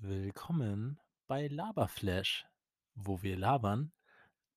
[0.00, 2.46] Willkommen bei Laberflash,
[2.94, 3.90] wo wir labern,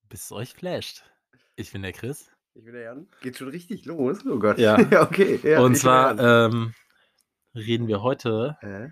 [0.08, 1.04] bis es euch flasht.
[1.56, 2.30] Ich bin der Chris.
[2.54, 3.08] Ich bin der Jan.
[3.22, 4.24] Geht schon richtig los.
[4.24, 4.60] Oh Gott.
[4.60, 4.78] Ja.
[5.02, 5.40] okay.
[5.42, 6.76] Ja, Und zwar ähm,
[7.56, 8.90] reden wir heute Äh,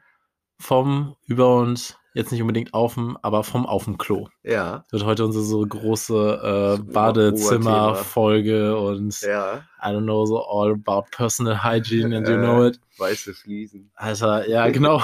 [0.60, 4.28] vom über uns, jetzt nicht unbedingt auf dem, aber vom auf dem Klo.
[4.44, 4.84] ja.
[4.92, 9.64] Das wird heute unsere so große äh, Badezimmer-Folge und Ja.
[9.82, 12.38] I don't know, so all about personal hygiene and you Äh.
[12.38, 12.80] know it.
[12.98, 13.92] Weiße Fliesen.
[13.96, 15.02] Alter, ja, genau.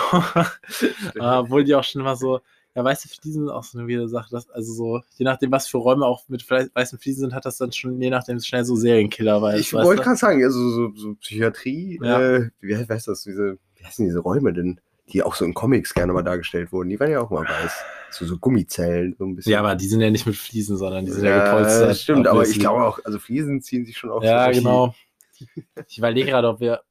[1.15, 2.41] Äh, Obwohl die auch schon immer so,
[2.75, 4.27] ja, weiße Fliesen sind auch so eine wilde Sache.
[4.31, 7.57] Dass, also so, je nachdem, was für Räume auch mit weißen Fliesen sind, hat das
[7.57, 11.13] dann schon, je nachdem, schnell so Serienkiller, weil ich wollte gerade sagen, also so, so
[11.15, 12.19] Psychiatrie, Ja.
[12.21, 14.81] äh, wie heißt heißt das, diese, wie heißen diese Räume denn?
[15.09, 16.89] Die auch so in Comics gerne mal dargestellt wurden.
[16.89, 17.83] Die waren ja auch mal weiß.
[18.11, 19.51] So, so Gummizellen, so ein bisschen.
[19.51, 21.97] Ja, aber die sind ja nicht mit Fliesen, sondern die sind ja, ja, gepolstert.
[21.97, 24.95] stimmt, aber ich glaube auch, also Fliesen ziehen sich schon auch Ja, so genau.
[25.87, 26.81] Ich überlege gerade, ob wir,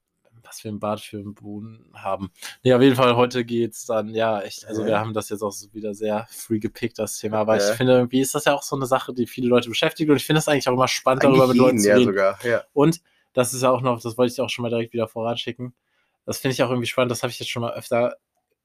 [0.42, 2.30] was für ein Bad für einen Boden haben.
[2.62, 4.88] Nee, auf jeden Fall, heute geht's dann, ja, echt, also Ja.
[4.88, 7.70] wir haben das jetzt auch so wieder sehr free gepickt, das Thema, aber Ja.
[7.70, 10.16] ich finde, irgendwie ist das ja auch so eine Sache, die viele Leute beschäftigt und
[10.16, 12.06] ich finde es eigentlich auch immer spannend, Eigentlich darüber mit Leuten jeden, zu ja reden.
[12.10, 12.38] sogar.
[12.74, 13.00] Und
[13.32, 15.74] das ist ja auch noch, das wollte ich auch schon mal direkt wieder voranschicken.
[16.26, 18.16] Das finde ich auch irgendwie spannend, das habe ich jetzt schon mal öfter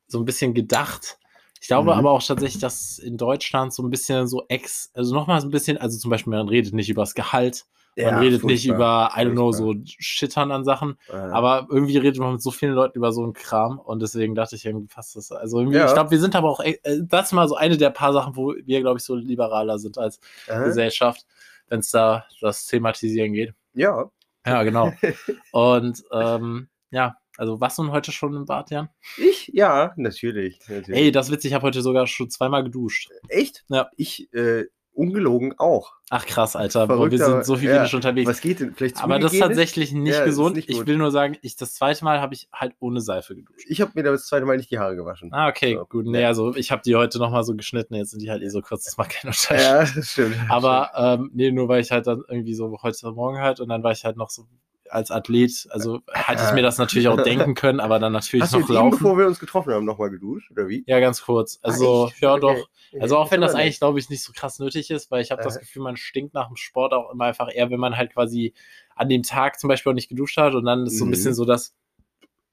[0.07, 1.17] so ein bisschen gedacht.
[1.61, 1.99] Ich glaube Mhm.
[1.99, 5.52] aber auch tatsächlich, dass in Deutschland so ein bisschen so ex, also nochmal so ein
[5.52, 7.65] bisschen, also zum Beispiel, man redet nicht über das Gehalt,
[7.97, 11.97] man Ja, redet nicht über, I don't know, so Schittern an Sachen, Äh, aber irgendwie
[11.97, 14.87] redet man mit so vielen Leuten über so einen Kram und deswegen dachte ich irgendwie
[14.87, 15.31] fast das.
[15.33, 15.85] Also Ja.
[15.85, 18.37] ich glaube, wir sind aber auch, äh, das ist mal so eine der paar Sachen,
[18.37, 21.25] wo wir, glaube ich, so liberaler sind als äh, Gesellschaft,
[21.67, 23.53] wenn es da das Thematisieren geht.
[23.73, 24.09] ja,
[24.45, 24.93] Ja, genau.
[25.52, 28.89] Und ähm, ja, also was nun heute schon im Bad, Jan?
[29.17, 30.59] ich, ja, natürlich.
[30.67, 30.89] natürlich.
[30.89, 33.09] Ey, das ist witzig, ich habe heute sogar schon zweimal geduscht.
[33.29, 33.63] Echt?
[33.69, 33.89] Ja.
[33.95, 34.65] Ich, äh,
[34.99, 35.93] ungelogen auch.
[36.09, 36.85] Ach krass, Alter.
[36.87, 37.87] Boah, Verrückt, wir sind so viel ja.
[37.93, 38.29] unterwegs.
[38.29, 38.73] Was geht denn?
[38.75, 40.57] Vielleicht aber das ist tatsächlich nicht Ja, gesund.
[40.57, 43.65] nicht ich will nur sagen, ich das zweite Mal habe ich halt ohne Seife geduscht.
[43.69, 45.31] Ich habe mir das zweite Mal nicht die Haare gewaschen.
[45.31, 46.05] Ah, okay, So, gut.
[46.05, 46.27] Nee, ja.
[46.27, 48.83] also ich habe die heute nochmal so geschnitten, jetzt sind die halt eh so kurz,
[48.83, 49.59] das macht keinen Unterschied.
[49.59, 50.35] Ja, das stimmt.
[50.49, 53.83] Aber ähm, nee, nur weil ich halt dann irgendwie so heute Morgen halt und dann
[53.83, 54.47] war ich halt noch so
[54.89, 58.54] als Athlet, also hätte ich mir das natürlich auch denken können, aber dann natürlich Hast
[58.54, 58.92] du noch eben, laufen.
[58.92, 60.83] bevor wir uns getroffen haben, nochmal geduscht, oder wie?
[60.88, 61.60] Ja, ganz kurz.
[61.61, 62.22] Also, echt?
[62.22, 62.42] ja, Okay.
[62.42, 62.70] doch.
[63.00, 65.42] Also, auch wenn das eigentlich, glaube ich, nicht so krass nötig ist, weil ich habe
[65.44, 65.60] das Äh.
[65.60, 68.54] Gefühl, man stinkt nach dem Sport auch immer einfach eher, wenn man halt quasi
[68.95, 71.11] an dem Tag zum Beispiel auch nicht geduscht hat und dann ist so ein Mhm.
[71.11, 71.76] bisschen so das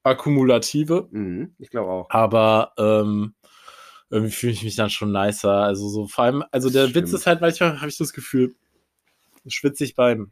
[0.03, 1.07] Akkumulative.
[1.11, 2.09] Mhm, ich glaube auch.
[2.09, 3.33] Aber ähm,
[4.09, 5.51] irgendwie fühle ich mich dann schon nicer.
[5.63, 7.13] Also, so vor allem, also der Witz Stimmt.
[7.13, 8.55] ist halt, manchmal habe ich das Gefühl,
[9.45, 10.31] schwitze ich beim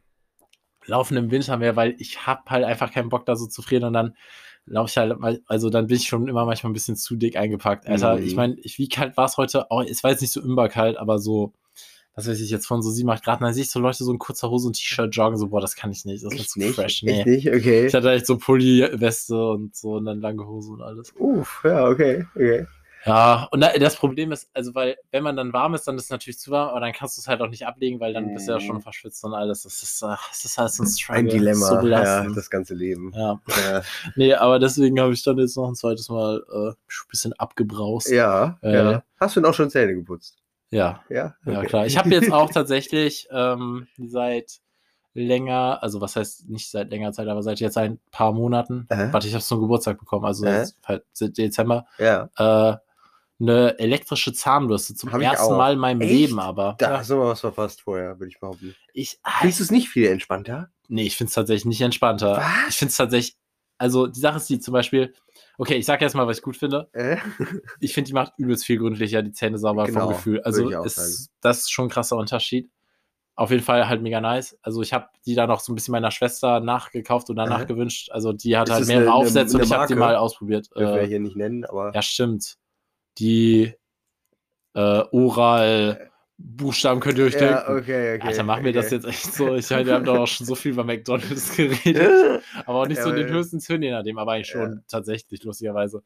[0.86, 3.84] Laufen im Winter mehr, weil ich habe halt einfach keinen Bock da so zu frieren
[3.84, 4.14] und dann
[4.66, 7.36] laufe ich halt, mal- also dann bin ich schon immer manchmal ein bisschen zu dick
[7.36, 7.86] eingepackt.
[7.86, 8.22] Alter, Mhm.
[8.24, 9.66] ich meine, ich, wie kalt war es heute?
[9.70, 11.52] Oh, es war jetzt nicht so überkalt, aber so,
[12.16, 14.10] was weiß ich, jetzt von so 7, 8 Grad, dann sehe ich so Leute so
[14.10, 16.50] in kurzer Hose und T-Shirt joggen, so, boah, das kann ich nicht, das ist Echt
[16.50, 16.74] zu nicht?
[16.74, 17.02] fresh.
[17.04, 17.36] Echt Nee.
[17.36, 17.48] nicht?
[17.48, 17.86] Okay.
[17.86, 21.12] Ich hatte echt so Pulli-Weste und so und dann lange Hose und alles.
[21.18, 22.66] Uff, ja, okay, okay.
[23.06, 26.04] Ja, und da, das Problem ist, also, weil, wenn man dann warm ist, dann ist
[26.04, 28.32] es natürlich zu warm, aber dann kannst du es halt auch nicht ablegen, weil dann
[28.34, 28.80] bist du ja schon Mhm.
[28.80, 29.62] verschwitzt und alles.
[29.62, 31.20] Das ist, äh, das ist halt so ein Struggle.
[31.20, 33.12] Ein Dilemma, So ja, das ganze Leben.
[33.14, 33.82] Ja, Ja,
[34.16, 36.74] nee, aber deswegen habe ich dann jetzt noch ein zweites Mal äh, ein
[37.08, 38.10] bisschen abgebraust.
[38.10, 38.74] ja, Äh.
[38.76, 39.02] ja.
[39.20, 40.36] Hast du denn auch schon Zähne geputzt?
[40.70, 41.66] Ja, Ja, ja, Okay.
[41.68, 41.86] klar.
[41.86, 44.58] Ich habe jetzt auch tatsächlich ähm, seit
[45.14, 49.12] länger, also was heißt nicht seit längerer Zeit, aber seit jetzt ein paar Monaten, Äh?
[49.12, 50.44] warte, ich habe zum Geburtstag bekommen, also
[50.84, 52.76] halt seit Dezember, Ja, äh,
[53.38, 55.56] eine elektrische Zahnbürste zum Hab ersten.
[55.56, 56.10] Mal in meinem Echt?
[56.10, 58.74] Leben, aber da ja, hast du mal was verpasst vorher, würde ich behaupten.
[58.94, 60.70] ich, Findest du es nicht viel entspannter?
[60.88, 62.36] nee, ich finde es tatsächlich nicht entspannter.
[62.38, 62.68] Was?
[62.70, 63.36] Ich finde es tatsächlich,
[63.78, 65.12] also die Sache ist die zum Beispiel,
[65.58, 66.88] okay, ich sage erstmal, was ich gut finde.
[66.92, 67.16] Äh?
[67.80, 70.40] Ich finde, die macht übelst viel gründlicher die Zähne sauber Genau, vom Gefühl.
[70.42, 72.70] Also ist, das ist schon ein krasser Unterschied.
[73.34, 74.56] Auf jeden Fall halt mega nice.
[74.62, 77.66] Also ich habe die dann auch so ein bisschen meiner Schwester nachgekauft und danach Äh?
[77.66, 78.10] gewünscht.
[78.12, 80.16] Also die hat Ist halt mehrere eine- eine- Aufsätze und eine ich habe die mal
[80.16, 80.68] ausprobiert.
[80.74, 81.92] Dürfen wir Äh, hier nicht nennen, aber.
[81.94, 82.56] ja, stimmt.
[83.18, 83.72] Die
[84.74, 87.78] äh, Oral Buchstaben könnt ihr euch Ja, denken.
[87.78, 88.26] okay, okay.
[88.28, 88.94] Alter, machen wir das okay.
[88.96, 89.54] jetzt echt so?
[89.54, 92.42] Ich meine, wir haben doch auch schon so viel über McDonalds geredet.
[92.66, 94.78] Aber auch nicht Ja, so in den höchsten Tönen, je nachdem, aber eigentlich schon Ja.
[94.86, 96.02] tatsächlich, lustigerweise.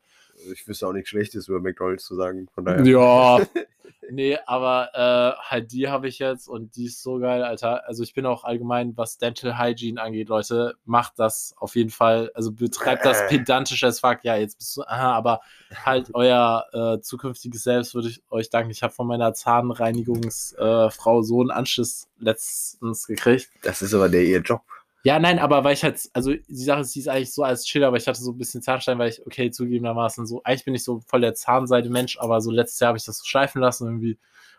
[0.52, 2.84] Ich wüsste auch nichts Schlechtes über McDonalds zu sagen, von daher.
[2.84, 3.40] Ja.
[4.10, 7.86] nee, aber äh, halt die habe ich jetzt und die ist so geil, Alter.
[7.86, 12.30] Also ich bin auch allgemein, was Dental Hygiene angeht, Leute, macht das auf jeden Fall.
[12.34, 13.28] Also betreibt das Äh.
[13.28, 14.18] pedantisch as fuck.
[14.22, 15.40] Ja, jetzt bist du, aha, aber
[15.84, 18.70] halt euer äh, zukünftiges Selbst würde ich euch danken.
[18.70, 23.50] Ich habe von meiner Zahnreinigungsfrau äh, so einen Anschiss letztens gekriegt.
[23.62, 24.62] Das ist aber der ihr Job.
[25.02, 27.64] Ja, nein, aber weil ich halt, also die Sache ist, die ist eigentlich so als
[27.64, 30.74] Chill, aber ich hatte so ein bisschen Zahnstein, weil ich, okay, zugegebenermaßen so, eigentlich bin
[30.74, 33.86] ich so voll der Zahnseide-Mensch, aber so letztes Jahr habe ich das so schleifen lassen,
[33.86, 34.18] irgendwie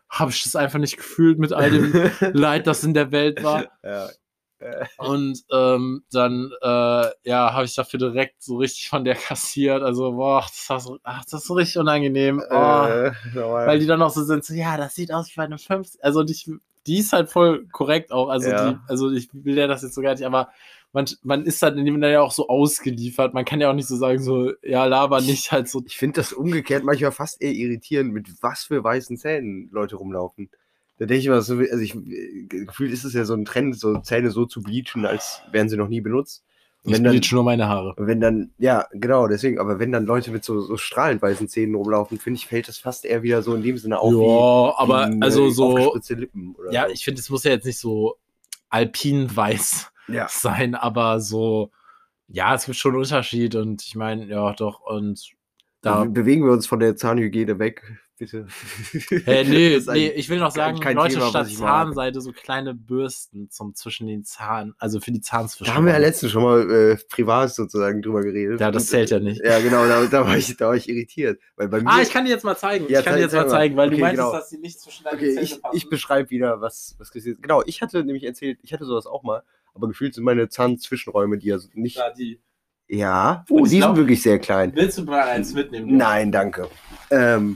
[0.10, 1.94] habe ich das einfach nicht gefühlt mit all dem
[2.34, 3.66] Leid, das in der Welt war.
[3.84, 4.10] ja.
[4.62, 9.82] Äh, Und ähm, dann äh, ja, habe ich dafür direkt so richtig von der kassiert.
[9.82, 12.44] Also, boah, das, war so, ach, das ist so richtig unangenehm.
[12.48, 15.44] Oh, äh, weil die dann noch so sind, so, ja, das sieht aus wie bei
[15.46, 16.04] einem 50.
[16.04, 16.36] Also, die,
[16.88, 18.30] die ist halt voll korrekt auch.
[18.30, 18.72] Also, Ja.
[18.72, 20.50] die, also ich will ja das jetzt so gar nicht, aber
[20.94, 23.34] man, man ist halt in dem ja auch so ausgeliefert.
[23.34, 25.82] Man kann ja auch nicht so sagen, so, ja, laber nicht halt so.
[25.86, 30.50] ich finde das umgekehrt manchmal fast eher irritierend, mit was für weißen Zähnen Leute rumlaufen.
[30.98, 31.96] Da denke ich immer, so, also ich,
[32.50, 35.78] gefühlt ist es ja so ein Trend, so Zähne so zu bleachen, als wären sie
[35.78, 36.44] noch nie benutzt.
[36.84, 37.94] Ich wenn dann, bleach nur meine Haare.
[37.98, 41.76] Wenn dann, ja, genau, deswegen, aber wenn dann Leute mit so, so strahlend weißen Zähnen
[41.76, 45.10] rumlaufen, finde ich, fällt das fast eher wieder so in dem Sinne auf Ja, aber
[45.10, 46.94] wie, wie, also äh, so, Lippen oder ja, so.
[46.94, 48.18] ich finde, es muss ja jetzt nicht so
[48.70, 50.28] alpinweiß ja.
[50.30, 51.70] sein, aber so,
[52.28, 55.30] ja, es gibt schon einen Unterschied und ich meine, ja, doch, und
[55.82, 56.04] da.
[56.04, 57.84] Be- Bewegen wir uns von der Zahnhygiene weg,
[58.22, 58.46] bitte.
[59.26, 61.50] Hey, nee, nee, ich will noch sagen, Leute, Thema, statt.
[61.50, 65.74] Zahnseide so kleine Bürsten zum zwischen den Zahn, also für die Da Zahnzwischen.
[65.74, 68.60] haben wir ja letztens schon mal äh, privat sozusagen drüber geredet.
[68.62, 69.42] Ja, das zählt ja nicht.
[69.44, 71.40] Ja, genau, da, da, war ich, da war ich irritiert.
[71.56, 72.86] Weil bei mir, Ah, ich kann dir jetzt mal zeigen.
[72.90, 73.52] Ja, ich kann dir jetzt mal zeig mal.
[73.58, 74.38] zeigen, weil du Okay, meintest, genau.
[74.38, 75.78] dass sie nicht zwischen deine okay, Zähne ich, passen.
[75.78, 77.12] ich beschreibe wieder, was, was.
[77.12, 79.42] Genau, ich hatte nämlich erzählt, ich hatte sowas auch mal,
[79.74, 81.98] aber gefühlt sind meine Zahnzwischenräume, die ja nicht.
[81.98, 82.40] Ja, die.
[82.94, 84.74] Ja, oh, die glaub- sind wirklich sehr klein.
[84.76, 85.96] Willst du mal eins mitnehmen?
[85.96, 86.68] Nein, danke.
[87.10, 87.56] Ähm,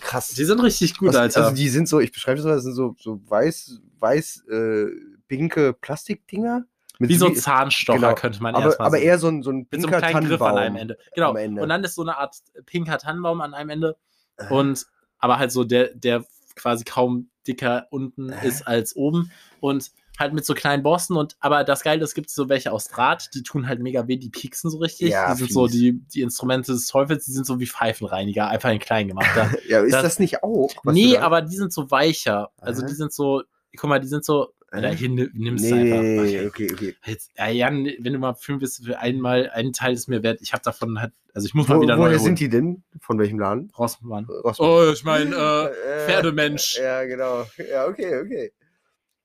[0.00, 0.28] krass.
[0.28, 1.44] Die sind richtig gut, Was- Alter.
[1.46, 4.86] Also die sind so, ich beschreibe das mal, das sind so, so weiß, weiß, äh,
[5.26, 6.64] pinke Plastikdinger.
[7.00, 8.14] Mit Wie so Zahnstocher genau.
[8.14, 10.28] könnte man aber, erstmal aber eher so ein, so ein mit so pinker einem kleinen
[10.28, 10.58] Griff Tannenbaum.
[10.58, 10.98] an einem Ende.
[11.14, 11.34] Genau.
[11.34, 11.62] Ende.
[11.62, 12.36] Und dann ist so eine Art
[12.66, 13.96] pinker Tannenbaum an einem Ende.
[14.36, 14.48] Äh.
[14.52, 14.86] Und
[15.18, 16.24] aber halt so der, der
[16.56, 18.46] quasi kaum dicker unten Äh.
[18.48, 19.30] ist als oben.
[19.60, 21.16] Und halt mit so kleinen Borsten.
[21.16, 24.16] Und aber das Geile, es gibt so welche aus Draht, die tun halt mega weh,
[24.16, 25.10] die pieksen so richtig.
[25.10, 25.72] Ja, die sind so fies.
[25.76, 29.30] die, die Instrumente des Teufels, die sind so wie Pfeifenreiniger, einfach in klein gemacht.
[29.34, 29.50] Da.
[29.68, 30.70] Ja, ist das, das- nicht auch?
[30.84, 32.50] nee, aber die sind so weicher.
[32.58, 32.88] Also Aha.
[32.88, 33.42] die sind so,
[33.76, 34.48] guck mal, die sind so.
[34.70, 36.22] Oder hier ni- nimmst Nee, du einfach.
[36.24, 36.46] Okay.
[36.46, 36.96] okay, okay.
[37.06, 40.40] Jetzt, ja, Jan, wenn du mal fünf bist für einmal, einen Teil ist mir wert.
[40.42, 42.82] Ich habe davon halt, also ich muss mal Wo, wieder woher sind die denn?
[43.00, 43.72] Von welchem Laden?
[43.78, 44.26] Rossmann.
[44.26, 44.68] Rossmann.
[44.68, 45.34] Oh, ich meine,
[45.86, 46.78] Äh, Pferdemensch.
[46.78, 47.46] Ja, genau.
[47.70, 48.52] Ja, okay, okay.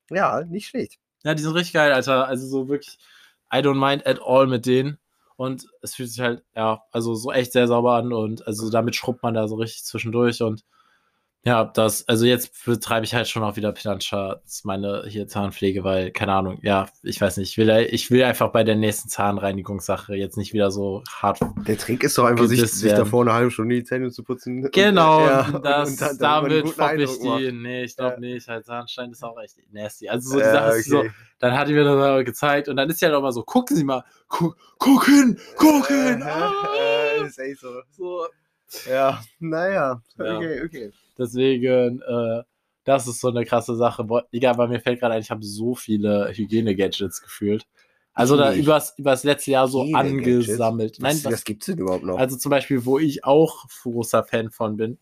[0.10, 1.00] Ja, nicht schlecht.
[1.24, 2.28] Ja, die sind richtig geil, Alter.
[2.28, 2.98] Also so wirklich,
[3.54, 5.00] I don't mind at all mit denen.
[5.36, 8.96] Und es fühlt sich halt, ja, also so echt sehr sauber an und also damit
[8.96, 10.64] schrubbt man da so richtig zwischendurch und
[11.46, 13.74] ja, das, also jetzt betreibe ich halt schon auch wieder
[14.46, 18.24] ist meine hier Zahnpflege, weil, keine Ahnung, ja, ich weiß nicht, ich will, ich will
[18.24, 22.46] einfach bei der nächsten Zahnreinigungssache jetzt nicht wieder so hart Der Trick ist doch einfach,
[22.46, 23.00] sich, sich werden.
[23.00, 24.70] davor eine halbe Stunde die Zähne zu putzen.
[24.72, 27.28] Genau, ja, und und- das, und dann- damit man einen damit guten fopp ich die.
[27.52, 27.62] macht.
[27.64, 28.20] Nee, ich glaube Ja.
[28.20, 28.48] nicht.
[28.48, 30.08] Halt Zahnstein ist auch echt nasty.
[30.10, 31.12] Also so die Ja, Sache ist so, okay.
[31.40, 33.76] dann hat die mir das gezeigt und dann ist sie halt auch mal so, gucken
[33.76, 36.22] Sie mal, guck, guck hin, guck hin.
[36.22, 36.54] Äh, Ah!
[37.22, 37.68] äh, ist echt so.
[37.92, 38.26] So,
[38.90, 40.02] Ja, naja.
[40.18, 40.38] Ja.
[40.38, 40.92] Okay, okay.
[41.18, 42.44] deswegen, äh,
[42.84, 44.04] das ist so eine krasse Sache.
[44.04, 47.66] Boah, Digga, aber mir fällt gerade ein, ich habe so viele Hygiene-Gadgets gefühlt.
[48.14, 50.98] Also da übers, übers letzte Jahr so angesammelt.
[51.00, 52.18] Nein, Was, was, was gibt's denn überhaupt noch?
[52.20, 55.00] Also zum Beispiel, wo ich auch großer Fan von bin,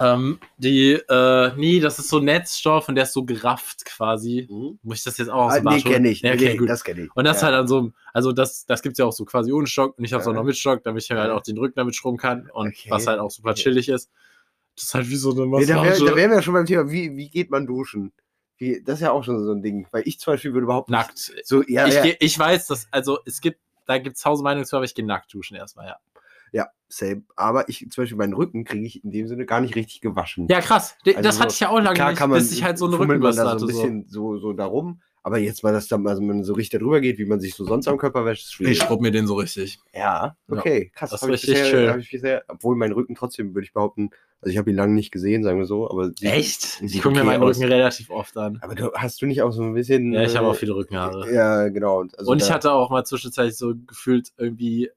[0.00, 4.48] Ähm, die, äh, nee, das ist so Netzstoff und der ist so gerafft quasi.
[4.50, 4.78] Mhm.
[4.82, 5.92] Muss ich das jetzt auch aus Ah, dem nee, Bad holen?
[5.94, 6.20] kenne ich.
[6.22, 6.68] Ja, Nee, okay, nee, gut.
[6.68, 7.16] das kenne ich.
[7.16, 7.46] Und das ja.
[7.46, 10.04] halt an so einem, also das, das gibt's ja auch so quasi ohne Stock und
[10.04, 10.38] ich hab's auch Ja.
[10.38, 12.90] noch mit Stock, damit ich halt auch den Rücken damit schrubben kann und Okay.
[12.90, 14.10] was halt auch super chillig ist.
[14.76, 16.04] Das ist halt wie so eine Nee, da, wär, Massage.
[16.06, 18.12] da wären wir ja schon beim Thema, wie, wie geht man duschen?
[18.56, 19.86] Wie, das ist ja auch schon so ein Ding.
[19.92, 21.32] Weil ich zum Beispiel würde überhaupt nicht- nackt.
[21.44, 24.74] So, ja, ich, ja, ich weiß, dass, also es gibt, da gibt's tausend Meinungen zu,
[24.76, 25.96] aber ich gehe nackt duschen erstmal, ja.
[26.54, 27.22] Ja, same.
[27.36, 30.46] Aber ich, zum Beispiel meinen Rücken kriege ich in dem Sinne gar nicht richtig gewaschen.
[30.48, 30.96] Ja, krass.
[31.04, 32.78] Also das so, hatte ich ja auch lange Klar nicht, kann man, bis ich halt
[32.78, 33.58] so eine fummelt man Rückenbürste da hatte.
[33.60, 33.76] so ein So.
[33.82, 35.00] bisschen so, so darum.
[35.26, 37.64] Aber jetzt mal, dass da, also man so richtig darüber geht, wie man sich so
[37.64, 38.76] sonst am Körper wäscht, ist schwierig.
[38.78, 39.78] Ich schrubb mir den so richtig.
[39.94, 41.10] Ja, okay, krass.
[41.10, 42.00] das ist ich richtig bisher, schön.
[42.00, 44.10] ich bisher, obwohl mein Rücken trotzdem, würde ich behaupten,
[44.42, 46.82] also ich habe ihn lange nicht gesehen, sagen wir so, aber sieht- Echt?
[46.82, 47.56] Ich gucke mir okay meinen aus.
[47.56, 48.58] Rücken relativ oft an.
[48.60, 50.12] Aber du, hast du nicht auch so ein bisschen.
[50.12, 51.32] Ja, ich habe äh, auch viele Rückenhaare.
[51.32, 52.00] Ja, genau.
[52.00, 54.90] Und, also und ich hatte auch mal zwischenzeitlich so gefühlt irgendwie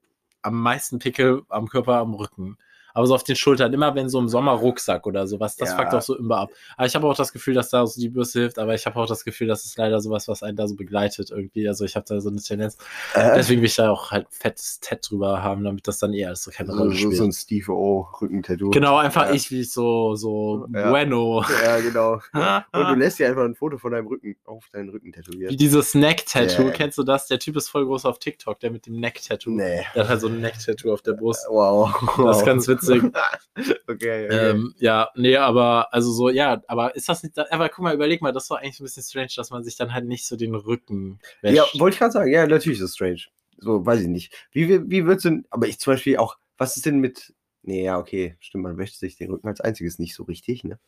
[0.47, 2.57] am meisten Pickel am Körper am Rücken.
[2.97, 5.77] Aber so auf den Schultern, immer wenn so im Sommer Rucksack oder sowas, das Ja.
[5.77, 6.49] fuckt auch so immer ab.
[6.77, 8.99] Aber ich habe auch das Gefühl, dass da so die Bürste hilft, aber ich habe
[8.99, 11.67] auch das Gefühl, dass es leider sowas, was einen da so begleitet irgendwie.
[11.67, 12.75] Also ich habe da so eine Tendenz.
[13.13, 16.29] Äh, Deswegen will ich da auch halt fettes Tat drüber haben, damit das dann eher
[16.29, 17.15] alles so keine so, Rolle so, spielt.
[17.17, 18.71] so ein Steve O Rückentattoo.
[18.71, 19.33] genau, einfach Ja.
[19.35, 20.89] ich wie so, so Ja.
[20.89, 21.43] bueno.
[21.63, 22.13] Ja, genau.
[22.73, 25.51] Und du lässt dir einfach ein Foto von deinem Rücken auf deinen Rücken tätowieren.
[25.51, 26.71] Wie dieses Neck-Tattoo, Yeah.
[26.71, 27.27] kennst du das?
[27.27, 29.51] Der Typ ist voll groß auf TikTok, der mit dem Neck-Tattoo.
[29.51, 29.85] Nee.
[29.93, 31.45] Der hat halt so ein Neck-Tattoo auf der Brust.
[31.49, 31.93] Wow.
[32.17, 32.86] Das ist ganz witzig.
[33.87, 34.27] okay, okay.
[34.29, 38.21] Ähm, ja, nee, aber also so, ja, aber ist das nicht, aber guck mal, überleg
[38.21, 40.55] mal, das doch eigentlich ein bisschen strange, dass man sich dann halt nicht so den
[40.55, 41.55] Rücken wäscht.
[41.55, 42.31] ja, wollte ich gerade sagen.
[42.31, 43.21] Ja, natürlich ist es strange.
[43.59, 44.33] So, weiß ich nicht.
[44.51, 47.97] Wie, wie, wird's denn, aber ich zum Beispiel auch, was ist denn mit, nee, ja,
[47.97, 50.79] okay, stimmt, man wäscht sich den Rücken als einziges nicht so richtig, ne?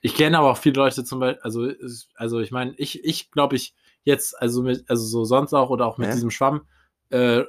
[0.00, 3.30] Ich kenne aber auch viele Leute zum Beispiel, also, es- also ich meine, ich, ich
[3.30, 6.14] glaube ich jetzt, also mit, also so sonst auch oder auch mit Ja.
[6.14, 6.66] diesem Schwamm,
[7.10, 7.44] äh,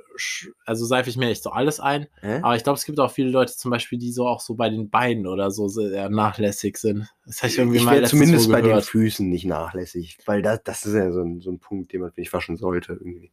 [0.65, 2.07] also seife ich mir echt so alles ein.
[2.21, 2.39] Hä?
[2.41, 4.69] Aber ich glaube, es gibt auch viele Leute zum Beispiel, die so auch so bei
[4.69, 7.07] den Beinen oder so sehr nachlässig sind.
[7.25, 8.79] Das habe ich irgendwie ich mal zumindest bei den.
[8.81, 12.11] Füßen nicht nachlässig, weil das, das ist ja so ein, so ein Punkt, den man
[12.15, 13.31] nicht waschen sollte irgendwie.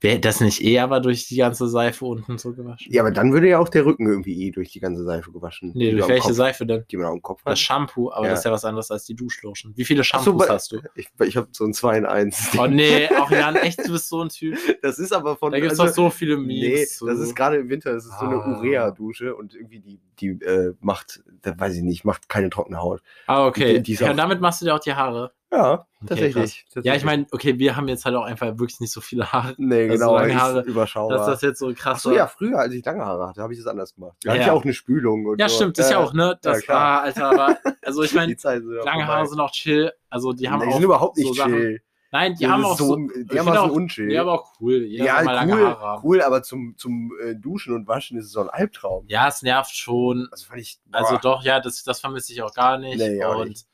[0.00, 2.92] Wäre das nicht eher aber durch die ganze Seife unten so gewaschen?
[2.92, 5.72] Ja, aber dann würde ja auch der Rücken irgendwie eh durch die ganze Seife gewaschen.
[5.74, 6.84] Nee, durch welche Kopf, Seife denn?
[6.90, 7.58] Die man am Kopf Das hat.
[7.58, 8.30] Shampoo, aber Ja.
[8.32, 9.72] das ist ja was anderes als die Duschlotion.
[9.76, 10.80] Wie viele so, Shampoos bei- hast du?
[10.94, 12.50] Ich, ich habe so ein 2 in 1.
[12.58, 14.58] Oh nee, auch Jan, echt, du bist so ein Typ.
[14.82, 15.52] Das ist aber von.
[15.52, 17.00] Da gibt es also- doch so viele Memes.
[17.00, 18.58] Nee, das ist gerade im Winter, das ist so eine Ah.
[18.58, 23.00] Urea-Dusche und irgendwie die, die äh, macht, da weiß ich nicht, macht keine trockene Haut.
[23.26, 23.74] Ah, okay.
[23.78, 25.32] die- die ja, auch- und damit machst du dir auch die Haare.
[25.56, 26.54] Ja, Okay, krass.
[26.82, 29.54] Ja, ich meine, okay, wir haben jetzt halt auch einfach wirklich nicht so viele Haare.
[29.58, 31.16] Nee, also genau, ist Haare, überschaubar.
[31.18, 33.58] Dass das jetzt so krass Achso, ja, früher, als ich lange Haare hatte, habe ich
[33.58, 34.16] das anders gemacht.
[34.22, 34.52] Da Ja, hatte ich ja.
[34.52, 35.56] auch eine Spülung und Ja, so.
[35.56, 36.38] stimmt, ist ja auch, ne?
[36.42, 36.78] Das klar.
[36.96, 38.46] war, Alter, aber, also ich meine, Die
[38.84, 39.06] lange.
[39.06, 39.92] Haare sind auch chill.
[40.10, 40.72] Also die haben die auch.
[40.74, 41.80] sind überhaupt so nicht Sachen- chill.
[42.12, 42.84] Nein, die Das haben auch so.
[42.84, 44.12] so, finde dermaßen auch- unchill.
[44.12, 44.82] Ja, aber auch cool.
[44.84, 46.02] Jeder ja, lange cool, haben.
[46.04, 49.04] cool, aber zum, zum äh, Duschen und Waschen ist es so ein Albtraum.
[49.08, 50.28] Ja, es nervt schon.
[50.30, 52.98] Also fand ich, Also doch, ja, das, das vermisse ich auch gar nicht.
[52.98, 53.66] Nee, auch und nicht.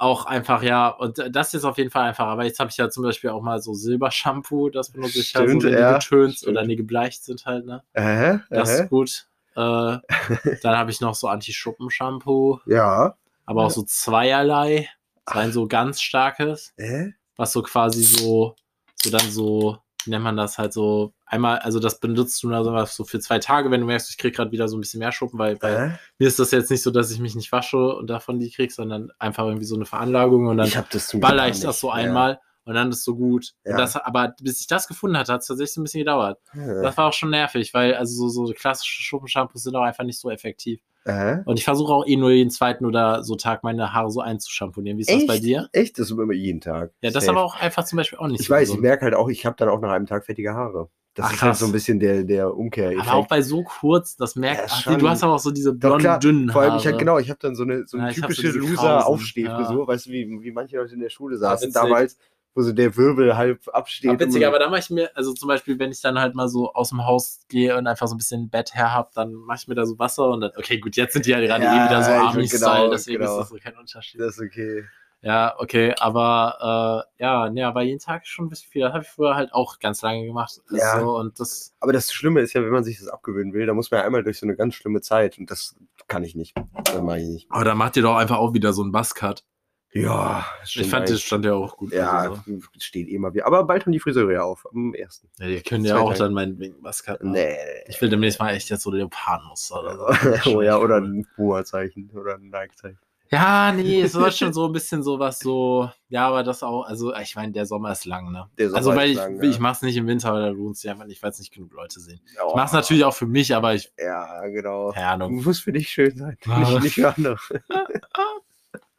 [0.00, 2.26] Auch einfach, ja, und das ist auf jeden Fall einfach.
[2.26, 5.40] Aber jetzt habe ich ja zum Beispiel auch mal so Silbershampoo, das benutze ich ja
[5.40, 6.50] so, wenn ja, die getönt stimmt.
[6.50, 7.82] oder die gebleicht sind halt, ne?
[7.92, 9.26] Äh, Das äh, ist gut.
[9.56, 9.58] Äh,
[10.62, 13.14] dann habe ich noch so Anti-Schuppen-Shampoo, ja.
[13.44, 14.88] aber auch so zweierlei.
[15.26, 17.10] Ein so ganz starkes, Äh?
[17.36, 18.56] was so quasi so,
[19.00, 22.64] so dann so, wie nennt man das halt so, einmal, also das benutzt du nur
[22.64, 24.98] so so für zwei Tage, wenn du merkst, ich krieg gerade wieder so ein bisschen
[25.00, 25.90] mehr Schuppen, weil, weil Äh?
[26.18, 28.72] mir ist das jetzt nicht so, dass ich mich nicht wasche und davon die krieg,
[28.72, 31.94] sondern einfach irgendwie so eine Veranlagung und dann Ich Glück baller ich das so Ja.
[31.94, 33.52] einmal und dann ist so gut.
[33.64, 33.76] Ja.
[33.76, 36.38] Das, aber bis ich das gefunden hatte, hat es tatsächlich so ein bisschen gedauert.
[36.54, 36.82] Ja.
[36.82, 40.20] Das war auch schon nervig, weil also so, so klassische Schuppenshampoos sind auch einfach nicht
[40.20, 40.80] so effektiv.
[41.06, 41.38] Äh?
[41.46, 44.98] Und ich versuche auch eh nur jeden zweiten oder so Tag meine Haare so einzuschamponieren.
[44.98, 45.44] Wie ist das bei Echt?
[45.44, 45.68] dir?
[45.72, 45.98] Echt?
[45.98, 46.92] Das ist immer jeden Tag.
[47.00, 47.38] Ja, das Safe.
[47.38, 48.82] aber auch einfach zum Beispiel auch nicht Ich so weiß, ich gesund.
[48.82, 50.90] merke halt auch, ich habe dann auch nach einem Tag fettige Haare.
[51.14, 53.08] Das Ach, ist halt so ein bisschen der, der Umkehreffekt.
[53.08, 55.80] Aber auch bei so kurz, das merkt, Ja, du hast aber auch so diese Doch,
[55.80, 56.18] blonden, klar.
[56.20, 58.20] dünnen Vor allem, ich hab, genau, ich habe dann so eine, so eine Ja, so
[58.20, 59.88] typische diese Loser-Aufstehfrisur, Ja.
[59.88, 62.16] weißt du, wie, wie manche Leute in der Schule saßen damals,
[62.54, 64.10] wo so der Wirbel halb absteht.
[64.10, 66.48] Aber witzig, aber da mache ich mir, also zum Beispiel, wenn ich dann halt mal
[66.48, 69.58] so aus dem Haus gehe und einfach so ein bisschen Bett her hab, dann mache
[69.62, 71.72] ich mir da so Wasser und dann, okay, gut, jetzt sind die ja gerade Ja,
[71.72, 73.32] eh wieder so Army-Style, genau, deswegen genau.
[73.32, 74.20] ist das so kein Unterschied.
[74.20, 74.84] Das ist okay.
[75.22, 78.82] Ja, okay, aber äh, ja, nee, aber jeden Tag schon ein bisschen viel.
[78.82, 80.60] Das habe ich früher halt auch ganz lange gemacht.
[80.70, 80.98] Ja.
[81.00, 83.74] So, und das, Aber das Schlimme ist ja, wenn man sich das abgewöhnen will, da
[83.74, 85.76] muss man ja einmal durch so eine ganz schlimme Zeit und das
[86.08, 86.56] kann ich nicht.
[86.84, 87.46] Das mache ich nicht.
[87.50, 89.44] aber da macht ihr doch einfach auch wieder so einen Buzzcut.
[89.92, 91.92] Ja, Ich fand, das stand ja auch gut.
[91.92, 92.40] Ja, Also,
[92.78, 93.46] steht eh mal wieder.
[93.46, 95.28] Aber bald haben die Friseure ja auf, am ersten.
[95.38, 96.20] ja, die können ja auch Tage.
[96.20, 97.32] dann meinetwegen Buzzcut machen.
[97.32, 97.56] Nee.
[97.88, 100.50] Ich will demnächst mal echt jetzt so Leopardenmuster oder so.
[100.56, 103.00] oh ja, oder ein Puma-Zeichen oder ein Nike-Zeichen.
[103.32, 105.90] Ja, nee, es wird schon so ein bisschen sowas so.
[106.08, 108.48] Ja, aber das auch, also ich meine, der Sommer ist lang, ne?
[108.58, 109.60] Der Sommer also weil ist ich, lang, ich ja.
[109.60, 112.00] mach's nicht im Winter, weil da lohnt sich einfach nicht, weil es nicht genug Leute
[112.00, 112.20] sehen.
[112.42, 112.48] Oh.
[112.50, 114.90] Ich mach's natürlich auch für mich, aber ich, Ja, genau.
[114.90, 115.42] keine Ahnung.
[115.44, 116.36] Muss für dich schön sein.
[116.48, 116.58] Ah.
[116.80, 117.36] Nicht, nicht für andere.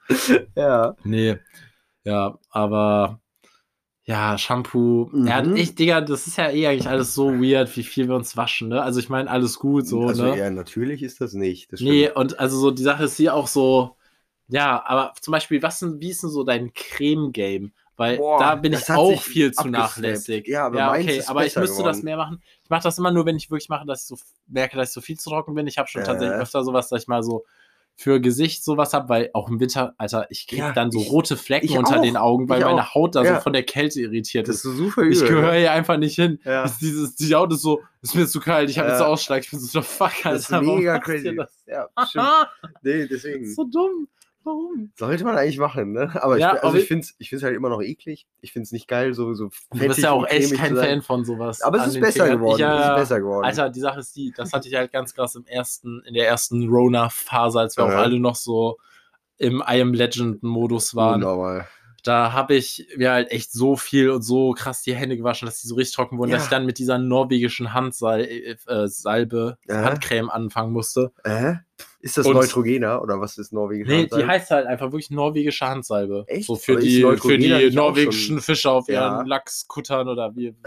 [0.56, 0.96] ja.
[1.04, 1.38] Nee.
[2.04, 3.20] Ja, aber
[4.04, 5.10] ja, Shampoo.
[5.26, 5.56] Ja, Mhm.
[5.56, 8.70] ich, Digga, das ist ja eh eigentlich alles so weird, wie viel wir uns waschen,
[8.70, 8.82] ne?
[8.82, 10.38] Also ich meine, alles gut, so, also, ne?
[10.38, 11.72] ja, natürlich ist das nicht.
[11.72, 13.96] Das nee, und also so, die Sache ist hier auch so,
[14.52, 17.72] ja, aber zum Beispiel, was denn, wie ist denn so dein Creme-Game?
[17.98, 20.48] Weil Boah, da bin das ich auch viel zu nachlässig.
[20.48, 22.06] Ja, aber meins okay, ist aber ich müsste das geworden.
[22.06, 22.42] mehr machen.
[22.64, 24.18] Ich mache das immer nur, wenn ich wirklich mache, dass ich so
[24.48, 25.68] merke, dass ich so viel zu trocken bin.
[25.68, 26.06] Ich habe schon Äh.
[26.06, 27.46] tatsächlich öfter sowas, dass ich mal so
[27.98, 31.12] für Gesicht sowas habe, weil auch im Winter, Alter, ich kriege Ja, dann so ich-
[31.12, 32.02] rote Flecken ich unter auch.
[32.02, 32.96] den Augen, weil Ich meine auch.
[32.96, 33.36] Haut da Ja.
[33.36, 34.66] so von der Kälte irritiert Das ist.
[34.66, 35.28] ist so super Ich übel.
[35.36, 36.40] gehöre hier einfach nicht hin.
[36.44, 36.64] Ja.
[36.64, 38.96] Ist dieses, die Haut ist so, ist mir zu kalt, ich habe Ja.
[38.96, 41.36] jetzt Ausschlag, ich bin so, fuck, Alter, Das ist mega crazy.
[41.36, 41.52] das?
[41.68, 42.26] Ja, stimmt.
[42.82, 43.54] Nee, deswegen.
[43.54, 44.08] so dumm.
[44.44, 44.92] Warum?
[44.96, 46.12] Sollte man eigentlich machen, ne?
[46.22, 48.26] Aber Ja, ich, also ich finde es ich find's halt immer noch eklig.
[48.42, 51.24] Ich finde es nicht geil, so, so Du bist ja auch echt kein Fan von
[51.26, 51.62] sowas.
[51.62, 52.40] Aber es ist besser Fingern.
[52.40, 52.56] geworden.
[52.56, 52.96] Ich, ja, es ist ja.
[52.96, 53.46] besser geworden.
[53.46, 56.28] Alter, die Sache ist die, das hatte ich halt ganz krass im ersten, in der
[56.28, 57.94] ersten Rona-Phase, als wir Aha.
[57.94, 58.78] auch alle noch so
[59.38, 61.16] im I Am Legend-Modus waren.
[61.24, 61.68] Unnormal.
[62.04, 65.62] Da habe ich mir halt echt so viel und so krass die Hände gewaschen, dass
[65.62, 66.38] die so richtig trocken wurden, Ja.
[66.38, 69.84] dass ich dann mit dieser norwegischen Handsalbe, äh, Salbe, Ja.
[69.84, 71.12] Handcreme anfangen musste.
[71.24, 71.56] Äh?
[72.04, 73.88] Ist das Und- Neutrogener oder was ist norwegisch?
[73.88, 76.24] Nee, die heißt halt einfach wirklich norwegische Handsalbe.
[76.28, 76.48] Echt?
[76.48, 79.18] So für die, für die norwegischen Fische auf Ja.
[79.18, 80.56] ihren Lachskuttern oder wie.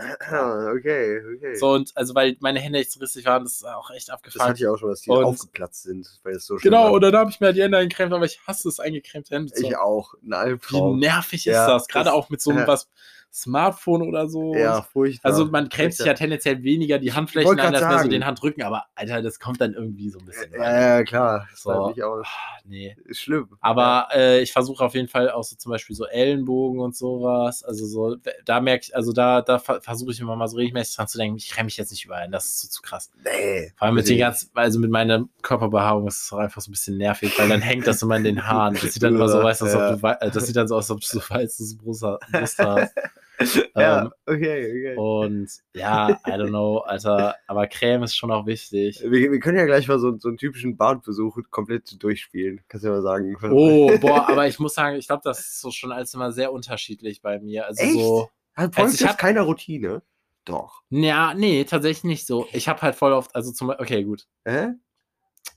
[0.77, 1.55] Okay, okay.
[1.57, 4.15] So, und also weil meine Hände echt so rissig waren, das ist auch echt das
[4.15, 4.51] abgefahren.
[4.51, 6.93] hatte ich auch schon, dass die Und- aufgeplatzt sind, weil es so schön Genau, war.
[6.93, 9.53] und dann habe ich mir halt die Hände eingecremt, aber ich hasse es, eingecremte Hände
[9.53, 10.15] zu Ich auch.
[10.23, 10.99] Ein Wie Albtraum.
[10.99, 11.89] nervig Ja, ist das?
[11.89, 12.89] Gerade das- auch mit so einem was
[13.35, 14.55] Smartphone oder so.
[14.55, 15.29] Ja, furchtbar.
[15.33, 18.63] Also man cremt sich ja tendenziell weniger die Handflächen an, als mehr so den Handrücken,
[18.63, 20.53] aber Alter, das kommt dann irgendwie so ein bisschen.
[20.55, 21.49] Ja, ja, klar.
[21.51, 21.89] Das So.
[21.89, 22.25] nicht aus.
[22.27, 22.97] Ah, nee.
[23.07, 23.49] Ist schlimm.
[23.61, 27.65] Aber äh, ich versuche auf jeden Fall auch so zum Beispiel so Ellenbogen und sowas.
[27.65, 30.95] Also so, da merke ich, also da, da ver- versuche ich immer mal so regelmäßig
[30.95, 33.11] dran zu denken, ich renne mich jetzt nicht überall, das ist so zu krass.
[33.25, 33.73] Nee.
[33.77, 34.21] Vor allem mit den Nee.
[34.21, 37.63] ganzen, also mit meiner Körperbehaarung ist es auch einfach so ein bisschen nervig, weil dann
[37.63, 38.75] hängt das immer in den Haaren.
[38.81, 40.15] Das sieht dann immer so weiß, als ob Ja.
[40.15, 42.95] du, das sieht dann so aus, als ob du so weißes Brust hast.
[43.77, 44.97] Ja, Ähm, okay, okay.
[44.97, 49.03] Und ja, I don't know, Alter, aber Creme ist schon auch wichtig.
[49.03, 52.61] Wir, wir können ja gleich mal so, so einen typischen Bartbesuch komplett durchspielen.
[52.69, 53.37] Kannst du ja mal sagen.
[53.51, 56.53] Oh, boah, aber ich muss sagen, ich glaube, das ist so schon alles immer sehr
[56.53, 57.67] unterschiedlich bei mir.
[57.67, 57.95] Also Echt?
[57.95, 58.31] so.
[58.55, 60.03] Hat Also ich das hab- keiner Routine?
[60.45, 60.83] Doch.
[60.91, 62.47] Ja, nee, tatsächlich nicht so.
[62.53, 64.27] Ich habe halt voll oft, also zum okay, gut.
[64.45, 64.69] Hä?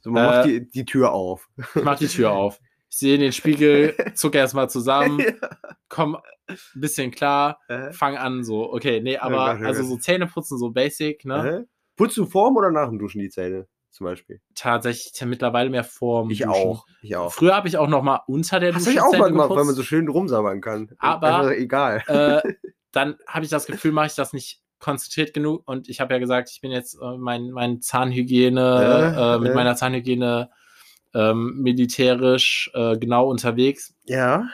[0.02, 1.48] So, man Äh, macht die, die Tür auf.
[1.76, 2.60] Ich mach die Tür auf.
[2.90, 5.22] Ich sehe den Spiegel, zucke erstmal zusammen,
[5.90, 6.16] komm
[6.48, 7.92] ein bisschen klar, Hä?
[7.92, 11.44] fang an, so, okay, nee, aber also so Zähne putzen, so basic, ne?
[11.44, 11.66] Hä?
[11.98, 13.68] Putzt du vorm oder nach dem Duschen die Zähne?
[13.90, 14.40] Zum Beispiel.
[14.54, 16.52] Tatsächlich mittlerweile mehr vorm Ich Duschen.
[16.52, 16.86] auch.
[17.02, 17.34] Ich auch.
[17.34, 19.50] Früher habe ich auch noch mal unter der Das Dusche habe ich auch mal gemacht,
[19.50, 20.92] weil man so schön rumsabbern kann.
[21.00, 22.04] Aber- egal.
[22.08, 22.54] äh,
[22.92, 26.20] dann habe ich das Gefühl, mache ich das nicht konzentriert genug und ich habe ja
[26.20, 29.56] gesagt, ich bin jetzt äh, mein, mein Zahnhygiene, Ja, äh, mit ja.
[29.56, 30.52] meiner Zahnhygiene
[31.18, 33.96] ähm, militärisch äh, genau unterwegs.
[34.06, 34.48] Ja.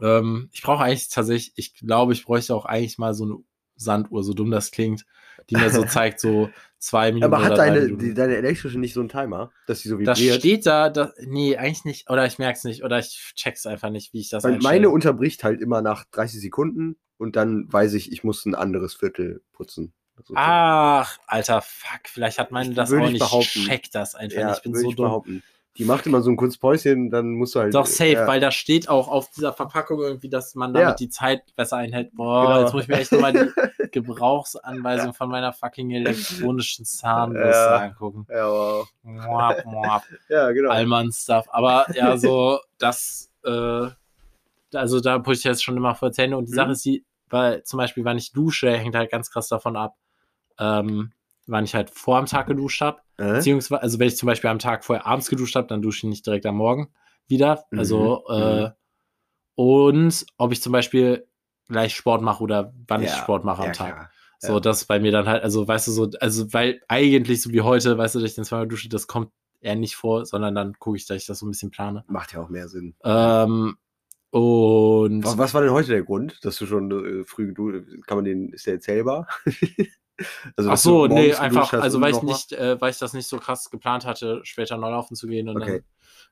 [0.00, 3.36] Ähm, ich brauche eigentlich tatsächlich, ich glaube, ich bräuchte auch eigentlich mal so eine
[3.76, 5.06] Sanduhr, so dumm das klingt,
[5.48, 7.32] die mir so zeigt, so zwei Minuten.
[7.32, 10.40] Aber hat deine, die, deine elektrische nicht so einen Timer, dass sie so das vibriert?
[10.40, 13.88] steht da, das, nee, eigentlich nicht, oder ich merke es nicht, oder ich check's einfach
[13.90, 14.74] nicht, wie ich das Weil einstelle.
[14.74, 18.94] meine unterbricht halt immer nach 30 Sekunden und dann weiß ich, ich muss ein anderes
[18.94, 19.94] Viertel putzen.
[20.16, 20.44] sozusagen.
[20.46, 23.18] Ach, alter, fuck, vielleicht hat meine Ich- das auch ich nicht.
[23.20, 23.60] behaupten.
[23.64, 24.56] Check das einfach ja, nicht.
[24.58, 25.04] Ich bin so ich dumm.
[25.06, 25.42] behaupten.
[25.78, 27.74] Die macht immer so ein kurzes Päuschen, dann musst du halt.
[27.74, 28.26] Doch safe, ja.
[28.26, 30.94] weil da steht auch auf dieser Verpackung irgendwie, dass man damit Ja.
[30.94, 32.14] die Zeit besser einhält.
[32.14, 32.60] Boah, Genau.
[32.62, 37.76] jetzt muss ich mir echt nochmal die Gebrauchsanweisung von meiner fucking elektronischen Zahnbürste Ja.
[37.76, 38.26] angucken.
[38.30, 38.88] Ja, wow.
[39.02, 40.70] Moab, moab, ja genau.
[40.70, 41.46] Allmann-Stuff.
[41.50, 43.88] Aber ja, so, das, äh,
[44.74, 46.36] also da pushe ich jetzt schon immer vor Zähne.
[46.36, 46.56] Und die Mhm.
[46.56, 49.94] Sache ist die, weil zum Beispiel, wann ich dusche, hängt halt ganz krass davon ab,
[50.58, 51.12] ähm,
[51.46, 52.98] wann ich halt vor am Tag geduscht habe.
[53.18, 53.34] Äh?
[53.34, 56.10] Beziehungsweise, also wenn ich zum Beispiel am Tag vorher abends geduscht habe, dann dusche ich
[56.10, 56.88] nicht direkt am Morgen
[57.28, 57.64] wieder.
[57.72, 58.70] Also, Mhm, äh,
[59.54, 61.26] und ob ich zum Beispiel
[61.68, 63.94] gleich Sport mache oder wann ich Ja, Sport mache am ja, Tag.
[63.94, 64.10] klar.
[64.38, 64.60] So, Ja.
[64.60, 67.96] das bei mir dann halt, also weißt du, so, also weil eigentlich so wie heute,
[67.96, 70.96] weißt du, dass ich dann zweimal dusche, das kommt eher nicht vor, sondern dann gucke
[70.98, 72.04] ich, dass ich das so ein bisschen plane.
[72.06, 72.94] Macht ja auch mehr Sinn.
[73.02, 73.76] Ähm,
[74.30, 78.18] und Was, was war denn heute der Grund, dass du schon äh, früh geduscht Kann
[78.18, 79.26] man den, ist der erzählbar?
[80.56, 83.28] also, ach du so, nee, einfach, also weil ich nicht, äh, weil ich das nicht
[83.28, 85.82] so krass geplant hatte, später neu laufen zu gehen und Okay.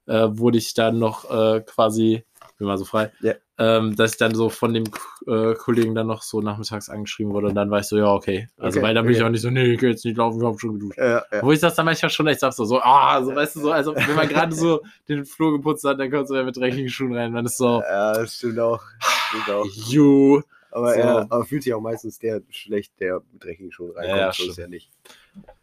[0.06, 2.24] dann äh, wurde ich dann noch äh, quasi,
[2.58, 3.34] bin mal so frei, Ja.
[3.58, 4.84] ähm, dass ich dann so von dem
[5.26, 8.48] äh, Kollegen dann noch so nachmittags angeschrieben wurde und dann war ich so, ja, okay.
[8.58, 9.26] Also Okay, weil dann bin ich okay.
[9.26, 10.98] auch nicht so, nee, ich geh jetzt nicht laufen, ich hab schon geduscht.
[10.98, 11.42] Ja, ja.
[11.42, 13.72] Wo ich das dann manchmal schon echt sag, so, so, ah, so, weißt du, so,
[13.72, 17.14] also wenn man gerade so den Flur geputzt hat, dann kommt so mit dreckigen Schuhen
[17.14, 18.82] rein, dann ist so, ja, das stimmt auch.
[19.28, 19.66] Stimmt auch.
[19.88, 20.42] you.
[20.74, 20.98] Aber, So.
[21.00, 24.18] ja, aber fühlt sich auch meistens der schlecht, der mit dreckigen Schuhen reinkommt.
[24.18, 24.90] Ja, so ist ja nicht.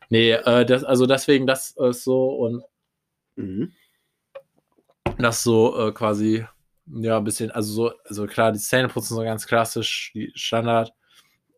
[0.09, 2.63] Nee, äh, das, also deswegen, das ist so und
[3.35, 3.73] Mhm.
[5.17, 6.45] das so äh, quasi,
[6.87, 10.93] ja, ein bisschen, also so, also klar, die Zähneputzen so ganz klassisch, die Standard.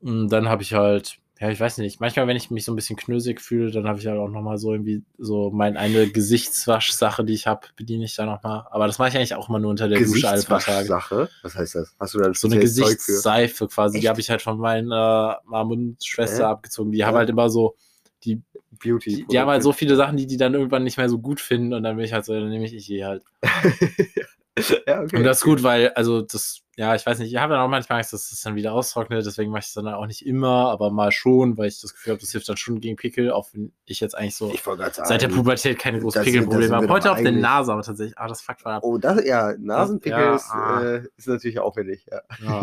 [0.02, 2.78] Und dann habe ich halt, ja, ich weiß nicht, manchmal, wenn ich mich so ein
[2.78, 7.26] bisschen knösig fühle, dann habe ich halt auch nochmal so irgendwie so meine eine Gesichtswaschsache,
[7.26, 8.64] die ich habe, bediene ich da nochmal.
[8.72, 10.88] Aber das mache ich eigentlich auch immer nur unter der Dusche alle paar Tage.
[10.88, 11.30] Gesichtswaschsache?
[11.42, 11.96] Was heißt das?
[12.00, 12.60] Hast du da ein So eine?
[12.60, 14.10] Gesichtsseife quasi, die Echt?
[14.10, 16.52] habe ich halt von meiner Mama und Schwester Hä?
[16.52, 16.94] abgezogen.
[16.94, 17.08] Die Ja.
[17.08, 17.76] haben halt immer so,
[18.24, 18.42] die,
[18.82, 19.14] Beauty.
[19.14, 21.42] die, die haben halt so viele Sachen, die die dann irgendwann nicht mehr so gut
[21.42, 23.22] finden und dann bin ich halt so, dann nehme ich die halt.
[24.88, 25.18] ja, okay.
[25.18, 27.70] Und das ist gut, weil, also das ja, ich weiß nicht, ich habe dann auch
[27.70, 30.72] manchmal Angst, dass es dann wieder austrocknet, deswegen mache ich es dann auch nicht immer,
[30.72, 33.48] aber mal schon, weil ich das Gefühl habe, das hilft dann schon gegen Pickel, auch
[33.54, 34.92] wenn ich jetzt eigentlich so sagen.
[34.92, 36.90] seit der Pubertät keine großen das das Pickelprobleme habe.
[36.90, 38.84] Heute auf der Nase, aber tatsächlich, ah, das fuckt voll ab.
[38.84, 40.84] Oh, das, ja, Nasenpickel Ja, ist, ah.
[40.84, 42.08] äh, ist natürlich auffällig.
[42.12, 42.22] Ja.
[42.44, 42.62] Ja.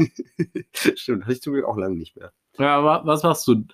[0.97, 2.33] Stimmt, hatte ich zum Glück auch lange nicht mehr.
[2.59, 3.65] ja, aber was machst du,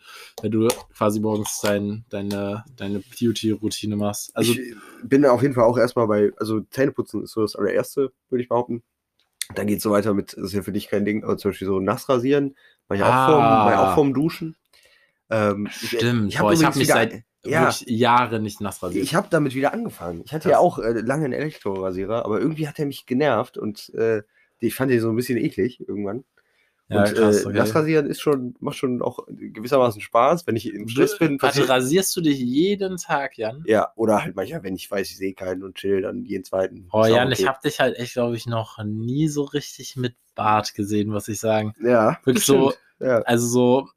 [0.43, 4.37] wenn du quasi morgens dein, deine, deine Beauty-Routine machst?
[4.37, 8.13] Also, ich bin auf jeden Fall auch erstmal bei, also Zähneputzen ist so das allererste,
[8.29, 8.83] würde ich behaupten.
[9.55, 11.51] Dann geht es so weiter mit, das ist ja für dich kein Ding, aber zum
[11.53, 12.57] Beispiel so nass rasieren,
[12.89, 13.27] mach ich auch, Ah.
[13.31, 14.57] vorm, mach ich auch vorm Duschen.
[15.31, 17.13] Ähm, ich- stimmt, ich habe übrigens mich wieder- seit
[17.45, 17.63] ja.
[17.67, 19.05] wirklich Jahre nicht nass rasiert.
[19.05, 20.23] Ich habe damit wieder angefangen.
[20.25, 20.53] Ich hatte Krass.
[20.53, 24.23] ja auch äh, lange einen Elektrorasierer, aber irgendwie hat er mich genervt und äh,
[24.59, 26.25] ich fand den so ein bisschen eklig irgendwann.
[26.89, 27.57] Ja, und krass, äh, okay.
[27.59, 31.33] Nassrasieren ist schon, macht schon auch gewissermaßen Spaß, wenn ich im Stress bin.
[31.41, 33.63] Warte, passiert- rasierst du dich jeden Tag, Jan?
[33.67, 36.89] ja, oder halt manchmal, wenn ich weiß, ich sehe keinen und chill, dann jeden zweiten.
[36.93, 37.37] Oh, Jan, okay.
[37.41, 41.29] ich habe dich halt echt, glaube ich, noch nie so richtig mit Bart gesehen, muss
[41.29, 41.73] ich sagen.
[41.81, 42.73] Ja, Wirklich so.
[42.99, 43.19] Ja.
[43.23, 43.89] also so,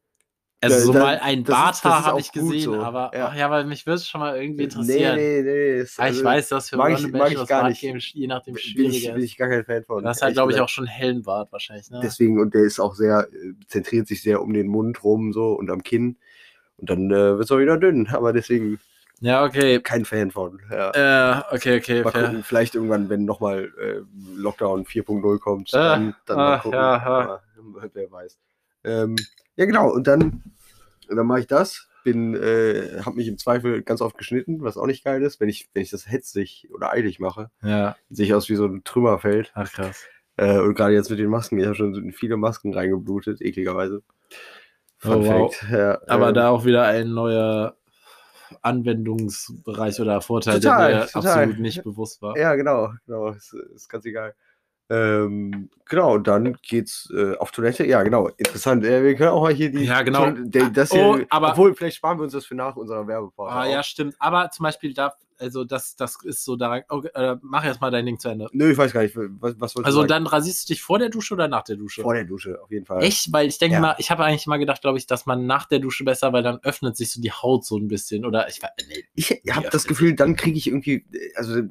[0.62, 2.76] also Ja, so da- mal ein das ist- das ist Barthaar habe ich gesehen, so,
[2.82, 3.28] aber ja.
[3.28, 5.16] ach ja, weil mich würde es schon mal irgendwie interessieren.
[5.16, 5.80] Nee, nee, nee.
[5.82, 7.82] ist- Ah, ich also, weiß, dass für mag ich- mag Menschen ich das gar nicht.
[7.82, 9.32] je nachdem bin ich, schwieriger bin ist.
[9.32, 10.04] ich gar kein Fan von.
[10.04, 12.00] Du hast halt, glaube ich, auch schon hellen Bart wahrscheinlich, ne?
[12.04, 15.54] Deswegen, und der ist auch sehr, äh, zentriert sich sehr um den Mund rum so
[15.54, 16.18] und am Kinn.
[16.78, 18.80] Und dann äh, wird es auch wieder dünn, aber deswegen
[19.22, 19.80] Ja, okay.
[19.82, 20.62] kein Fan von.
[20.72, 21.40] Ja.
[21.40, 22.24] Äh, okay, okay, mal fair.
[22.28, 24.00] gucken, vielleicht irgendwann, wenn nochmal äh,
[24.38, 26.80] Lockdown 4.0 kommt, Äh, dann, dann mal ah, gucken.
[26.80, 27.02] ja, ja.
[27.04, 27.42] Aber,
[27.94, 28.38] wer weiß.
[28.86, 29.16] Ähm,
[29.60, 30.42] ja, genau, und dann,
[31.10, 31.88] dann mache ich das.
[32.06, 35.42] Bin, äh, habe mich im Zweifel ganz oft geschnitten, was auch nicht geil ist.
[35.42, 38.66] Wenn ich, wenn ich das hetzig oder eilig mache, Ja, sehe ich aus wie so
[38.66, 39.52] ein Trümmerfeld.
[39.54, 40.06] ach krass.
[40.38, 44.02] Äh, und gerade jetzt mit den Masken, ich habe schon viele Masken reingeblutet, ekligerweise.
[45.04, 45.64] Oh, wow.
[45.70, 47.76] Ja, Aber ähm, da auch wieder ein neuer
[48.62, 51.34] Anwendungsbereich oder Vorteil, Total, der mir total.
[51.34, 52.38] absolut nicht bewusst war.
[52.38, 54.34] Ja, genau, genau, ist, ist ganz egal.
[54.92, 57.86] Ähm, genau, und dann geht's äh, auf Toilette.
[57.86, 58.84] Ja, genau, interessant.
[58.84, 59.86] Äh, wir können auch mal hier die.
[59.86, 60.26] Ja, genau.
[60.32, 63.08] Toil- der- das hier, Oh, aber- obwohl, vielleicht sparen wir uns das für nach unserer
[63.08, 63.52] Werbepause.
[63.52, 63.70] Ah, auf.
[63.72, 64.16] ja, stimmt.
[64.20, 66.82] Aber zum Beispiel, da, also das, das ist so da.
[66.88, 68.48] Okay, äh, mach erst mal dein Ding zu Ende.
[68.52, 70.26] Nö, ich weiß gar nicht, was, was wolltest Also du sagen?
[70.26, 72.02] dann rasierst du dich vor der Dusche oder nach der Dusche?
[72.02, 73.04] Vor der Dusche, auf jeden Fall.
[73.04, 73.32] Echt?
[73.32, 73.82] Weil ich denke Ja.
[73.82, 76.44] mal, ich habe eigentlich mal gedacht, glaube ich, dass man nach der Dusche besser, weil
[76.44, 78.26] dann öffnet sich so die Haut so ein bisschen.
[78.26, 79.04] Oder ich weiß, nee.
[79.16, 81.66] Ich habe das Gefühl, dann kriege ich irgendwie, also äh,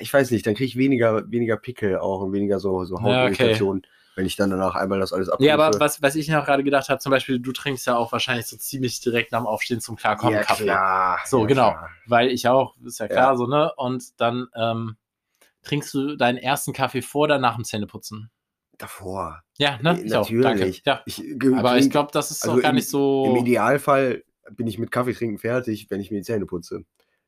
[0.00, 3.26] ich weiß nicht, dann kriege ich weniger, weniger Pickel auch und weniger so, so Ja,
[3.26, 3.56] okay.
[4.16, 5.80] Wenn ich dann danach einmal das alles Nee, aber abdusche.
[5.80, 8.56] was, was ich noch gerade gedacht habe, zum Beispiel, du trinkst ja auch wahrscheinlich so
[8.56, 10.64] ziemlich direkt nach dem Aufstehen zum Klarkommen ja, Kaffee.
[10.64, 11.20] klar.
[11.26, 11.70] So, ja, genau.
[11.72, 11.90] klar.
[12.06, 13.36] Weil ich auch, ist ja klar Ja.
[13.36, 13.72] so, ne?
[13.76, 14.96] Und dann ähm,
[15.62, 18.30] trinkst du deinen ersten Kaffee vor oder nach dem Zähneputzen.
[18.78, 19.42] Davor.
[19.56, 20.00] Ja, ne?
[20.02, 20.26] Ich auch.
[20.28, 20.42] Danke.
[20.44, 20.82] natürlich.
[20.84, 21.02] Ja.
[21.06, 21.22] Ich,
[21.56, 23.24] Aber ich glaube, das ist also auch gar im- nicht so.
[23.26, 26.84] Im Idealfall bin ich mit Kaffee trinken fertig, wenn ich mir die Zähne putze.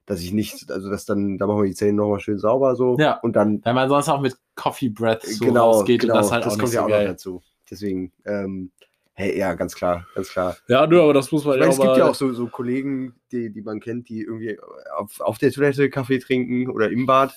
[0.06, 2.96] Dass ich nicht, also dass dann, da machen wir die Zähne nochmal schön sauber so.
[2.98, 3.18] Ja.
[3.20, 6.32] Und dann, Weil man sonst auch mit Coffee Breath so genau, rausgeht genau, und das
[6.32, 7.06] halt auch kommt nicht ja so auch noch geil.
[7.06, 7.42] dazu.
[7.68, 8.70] Deswegen, ähm,
[9.14, 10.56] hey, ja, ganz klar, ganz klar.
[10.68, 12.46] Ja, nö, aber das muss man Ich meine, es ja gibt ja auch so, so
[12.46, 14.58] Kollegen, die, die man kennt, die irgendwie
[14.96, 17.34] auf, auf der Toilette Kaffee trinken oder im Bad.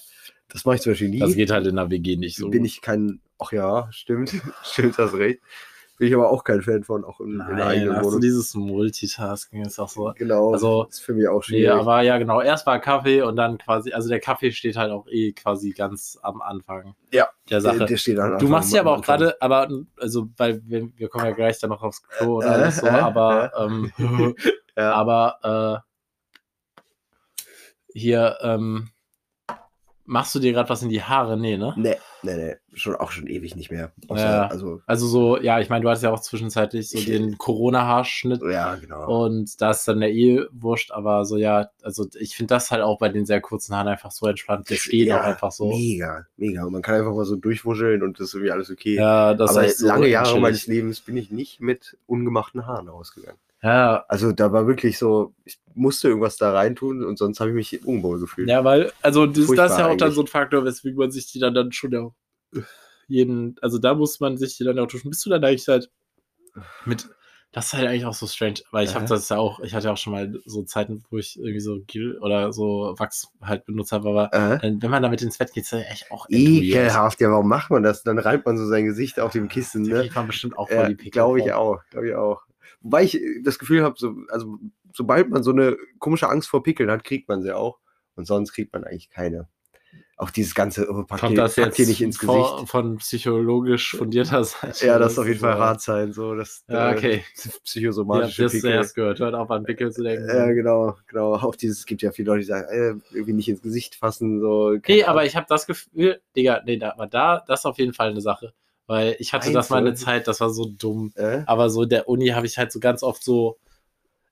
[0.50, 1.20] Das mache ich zum Beispiel nie.
[1.20, 2.50] Das geht halt in der WG nicht so.
[2.50, 5.40] bin ich kein, ach ja, stimmt, stimmt, hast recht.
[6.00, 8.22] Bin ich aber auch kein Fan von, auch in, in der Nein, eigenen du Wohnung.
[8.22, 10.14] dieses Multitasking ist auch so.
[10.16, 11.72] Genau, Also, ist für mich auch Nee, schwierig.
[11.72, 12.40] aber ja, genau.
[12.42, 16.18] Erst war Kaffee und dann quasi, also der Kaffee steht halt auch eh quasi ganz
[16.22, 17.80] am Anfang Ja, der Sache.
[17.80, 19.18] Der, der steht dann Du einfach machst ja am aber auch Anfang.
[19.20, 22.48] gerade, aber also, weil wir, wir kommen ja gleich dann noch aufs Klo und Äh,
[22.48, 23.92] alles so, äh, aber ähm,
[24.78, 24.94] Ja.
[24.94, 26.80] aber äh,
[27.94, 28.88] hier ähm,
[30.10, 31.38] machst du dir gerade was in die Haare?
[31.38, 31.74] Nee, ne?
[31.78, 33.92] Nee, nee, nee, schon, auch schon ewig nicht mehr.
[34.08, 34.48] Außer, Ja.
[34.48, 38.76] Also, Also so, ja, ich meine, du hattest ja auch zwischenzeitlich so den Corona-Haarschnitt ja,
[38.76, 39.26] genau.
[39.26, 42.82] und da ist dann der eh wurscht, aber so, ja, also ich finde das halt
[42.82, 44.70] auch bei den sehr kurzen Haaren einfach so entspannt.
[44.70, 45.70] Das geht Ja, auch einfach so.
[45.70, 46.66] Mega, mega.
[46.66, 48.96] Und man kann einfach mal so durchwuscheln und das ist irgendwie alles okay.
[48.96, 52.90] Ja, das aber echt so lange Jahre meines Lebens bin ich nicht mit ungemachten Haaren
[52.90, 53.38] ausgegangen.
[53.62, 57.56] Ja, Also da war wirklich so, ich musste irgendwas da reintun und sonst habe ich
[57.56, 58.50] mich unwohl gefühlt.
[58.50, 60.16] ja, weil, also das, das ist Furchtbar ja auch dann eigentlich.
[60.16, 62.12] so ein Faktor, weswegen man sich die dann, dann schon ja
[63.08, 65.10] jeden, also da muss man sich die dann auch duschen.
[65.10, 65.92] Bist du dann eigentlich halt
[66.86, 67.10] mit,
[67.52, 69.88] das ist halt eigentlich auch so strange, weil ich habe das ja auch, ich hatte
[69.88, 73.66] ja auch schon mal so Zeiten, wo ich irgendwie so Gel oder so Wachs halt
[73.66, 74.28] benutzt habe, aber
[74.60, 76.28] dann, wenn man damit ins Bett geht, ist das echt auch.
[76.30, 78.04] Ekelhaft, ja, warum macht man das?
[78.04, 80.02] Dann reibt man so sein Gesicht auf dem Kissen, ne?
[80.02, 81.12] kriegt man bestimmt auch voll die Pickel.
[81.12, 82.44] glaube ich auch, glaube ich auch.
[82.82, 84.60] Wobei ich das Gefühl habe, so, also
[84.94, 87.80] sobald man so eine komische Angst vor Pickeln hat, kriegt man sie auch.
[88.16, 89.48] Und sonst kriegt man eigentlich keine.
[90.22, 92.70] Auch dieses ganze, oh, pack, Kommt dir, das jetzt dir nicht ins vor- Gesicht.
[92.70, 94.86] von psychologisch fundierter Seite?
[94.86, 97.24] Ja, das ist auf jeden Fall hart sein, so das Ja, äh, okay.
[97.46, 98.70] Ja, psychosomatische das Pickel.
[98.72, 99.20] erst gehört.
[99.20, 100.28] Hört auf an Pickel zu denken.
[100.28, 101.36] Ja, genau, genau.
[101.36, 104.42] Auch dieses, es gibt ja viele Leute, die sagen, äh, irgendwie nicht ins Gesicht fassen,
[104.42, 104.76] so.
[104.88, 107.94] Nee, aber ich habe das Gefühl, Digga, nee, da, aber da, das ist auf jeden
[107.94, 108.54] Fall eine Sache.
[108.88, 109.94] Weil ich hatte das mal eine?
[109.94, 111.14] Zeit, das war so dumm.
[111.16, 111.44] Äh?
[111.46, 113.58] Aber so in der Uni habe ich halt so ganz oft so,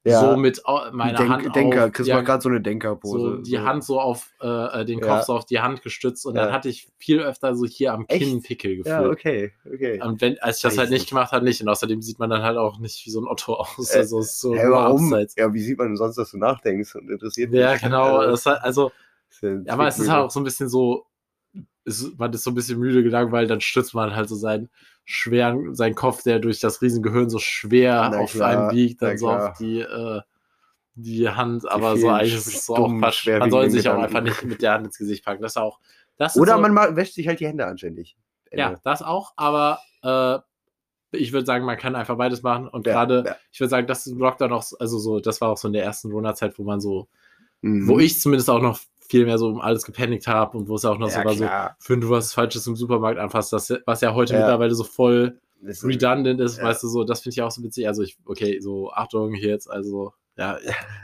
[0.08, 0.22] Ja.
[0.22, 3.20] so mit au- meiner Denk, Hand Denker, auf, Chris ja, macht gerade so eine Denkerpose.
[3.20, 5.24] so die Hand so auf äh, äh, den Kopf Ja.
[5.24, 6.46] so auf die Hand gestützt und Ja.
[6.46, 8.24] dann hatte ich viel öfter so hier am Echt?
[8.24, 8.86] Kinn Pickel gefühlt.
[8.88, 10.02] Ja, okay, okay.
[10.02, 11.10] Und wenn, als ich das halt Weiß nicht nicht.
[11.10, 11.62] gemacht habe, nicht.
[11.62, 13.93] Und außerdem sieht man dann halt auch nicht wie so ein Otto aus.
[13.93, 15.06] Äh, also ist so nur warum?
[15.13, 15.36] abseits.
[15.38, 17.82] Ja, wie sieht man denn sonst, dass du nachdenkst und interessiert Ja, dich?
[17.82, 18.22] genau.
[18.28, 18.91] Das, hat- also,
[19.30, 21.06] ist ja ja, aber es ist halt auch so ein bisschen so,
[21.86, 24.70] es, man ist so ein bisschen müde gelangweilt, dann stützt man halt so seinen
[25.10, 29.17] schweren, seinen Kopf, der durch das Riesengehirn so schwer Na auf klar, einen wiegt, dann
[29.17, 29.52] so klar.
[29.52, 30.22] auf die, äh,
[30.96, 33.26] die Hand, aber so eigentlich ist es so auch dummen, Quatsch.
[33.28, 34.06] Man soll sich auch Gedanken.
[34.17, 35.41] einfach nicht mit der Hand ins Gesicht packen.
[35.41, 35.80] Das ist auch.
[36.17, 38.17] Das ist Oder so, man ma- wäscht sich halt die Hände anständig.
[38.52, 40.39] Ja, das auch, aber äh,
[41.17, 42.67] ich würde sagen, man kann einfach beides machen.
[42.67, 43.36] Und Ja, gerade, ja.
[43.52, 45.74] ich würde sagen, das ist im Lockdown auch, also so, das war auch so in
[45.74, 47.08] der ersten Corona-Zeit, wo man so,
[47.62, 47.88] Mhm.
[47.88, 50.86] wo ich zumindest auch noch viel mehr so um alles gepanikt habe und wo es
[50.86, 54.02] auch noch ja, so war, so, wenn du was Falsches im Supermarkt anfasst, das, was
[54.02, 54.39] ja heute Ja.
[54.39, 56.63] mittlerweile so voll ist- redundant ist, ja.
[56.65, 57.88] weißt du, so, das finde ich auch so witzig.
[57.88, 60.58] Also ich, okay, so, Achtung, hier jetzt, also, ja,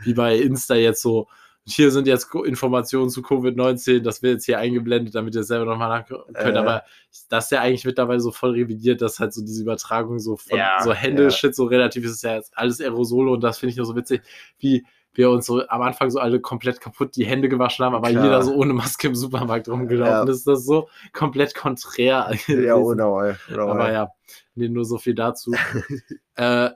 [0.03, 1.27] wie bei Insta jetzt so,
[1.65, 5.87] hier sind jetzt Informationen zu Covid-19, das wird jetzt hier eingeblendet, damit ihr selber nochmal
[5.87, 6.57] nachgucken könnt.
[6.57, 6.59] Äh.
[6.59, 6.83] Aber
[7.29, 10.57] das ist ja eigentlich mittlerweile so voll revidiert, dass halt so diese Übertragung so von
[10.57, 11.29] Ja, so Hände, ja.
[11.31, 13.95] Shit, so relativ ist es ja jetzt alles Aerosole und das finde ich nur so
[13.95, 14.23] witzig,
[14.59, 18.09] wie wir uns so am Anfang so alle komplett kaputt die Hände gewaschen haben, aber
[18.09, 18.23] Klar.
[18.23, 20.33] jeder so ohne Maske im Supermarkt rumgelaufen Ja.
[20.33, 20.45] ist.
[20.47, 22.31] Das ist so komplett konträr.
[22.47, 23.19] Ja, genau.
[23.19, 24.09] Aber ja,
[24.55, 25.53] nee, nur so viel dazu.
[26.35, 26.69] äh,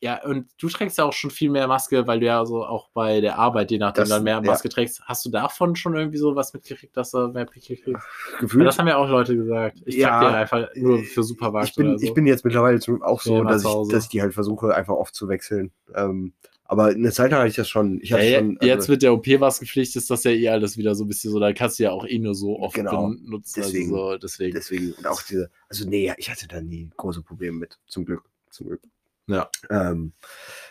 [0.00, 2.90] ja, und du trägst ja auch schon viel mehr Maske, weil du ja so auch
[2.94, 4.40] bei der Arbeit, je nachdem, Das- dann mehr ja.
[4.40, 5.02] Maske trägst.
[5.04, 8.06] Hast du davon schon irgendwie so was mitgekriegt, dass du mehr Pickel kriegst?
[8.38, 9.78] Gefühlt, das haben ja auch Leute gesagt.
[9.84, 12.04] Ich Ja, trage die einfach nur für Supermarkt ich, bin, oder so.
[12.04, 15.12] ich bin jetzt mittlerweile auch so, dass ich, dass ich die halt versuche, einfach oft
[15.14, 15.72] zu wechseln.
[15.92, 16.34] Ähm,
[16.64, 18.00] aber eine Zeit lang hatte ich das schon.
[18.00, 21.04] Ich ja, schon also, jetzt mit der OP-Maskenpflicht ist das ja eh alles wieder so
[21.04, 23.60] ein bisschen so, da kannst du ja auch eh nur so oft Genau, benutzen.
[23.62, 23.92] deswegen.
[23.94, 24.54] Also so, deswegen.
[24.54, 28.22] deswegen und auch diese, also nee, ich hatte da nie große Probleme mit, zum Glück,
[28.50, 28.80] zum Glück.
[29.26, 29.48] Ja.
[29.70, 30.12] Ähm,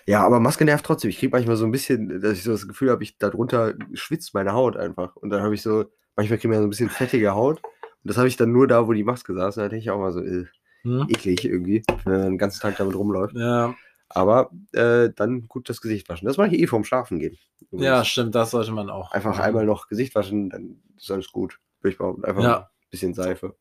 [0.06, 1.10] ja, aber Maske nervt trotzdem.
[1.10, 4.34] Ich kriege manchmal so ein bisschen, dass ich so das Gefühl habe, ich darunter schwitzt
[4.34, 5.16] meine Haut einfach.
[5.16, 7.62] Und dann habe ich so, manchmal kriege ich so ein bisschen fettige Haut.
[7.64, 9.58] Und das habe ich dann nur da, wo die Maske saß.
[9.58, 10.46] Und da denke ich auch mal so, äh,
[10.84, 11.08] Hm?
[11.10, 13.34] eklig irgendwie, wenn man den ganzen Tag damit rumläuft.
[13.38, 13.74] Ja,
[14.16, 16.28] Aber äh, dann gut das Gesicht waschen.
[16.28, 17.38] Das mache ich eh vorm Schlafen gehen.
[17.62, 17.86] übrigens.
[17.86, 19.12] ja, stimmt, das sollte man auch.
[19.12, 19.42] Einfach machen.
[19.42, 21.60] einmal noch Gesicht waschen, dann ist alles gut.
[21.82, 22.24] Würde ich behaupten.
[22.24, 22.58] Einfach Ja.
[22.60, 23.56] ein bisschen Seife.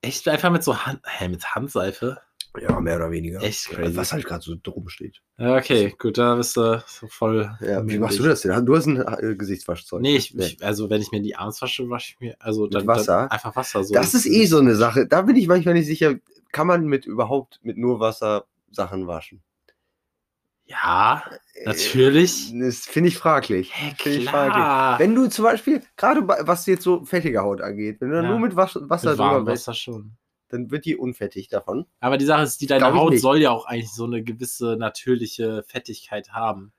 [0.00, 2.18] Echt einfach mit so Hand, hä, mit Handseife?
[2.60, 3.40] Ja, mehr oder weniger.
[3.42, 3.96] Echt crazy.
[3.96, 5.20] Was halt gerade so drum steht.
[5.38, 7.50] Ja, okay, gut, da bist du so voll.
[7.60, 8.66] Ja, wie machst du das denn?
[8.66, 10.00] Du hast ein äh, Gesichtswaschzeug.
[10.00, 12.86] Nee, ich, ich, also wenn ich mir die Arms wasche, wasche ich mir, also dann,
[12.88, 13.18] Wasser?
[13.22, 13.84] Dann einfach Wasser.
[13.84, 15.06] So das ist eh so eine Sache.
[15.06, 16.16] Da bin ich manchmal nicht sicher,
[16.50, 19.42] kann man mit überhaupt mit nur Wasser Sachen waschen?
[20.70, 21.24] Ja,
[21.64, 22.54] natürlich.
[22.54, 23.72] Äh, Das finde ich fraglich.
[23.74, 24.98] Hä, Finde ich klar.
[25.00, 28.22] Wenn du zum Beispiel, gerade bei- was jetzt so fettige Haut angeht, wenn du Ja.
[28.22, 30.12] nur mit Was- Wasser mit drüber Wasser schon.
[30.48, 31.86] dann wird die unfettig davon.
[32.00, 34.76] Aber die Sache ist, die deine Glaub Haut soll ja auch eigentlich so eine gewisse
[34.76, 36.72] natürliche Fettigkeit haben.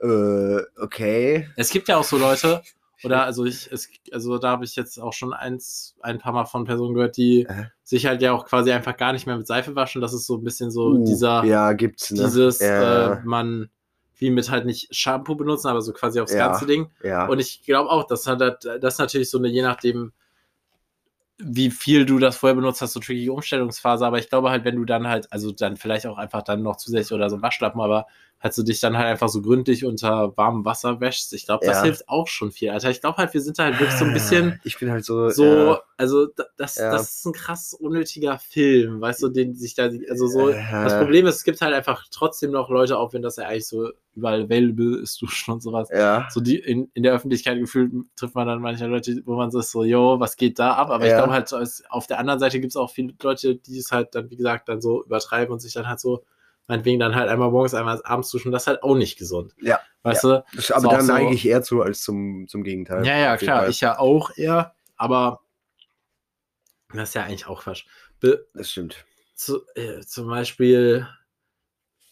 [0.00, 1.48] Äh, okay.
[1.56, 2.62] Es gibt ja auch so Leute,
[3.04, 6.44] oder also ich, es, also da habe ich jetzt auch schon eins, ein paar Mal
[6.44, 7.64] von Personen gehört, die Äh.
[7.82, 10.00] sich halt ja auch quasi einfach gar nicht mehr mit Seife waschen.
[10.00, 12.10] Das ist so ein bisschen so Uh, dieser, Ja, gibt's.
[12.10, 12.22] Ne?
[12.24, 13.68] dieses, ja, äh, man
[14.18, 16.46] wie mit halt nicht Shampoo benutzen, aber so quasi aufs Ja.
[16.48, 16.90] ganze Ding.
[17.02, 17.26] ja.
[17.26, 20.12] Und ich glaube auch, dass das ist natürlich so eine, je nachdem,
[21.38, 24.06] wie viel du das vorher benutzt hast, so tricky Umstellungsphase.
[24.06, 26.76] Aber ich glaube halt, wenn du dann halt, also dann vielleicht auch einfach dann noch
[26.76, 28.06] zusätzlich oder so ein Waschlappen, aber
[28.42, 31.76] halt so dich dann halt einfach so gründlich unter warmem Wasser wäschst, ich glaube, das
[31.78, 31.82] Ja.
[31.84, 32.90] hilft auch schon viel, Alter.
[32.90, 35.28] Ich glaube halt, wir sind da halt wirklich so ein bisschen Ich bin halt so.
[35.30, 36.90] so, ja, also da- das, Ja.
[36.90, 41.26] das ist ein krass unnötiger Film, weißt du, den sich da, also so, das Problem
[41.26, 44.42] ist, es gibt halt einfach trotzdem noch Leute, auch wenn das ja eigentlich so überall
[44.42, 45.88] available ist, duschen und sowas.
[45.92, 46.26] Ja.
[46.30, 49.60] So die in, in der Öffentlichkeit gefühlt trifft man dann manche Leute, wo man so
[49.60, 50.90] ist, so, yo, was geht da ab?
[50.90, 51.52] Aber ich glaube halt,
[51.90, 54.68] auf der anderen Seite gibt es auch viele Leute, die es halt dann, wie gesagt,
[54.68, 56.24] dann so übertreiben und sich dann halt so,
[56.68, 59.54] meinetwegen dann halt einmal morgens, einmal abends duschen, das ist halt auch nicht gesund.
[59.60, 60.44] Ja, Weißt du?
[60.54, 63.04] Das- Aber auch dann so- eigentlich eher zu als zum, zum Gegenteil.
[63.06, 63.70] Ja, ja, klar, Fall.
[63.70, 65.40] ich ja auch eher, aber
[66.94, 67.84] das ist ja eigentlich auch Quatsch.
[68.20, 69.04] Be Das stimmt.
[69.34, 71.06] zu, äh, zum Beispiel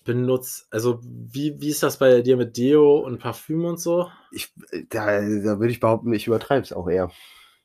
[0.05, 4.11] benutzt, also wie, wie ist das bei dir mit Deo und Parfüm und so?
[4.33, 4.53] Ich,
[4.89, 7.11] da, da würde ich behaupten, ich übertreibe es auch eher.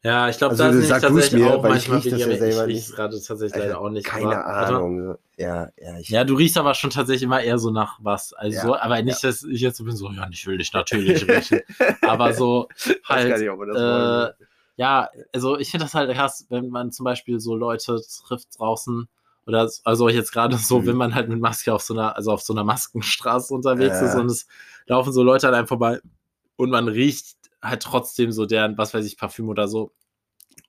[0.06, 2.20] Ja, ich glaube, Also, da du ist tatsächlich mir, auch weil ich manchmal riech das
[2.22, 2.96] ja selber Ich nicht.
[2.96, 4.06] gerade tatsächlich Also, leider auch nicht.
[4.06, 4.76] Keine aber-.
[4.78, 5.18] Ahnung.
[5.36, 6.10] Ja, ja, ich.
[6.10, 8.32] Ja, du riechst aber schon tatsächlich immer eher so nach was.
[8.34, 10.72] Also, Ja, so, aber nicht, dass ich jetzt so bin, so, ja, ich will dich
[10.74, 11.62] natürlich riechen.
[12.04, 14.34] aber so weiß gar halt, nicht, ob man das äh, wollen
[14.78, 19.08] ja, also ich finde das halt krass, wenn man zum Beispiel so Leute trifft draußen
[19.48, 20.86] oder also jetzt gerade so, Mhm.
[20.88, 24.08] wenn man halt mit Maske auf so einer, also auf so einer Maskenstraße unterwegs Ja.
[24.08, 24.48] ist und es
[24.86, 26.00] laufen so Leute an einem vorbei
[26.58, 29.92] und man riecht halt trotzdem so deren, was weiß ich, Parfüm oder so.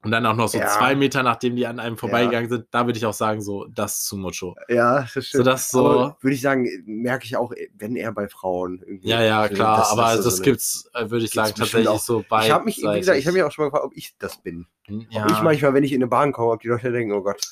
[0.03, 0.69] Und dann auch noch so Ja.
[0.69, 4.03] zwei Meter, nachdem die an einem vorbeigegangen sind, da würde ich auch sagen, so, das
[4.05, 4.55] zu mucho.
[4.69, 5.47] Ja, das So, stimmt.
[5.47, 8.83] das so, Aber würde ich sagen, merke ich auch, wenn eher bei Frauen.
[8.87, 9.09] Irgendwie.
[9.09, 11.89] ja, ja, klar, dass- aber dass das, so gibt's, äh, würde ich gibt's sagen, tatsächlich
[11.89, 11.99] auch.
[12.01, 12.45] so bei.
[12.47, 14.39] Ich habe mich, wie gesagt, ich habe mich auch schon mal gefragt, ob ich das
[14.43, 14.67] bin.
[15.11, 15.25] ja.
[15.25, 17.43] Ob ich manchmal, wenn ich in eine Bahn komme, ob die Leute denken, oh Gott,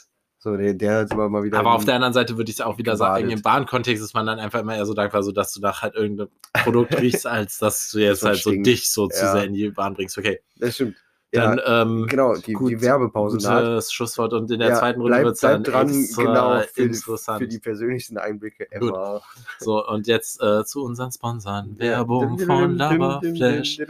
[0.45, 1.59] so der, der hat immer mal wieder.
[1.59, 3.39] Aber auf der anderen Seite würde ich auch wieder sagen, gebadet.
[3.39, 5.95] im Bahnkontext ist man dann einfach immer eher so dankbar, so dass du nach halt
[5.95, 8.67] irgendeinem Produkt riechst, als dass du jetzt man halt so stinkt.
[8.67, 9.33] dich so zu Ja.
[9.33, 10.17] sehr in die Bahn bringst.
[10.19, 10.97] Okay, das stimmt.
[11.33, 15.01] Ja, dann ähm, genau, die, gut, die Werbepause gutes Schlusswort und in der Ja, zweiten
[15.01, 17.41] Runde wird es dann dran, genau, für, interessant.
[17.43, 18.91] für die persönlichsten Einblicke Gut.
[18.91, 19.23] ever.
[19.59, 21.77] So, und jetzt äh, zu unseren Sponsoren.
[21.77, 23.81] Werbung von Lava-Flash.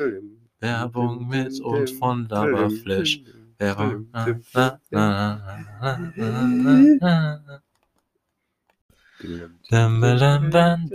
[0.61, 3.21] Werbung mit und von Lava-Flash.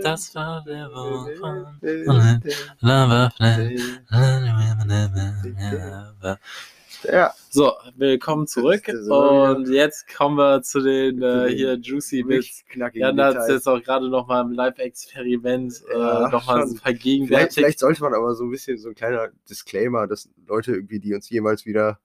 [0.02, 1.80] Das war von
[2.80, 3.82] Lava-Flash.
[7.04, 8.82] Ja, So, willkommen zurück.
[8.88, 12.62] Und jetzt kommen wir zu den äh, hier Juicy Bits.
[12.92, 16.68] Jan hat es jetzt auch gerade noch mal im Live-Experiment Ja, äh, noch mal schon.
[16.68, 20.72] so Vielleicht, vielleicht sollte man aber so ein bisschen so ein kleiner Disclaimer, dass Leute
[20.72, 21.98] irgendwie, die uns jemals wieder.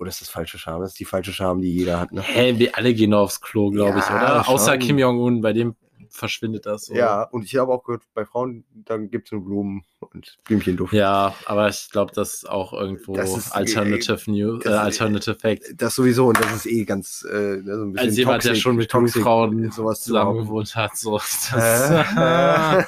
[0.00, 0.80] Oder ist das falsche Scham?
[0.80, 2.22] Das ist die falsche Scham, die jeder hat, ne?
[2.22, 4.48] Hä, wir alle gehen aufs Klo, glaube ich, Ja, oder?
[4.48, 4.78] Außer schon.
[4.80, 5.76] Kim Jong-un, bei dem
[6.10, 6.86] verschwindet das.
[6.86, 6.94] So.
[6.94, 10.92] Ja, und ich habe auch gehört, bei Frauen, dann gibt es nur Blumen und Blümchenduft.
[10.92, 15.34] Ja, aber ich glaube, das ist auch irgendwo Das ist- Alternative News, äh, das- Alternative
[15.36, 15.62] Fact.
[15.76, 18.60] Das sowieso, und das ist eh ganz äh, so ein bisschen Als jemand, der toxic-
[18.62, 20.44] schon mit toxic, Frauen sowas zu zusammen haben.
[20.46, 21.18] gewohnt hat, so.
[21.18, 21.52] Das,
[22.16, 22.84] Äh,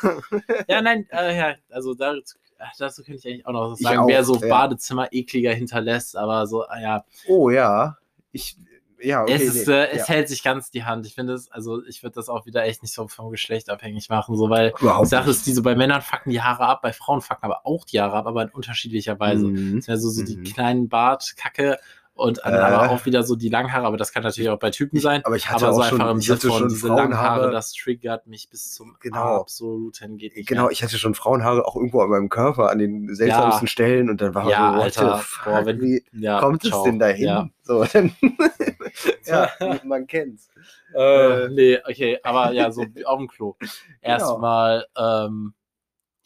[0.68, 2.36] ja, nein, äh, ja, also dazu,
[2.78, 4.48] dazu könnte ich eigentlich auch noch was sagen, auch, wer so ja.
[4.48, 7.96] Badezimmer ekliger hinterlässt, aber so, ah, ja, oh ja,
[8.32, 8.56] ich,
[9.02, 10.14] ja, okay, es, ist, nee, äh, es ja.
[10.14, 11.06] hält sich ganz die Hand.
[11.06, 14.08] Ich finde es, also ich würde das auch wieder echt nicht so vom Geschlecht abhängig
[14.08, 15.38] machen, so, weil Überhaupt die Sache nicht.
[15.38, 18.16] ist, diese bei Männern fucken die Haare ab, bei Frauen fucken aber auch die Haare
[18.16, 19.46] ab, aber in unterschiedlicher Weise.
[19.46, 19.76] Mhm.
[19.76, 20.44] Das wäre so, so die Mhm.
[20.44, 21.78] kleinen Bartkacke
[22.14, 22.58] und dann Äh.
[22.58, 25.22] aber auch wieder so die Langhaare, aber das kann natürlich auch bei Typen sein.
[25.24, 27.16] Aber ich hatte aber so auch schon, einfach im ich Sinne von schon diese langen
[27.16, 27.50] Haare, Frauenhaare.
[27.52, 29.40] das triggert mich bis zum Genau.
[29.40, 30.72] absoluten geht nicht Genau, mehr.
[30.72, 34.34] ich hatte schon Frauenhaare auch irgendwo an meinem Körper an den seltsamsten Stellen und dann
[34.34, 36.78] war Ja, so, Alter, boah, wenn- wie Ja, kommt ciao.
[36.80, 37.24] es denn dahin?
[37.24, 37.48] Ja.
[37.62, 38.14] So, dann,
[39.26, 39.50] ja,
[39.84, 40.48] man kennt's.
[40.94, 43.56] Äh, Äh, nee, okay, aber ja, so wie auf dem Klo.
[43.60, 43.68] Genau.
[44.02, 45.54] Erstmal, ähm,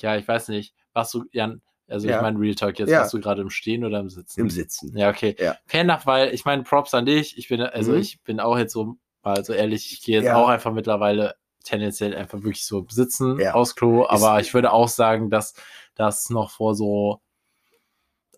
[0.00, 2.16] ja, ich weiß nicht, warst du, Jan, also Ja.
[2.16, 3.00] ich meine Real Talk jetzt, Ja.
[3.00, 4.40] warst du gerade im Stehen oder im Sitzen?
[4.40, 4.96] Im Sitzen.
[4.96, 5.36] Ja, okay.
[5.38, 5.56] Ja.
[5.66, 7.38] Fair enough, weil ich meine, Props an dich.
[7.38, 7.98] Ich bin, also Mhm.
[7.98, 10.36] ich bin auch jetzt so, mal so ehrlich, ich gehe jetzt Ja.
[10.36, 13.54] auch einfach mittlerweile tendenziell einfach wirklich so sitzen Ja.
[13.54, 15.54] aufs Klo, aber Ist- ich würde auch sagen, dass
[15.96, 17.20] das noch vor so,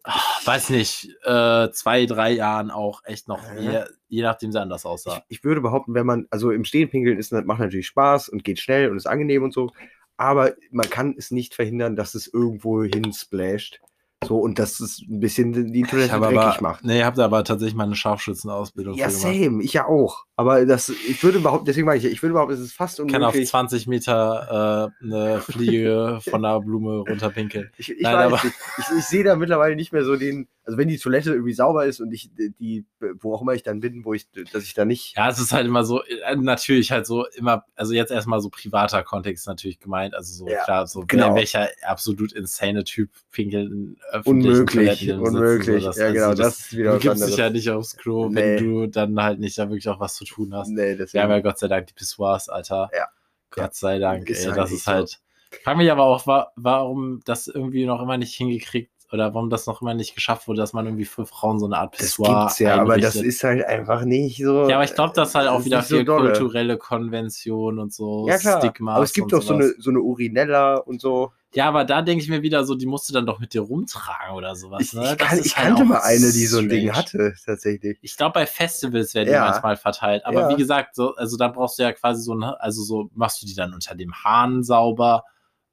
[0.04, 3.60] ach, weiß nicht, äh, zwei, drei Jahren auch echt noch, Ja.
[3.60, 5.22] je, je nachdem sie anders aussah.
[5.28, 8.44] Ich, ich würde behaupten, wenn man, also im Stehen pinkeln ist, macht natürlich Spaß und
[8.44, 9.70] geht schnell und ist angenehm und so,
[10.16, 13.80] aber man kann es nicht verhindern, dass es irgendwo hin splasht.
[14.24, 16.84] So, und dass es ein bisschen die Toilette dreckig aber, macht.
[16.84, 20.24] nee, habt aber tatsächlich mal eine Scharfschützenausbildung Ja, same, ich ja auch.
[20.38, 23.08] Aber das, ich würde behaupten, deswegen meine ich, ich würde behaupten, es ist fast Ich
[23.08, 23.48] kann auf unmöglich.
[23.48, 27.72] 20 Meter äh, eine Fliege von einer Blume runterpinkeln.
[27.76, 28.32] Ich, ich Nein.
[28.32, 31.86] Ich, ich sehe da mittlerweile nicht mehr so den, also wenn die Toilette irgendwie sauber
[31.86, 32.84] ist und ich die,
[33.20, 35.16] wo auch immer ich dann bin, wo ich, dass ich da nicht.
[35.16, 38.48] Ja, es ist halt immer so, äh, natürlich halt so immer, also jetzt erstmal so
[38.48, 41.34] privater Kontext natürlich gemeint, also so Ja, klar, so genau.
[41.34, 45.82] welcher absolut insane Typ pinkelt in öffentlichen Unmöglich, Toiletten im Sitzen, unmöglich.
[45.82, 48.28] So, das, ja, genau, also das, ist wieder Du gibst dich ja nicht aufs Klo,
[48.28, 48.36] Nee.
[48.36, 50.68] wenn du dann halt nicht da wirklich auch was zu tun hast.
[50.68, 51.22] Nee, Wir deswegen.
[51.24, 52.90] haben ja Gott sei Dank die Pissoirs, Alter.
[52.94, 53.06] Ja.
[53.50, 54.92] Gott sei Dank, Ist ey, das ist so.
[54.92, 55.20] halt.
[55.64, 59.66] Frag mich aber auch, wa warum das irgendwie noch immer nicht hingekriegt oder warum das
[59.66, 62.40] noch immer nicht geschafft wurde, dass man irgendwie für Frauen so eine Art das Pissoir
[62.42, 63.24] gibt's ja, aber das einrichtet.
[63.24, 64.68] ist halt einfach nicht so.
[64.68, 66.32] Ja, aber ich glaube, das ist halt auch das wieder so viel dolle.
[66.32, 68.60] kulturelle Konvention und so Ja, klar.
[68.60, 68.94] Stigma.
[68.96, 71.32] aber es gibt doch so eine, so eine Urinella und so.
[71.54, 73.62] Ja, aber da denke ich mir wieder so, die musst du dann doch mit dir
[73.62, 74.82] rumtragen oder sowas.
[74.82, 75.12] Ich, ne?
[75.12, 76.96] ich, kann, ich halt kannte mal eine, die so ein Ding strange.
[76.96, 77.98] hatte, tatsächlich.
[78.02, 79.48] Ich glaube, bei Festivals werden die Ja.
[79.48, 80.26] manchmal verteilt.
[80.26, 80.48] Aber Ja.
[80.50, 83.46] wie gesagt, so, also da brauchst du ja quasi so, ne, also so machst du
[83.46, 85.24] die dann unter dem Hahn sauber.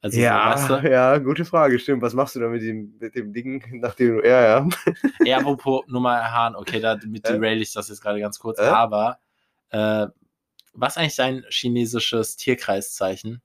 [0.01, 0.89] Also ja, so, weißt du?
[0.91, 2.01] ja, gute Frage, stimmt.
[2.03, 4.69] Was machst du da mit dem, mit dem Ding, nachdem du, ja, ja.
[5.25, 7.33] Ja, apropos Nummer Hahn, okay, damit Äh?
[7.33, 8.59] derail ich das jetzt gerade ganz kurz.
[8.59, 8.63] Äh?
[8.63, 9.19] Aber
[9.71, 10.07] äh,
[10.73, 13.41] was eigentlich dein chinesisches Tierkreiszeichen?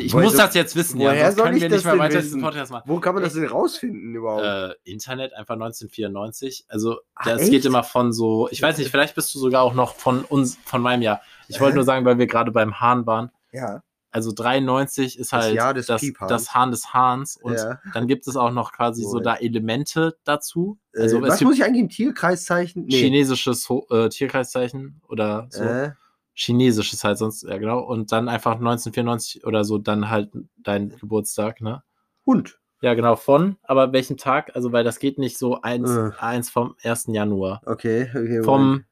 [0.00, 1.98] Ich muss so- das jetzt wissen, ja, woher soll können ich wir das nicht mehr
[1.98, 2.24] weiter wissen?
[2.24, 2.84] diesen Podcast machen.
[2.86, 4.42] Wo kann man das denn rausfinden überhaupt?
[4.44, 6.64] Äh, Internet einfach 1994.
[6.68, 7.50] Also Ach, das echt?
[7.50, 10.58] geht immer von so, ich weiß nicht, vielleicht bist du sogar auch noch von uns,
[10.64, 11.20] von meinem Jahr.
[11.48, 13.30] Ich wollte nur sagen, weil wir gerade beim Hahn waren.
[13.52, 13.82] ja.
[14.14, 16.28] Also 93 ist Das halt Jahr des das, Piephahns.
[16.28, 17.80] das Hahn des Hahns und ja.
[17.94, 19.22] dann gibt es auch noch quasi so Cool.
[19.22, 20.76] da Elemente dazu.
[20.94, 21.88] Also, Also äh, was muss ich eingeben?
[21.88, 22.86] Tierkreiszeichen?
[22.90, 25.62] chinesisches Ho äh, Tierkreiszeichen oder so.
[25.64, 25.92] Äh,
[26.34, 27.80] Chinesisches halt sonst, ja genau.
[27.80, 31.82] Und dann einfach 1994 oder so, dann halt dein Geburtstag, ne?
[32.26, 32.58] Hund.
[32.80, 34.56] Ja, genau, von, aber welchen Tag?
[34.56, 36.10] Also, weil das geht nicht so eins, Äh.
[36.18, 37.06] eins vom 1.
[37.08, 37.60] Januar.
[37.64, 38.42] Okay, okay.
[38.42, 38.84] Vom,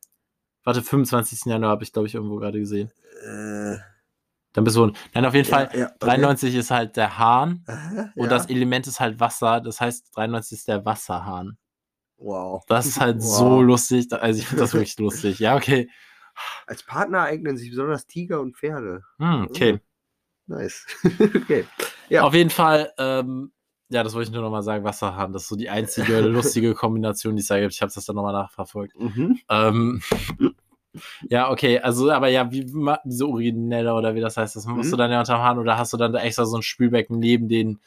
[0.63, 1.47] warte, 25.
[1.47, 2.93] Januar habe ich, glaube ich, irgendwo gerade gesehen.
[3.25, 3.79] Äh,
[4.53, 5.97] Dann bist du, nein, auf jeden Fall, ja, ja, okay.
[6.01, 8.29] 93 ist halt der Hahn Aha, und ja.
[8.29, 9.61] das Element ist halt Wasser.
[9.61, 11.57] Das heißt, 93 ist der Wasserhahn.
[12.17, 12.63] Wow.
[12.69, 13.23] Das ist halt Wow.
[13.39, 14.07] so lustig.
[14.13, 15.39] Also, ich finde das wirklich lustig.
[15.41, 15.89] Ja, okay.
[16.67, 19.05] Als Partner eignen sich besonders Tiger und Pferde.
[19.19, 19.81] Hm, okay.
[20.47, 20.87] Nice.
[21.37, 21.65] okay.
[22.09, 22.23] Ja.
[22.23, 23.53] Auf jeden Fall, ähm,
[23.89, 25.33] ja, das wollte ich nur nochmal sagen, Wasserhahn.
[25.33, 27.73] Das ist so die einzige lustige Kombination, die es da gibt.
[27.73, 28.99] Ich habe das dann nochmal nachverfolgt.
[28.99, 29.39] Mhm.
[29.49, 30.01] Ähm,
[31.29, 32.67] ja, okay, also, aber ja, wie
[33.05, 34.91] diese Urinelle oder wie das heißt, das machst Mhm.
[34.91, 37.49] du dann ja unterm Hahn oder hast du dann da extra so ein Spülbecken neben
[37.49, 37.79] den.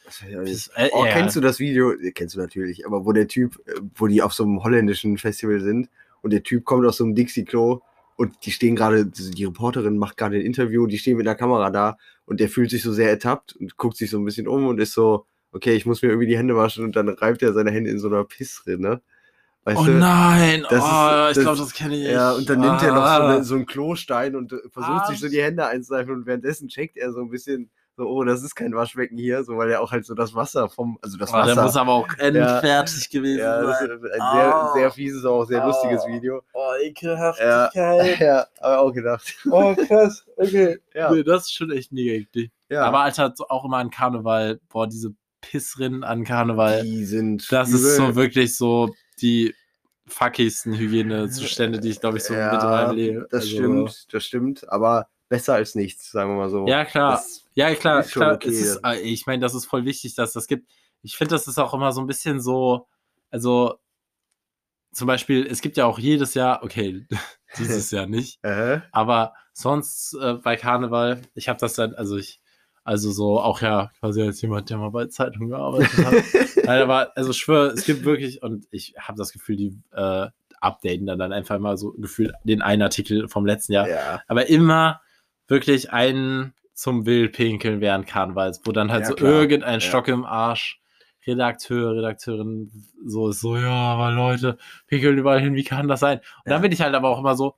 [0.76, 1.12] Äh, Oh, ja.
[1.12, 1.92] kennst du das Video?
[2.14, 5.60] Kennst du natürlich, aber wo der Typ, äh, wo die auf so einem holländischen Festival
[5.60, 5.90] sind
[6.22, 7.82] und der Typ kommt aus so einem Dixie-Klo
[8.16, 11.70] und die stehen gerade, die Reporterin macht gerade ein Interview, die stehen mit der Kamera
[11.70, 11.96] da
[12.26, 14.80] und der fühlt sich so sehr ertappt und guckt sich so ein bisschen um und
[14.80, 17.70] ist so, okay, ich muss mir irgendwie die Hände waschen und dann reibt er seine
[17.70, 19.00] Hände in so einer Pissrinne.
[19.64, 19.92] Weißt Oh du?
[19.92, 22.04] nein, Das oh, ist- ich glaube, das kenne ich.
[22.10, 23.28] Ja, und dann nimmt er noch so, Ah.
[23.34, 25.06] eine, so einen Klostein und äh, versucht Ah.
[25.06, 28.42] sich so die Hände einzuseifen und währenddessen checkt er so ein bisschen so, oh, das
[28.42, 31.30] ist kein Waschbecken hier, so weil er auch halt so das Wasser vom, also das
[31.32, 31.62] Oh, der Wasser.
[31.62, 33.90] muss aber auch endfertig gewesen ja, das sein.
[33.90, 34.20] ist ein sehr,
[34.54, 34.72] Ah.
[34.74, 36.08] sehr fieses, aber auch sehr lustiges Ah.
[36.08, 36.42] Video.
[36.52, 37.40] Oh, ekelhaft.
[37.40, 37.70] Ja.
[38.20, 39.36] Ja, aber auch gedacht.
[39.50, 40.24] Oh, krass.
[40.36, 40.78] Okay.
[40.94, 41.12] Ja.
[41.12, 42.50] Nee, das ist schon echt mega eklig.
[42.68, 47.50] Ja, Aber Alter, so auch immer an Karneval, boah, diese Pissrinnen an Karneval, die sind
[47.52, 47.80] das übel.
[47.80, 48.90] ist so wirklich so
[49.20, 49.54] die
[50.06, 53.26] fuckigsten Hygienezustände, die ich, glaube ich, so mit in meinem Leben.
[53.30, 56.66] Das also- stimmt, das stimmt, aber besser als nichts, sagen wir mal so.
[56.66, 57.12] Ja, klar.
[57.12, 58.34] Das, Ja, klar, klar.
[58.34, 60.70] okay, ist, äh, ich meine, das ist voll wichtig, dass das gibt.
[61.02, 62.86] Ich finde, das ist auch immer so ein bisschen so,
[63.30, 63.78] also
[64.92, 67.06] zum Beispiel, es gibt ja auch jedes Jahr, okay,
[67.58, 68.38] dieses Jahr nicht,
[68.92, 72.40] aber sonst äh, bei Karneval, ich habe das dann, also ich,
[72.84, 76.14] also so auch ja quasi als jemand, der mal bei Zeitung gearbeitet hat.
[76.64, 80.28] Nein, aber also ich schwöre, es gibt wirklich, und ich habe das Gefühl, die äh,
[80.60, 84.22] updaten dann, dann einfach mal so gefühlt den einen Artikel vom letzten Jahr ja.
[84.28, 85.00] aber immer
[85.48, 89.32] wirklich einen zum Wildpinkeln während Karnevals, wo dann halt Ja, so klar.
[89.32, 89.80] irgendein Ja.
[89.80, 90.80] Stock im Arsch,
[91.26, 92.70] Redakteur, Redakteurin,
[93.06, 96.18] so ist so, ja, aber Leute, pinkeln überall hin, wie kann das sein?
[96.44, 97.54] Und dann bin ich halt aber auch immer so,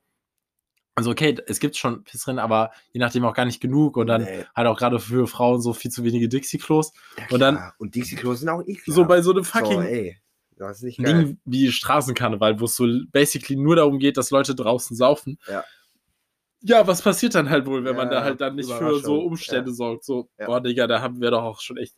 [0.95, 4.23] also okay, es gibt schon Pissrennen, aber je nachdem auch gar nicht genug und dann
[4.23, 4.45] Nee.
[4.55, 6.91] halt auch gerade für Frauen so viel zu wenige Dixie-Klos.
[7.19, 7.71] Ja, Und dann-.
[7.77, 8.85] Und Dixie-Klos sind auch ekelhaft.
[8.85, 10.17] So bei so einem So, fucking ey,
[10.57, 11.23] das ist nicht geil.
[11.25, 15.37] Ding wie Straßenkarneval, wo es so basically nur darum geht, dass Leute draußen saufen.
[15.47, 15.63] Ja.
[16.61, 19.21] Ja, was passiert dann halt wohl, wenn man Ja, da halt dann nicht für so
[19.21, 20.03] Umstände sorgt?
[20.03, 20.47] So, Ja.
[20.47, 21.95] boah, Digga, da haben wir doch auch schon echt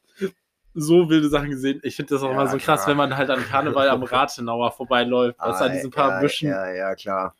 [0.73, 1.79] so wilde Sachen gesehen.
[1.83, 2.87] Ich finde das auch Ja, immer so krass, klar.
[2.87, 6.49] wenn man halt an Karneval am Rathenauer vorbeiläuft, was an diesen paar Ah, ja, Büschen
[6.49, 7.35] Ja, ja, klar.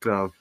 [0.00, 0.32] Klar.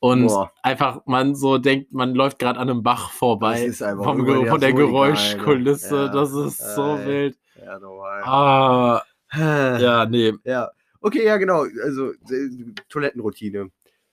[0.00, 0.50] und Boah.
[0.62, 4.24] einfach man so denkt, man läuft gerade an einem Bach vorbei Das ist einfach vom,
[4.24, 6.10] Ge- von der Geräuschkulisse.
[6.10, 7.06] Das ist so Ja, ja.
[7.06, 7.38] wild.
[7.64, 8.22] Ja, normal.
[8.24, 9.02] Ah,
[9.34, 9.78] ja.
[9.78, 10.32] ja, nee.
[10.44, 10.70] ja.
[11.00, 11.66] Okay, ja, genau.
[11.84, 13.70] Also, äh, Toilettenroutine.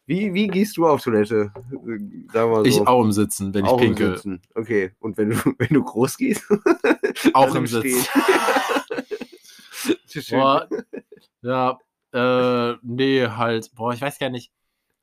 [0.09, 1.53] Wie, wie gehst du auf Toilette?
[2.33, 2.63] So.
[2.63, 4.15] Ich auch im Sitzen, wenn ich Auch im pinkel.
[4.15, 4.41] Sitzen.
[4.55, 4.91] Okay.
[4.97, 6.49] Und wenn du, wenn du groß gehst?
[7.33, 8.07] Auch Dann im Sitzen.
[10.31, 10.67] Boah,
[11.43, 11.77] ja,
[12.11, 14.51] äh, nee, halt, boah, ich weiß gar nicht.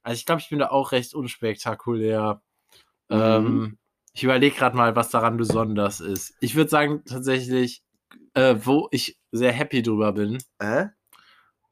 [0.02, 2.42] Also ich glaube, ich bin da auch recht unspektakulär.
[3.08, 3.16] Mhm.
[3.16, 3.78] Ähm,
[4.12, 6.34] ich überlege gerade mal, was daran besonders ist.
[6.40, 7.84] Ich würde sagen, tatsächlich,
[8.34, 10.86] äh, wo ich sehr happy drüber bin Äh?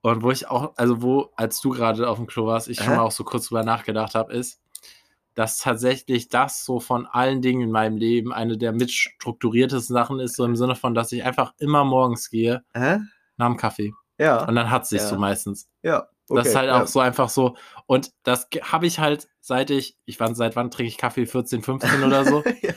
[0.05, 2.89] Und wo ich auch, also wo, als du gerade auf dem Klo warst, ich schon
[2.89, 2.97] Hä?
[2.97, 4.61] mal auch so kurz drüber nachgedacht habe, ist,
[5.35, 10.37] dass tatsächlich das so von allen Dingen in meinem Leben eine der mitstrukturiertesten Sachen ist,
[10.37, 12.99] so im Sinne von, dass ich einfach immer morgens gehe Hä?
[13.39, 13.95] nach dem Kaffee.
[14.19, 14.45] Ja.
[14.47, 15.09] Und dann hat sich Ja.
[15.09, 15.71] so meistens.
[15.83, 16.07] ja.
[16.29, 16.83] Das ist okay, halt ja.
[16.83, 17.57] auch so einfach so.
[17.87, 21.27] Und das habe ich halt, seit ich, ich weiß, seit wann trinke ich Kaffee?
[21.27, 22.43] 14, 15 oder so.
[22.63, 22.73] ja.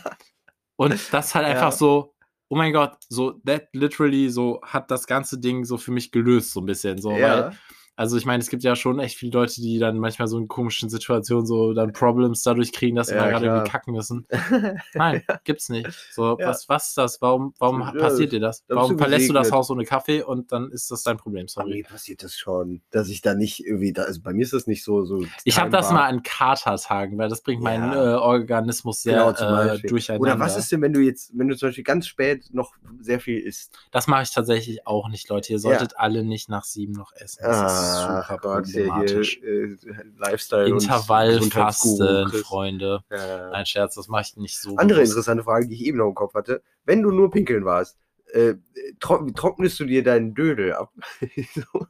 [0.75, 2.13] Und das ist halt einfach so,
[2.50, 6.52] oh mein Gott, so, that literally so hat das ganze Ding so für mich gelöst,
[6.52, 7.00] so ein bisschen.
[7.00, 7.45] So, ja.
[7.45, 7.58] weil,
[7.98, 10.48] also ich meine, es gibt ja schon echt viele Leute, die dann manchmal so in
[10.48, 14.26] komischen Situationen so dann Problems dadurch kriegen, dass sie Ja, mal gerade irgendwie kacken müssen.
[14.93, 15.89] Nein, gibt's nicht.
[16.12, 16.48] So, Ja.
[16.48, 17.22] was, was ist das?
[17.22, 18.64] Warum, warum Ja, passiert dir das?
[18.68, 19.52] Warum verlässt du das.
[19.52, 21.74] Haus ohne Kaffee und dann ist das dein Problem, sorry.
[21.78, 24.68] mir passiert das schon, dass ich da nicht irgendwie, da, also bei mir ist das
[24.68, 25.04] nicht so.
[25.04, 28.14] so Ich habe das mal an Katertagen, weil das bringt meinen Ja.
[28.14, 30.22] äh, Organismus sehr Genau, äh, durcheinander.
[30.22, 33.20] Oder was ist denn, wenn du jetzt, wenn du zum Beispiel ganz spät noch sehr
[33.20, 33.76] viel isst?
[33.91, 35.52] das mache ich tatsächlich auch nicht, Leute.
[35.54, 37.39] Ihr solltet alle nicht nach sieben noch essen.
[37.41, 39.38] Das ist super Gott, problematisch.
[39.42, 39.78] hier, äh,
[40.18, 42.30] Lifestyle Intervallfasten.
[42.44, 43.02] Freunde.
[43.12, 43.50] Ja.
[43.52, 44.76] Nein, Scherz, das mache ich nicht so.
[44.78, 45.12] Andere bewusst.
[45.14, 46.62] interessante Frage, die ich eben noch im Kopf hatte.
[46.86, 47.98] Wenn du nur pinkeln warst,
[48.34, 48.56] äh,
[49.00, 50.92] tro trocknest du dir deinen Dödel ab?
[51.56, 51.86] so.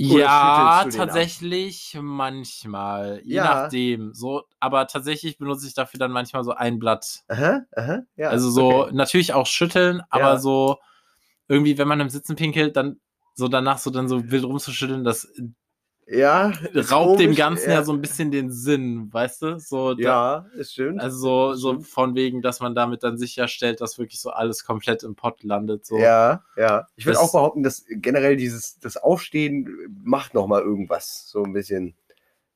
[0.00, 1.06] Ja, den ab?
[1.06, 3.20] tatsächlich manchmal.
[3.24, 3.44] Je Ja.
[3.44, 4.14] nachdem.
[4.14, 7.22] So, aber tatsächlich benutze ich dafür dann manchmal so ein Blatt.
[7.26, 8.28] Aha, aha, ja.
[8.28, 8.90] also so, okay.
[8.94, 10.38] natürlich auch schütteln, aber Ja.
[10.38, 10.78] so
[11.48, 13.00] irgendwie, wenn man im Sitzen pinkelt, dann
[13.38, 15.28] so danach so dann so wild rumzuschütteln, das
[16.10, 17.84] Ja, raubt dem komisch, Ganzen ja.
[17.84, 19.58] so ein bisschen den Sinn, weißt du?
[19.60, 21.00] So, da, Ja, ist stimmt.
[21.00, 25.02] also so, so von wegen, dass man damit dann sicherstellt, dass wirklich so alles komplett
[25.02, 25.84] im Pott landet.
[25.86, 25.98] So.
[25.98, 26.88] Ja, ja.
[26.96, 29.68] Ich würde auch behaupten, dass generell dieses das Aufstehen
[30.02, 31.94] macht noch mal irgendwas, so ein bisschen.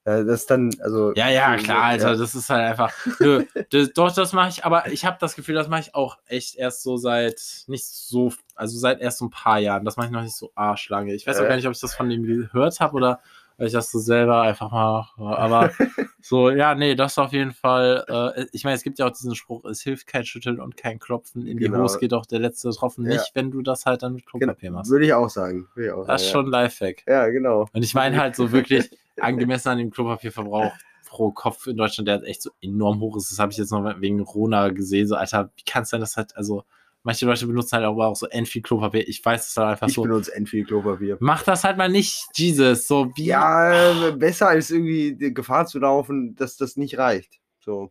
[0.05, 1.13] Äh, Das dann, also.
[1.15, 2.17] Ja, ja, klar, Alter, ja.
[2.17, 2.93] das ist halt einfach.
[3.21, 6.19] Nö, das, doch, das mache ich, aber ich habe das Gefühl, das mache ich auch
[6.27, 9.85] echt erst so seit nicht so, also seit erst so ein paar Jahren.
[9.85, 11.15] Das mache ich noch nicht so arschlange.
[11.15, 11.49] Ich weiß auch Äh.
[11.49, 13.21] gar nicht, ob ich das von dem gehört habe oder
[13.59, 15.07] weil ich das so selber einfach mal.
[15.19, 15.71] Aber
[16.21, 18.33] so, ja, nee, das auf jeden Fall.
[18.37, 20.99] Äh, ich meine, es gibt ja auch diesen Spruch: Es hilft kein Schütteln und kein
[20.99, 21.47] Klopfen.
[21.47, 21.83] In die Genau.
[21.83, 23.13] Hose geht auch der letzte Tropfen Ja.
[23.13, 24.91] nicht, wenn du das halt dann mit Genau, Klopapier machst.
[24.91, 25.69] Würde ich auch sagen.
[25.75, 27.03] Würde ich auch Das ist sagen, schon ein Lifehack.
[27.07, 27.13] ja.
[27.13, 27.69] ja, genau.
[27.73, 28.91] Und ich meine halt so wirklich
[29.21, 30.73] angemessen an dem Klopapierverbrauch
[31.07, 33.31] pro Kopf in Deutschland, der echt so enorm hoch ist.
[33.31, 35.07] Das habe ich jetzt noch wegen Rona gesehen.
[35.07, 36.65] So, Alter, wie kann es sein, dass halt, also,
[37.03, 39.07] manche Leute benutzen halt aber auch so end viel Klopapier.
[39.09, 40.03] Ich weiß es halt einfach Ich so.
[40.03, 41.17] benutze Enfield Klopapier.
[41.21, 42.87] Mach das halt mal nicht, Jesus.
[42.87, 43.25] So wie.
[43.27, 47.41] Ja, äh, besser als irgendwie die Gefahr zu laufen, dass das nicht reicht.
[47.61, 47.91] So.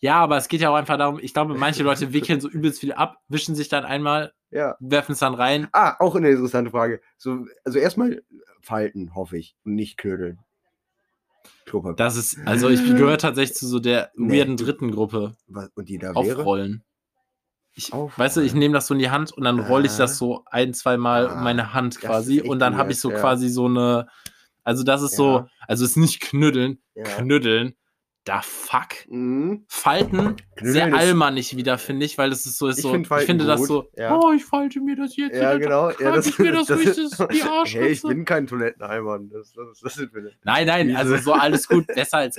[0.00, 2.80] Ja, aber es geht ja auch einfach darum, ich glaube, manche Leute wickeln so übelst
[2.80, 4.76] viel ab, wischen sich dann einmal, Ja.
[4.80, 5.68] werfen es dann rein.
[5.72, 7.00] Ah, auch eine interessante Frage.
[7.16, 8.22] So, also erstmal
[8.64, 10.38] falten, hoffe ich, und nicht knödeln.
[11.66, 11.96] Klopapier.
[11.96, 14.38] Das ist, also ich gehöre tatsächlich zu so der Nee.
[14.38, 15.34] weirden dritten Gruppe.
[15.46, 16.38] Was- und die da wäre?
[16.40, 16.82] Aufrollen.
[17.74, 18.12] Ich, Aufrollen.
[18.16, 19.98] weißt du, ich nehme das so in die Hand und dann rolle ich Ah.
[19.98, 23.10] das so ein, zwei Mal Ah, um meine Hand quasi und dann habe ich so
[23.10, 23.18] ja.
[23.18, 24.08] quasi so eine,
[24.62, 25.48] also das ist so, Ja.
[25.66, 27.02] also es ist nicht knüddeln, Ja.
[27.04, 27.74] knüddeln,
[28.24, 28.88] da fuck.
[29.08, 29.64] Mhm.
[29.68, 32.90] Falten, sehr Knüddeln ist- allmannig wieder, finde ich, weil das ist so, ist Ich so,
[32.92, 34.18] find ich finde das gut, so, ja.
[34.18, 35.90] oh, ich falte mir das jetzt, Ja, genau.
[35.90, 38.08] Ja, reib ich mir das, das ist- die Hey, ich Arschritze.
[38.08, 39.18] bin kein Toiletteneimer.
[39.18, 40.30] Das, das, das sind wir.
[40.42, 42.36] Nein, nein, Diese- also so alles gut, besser als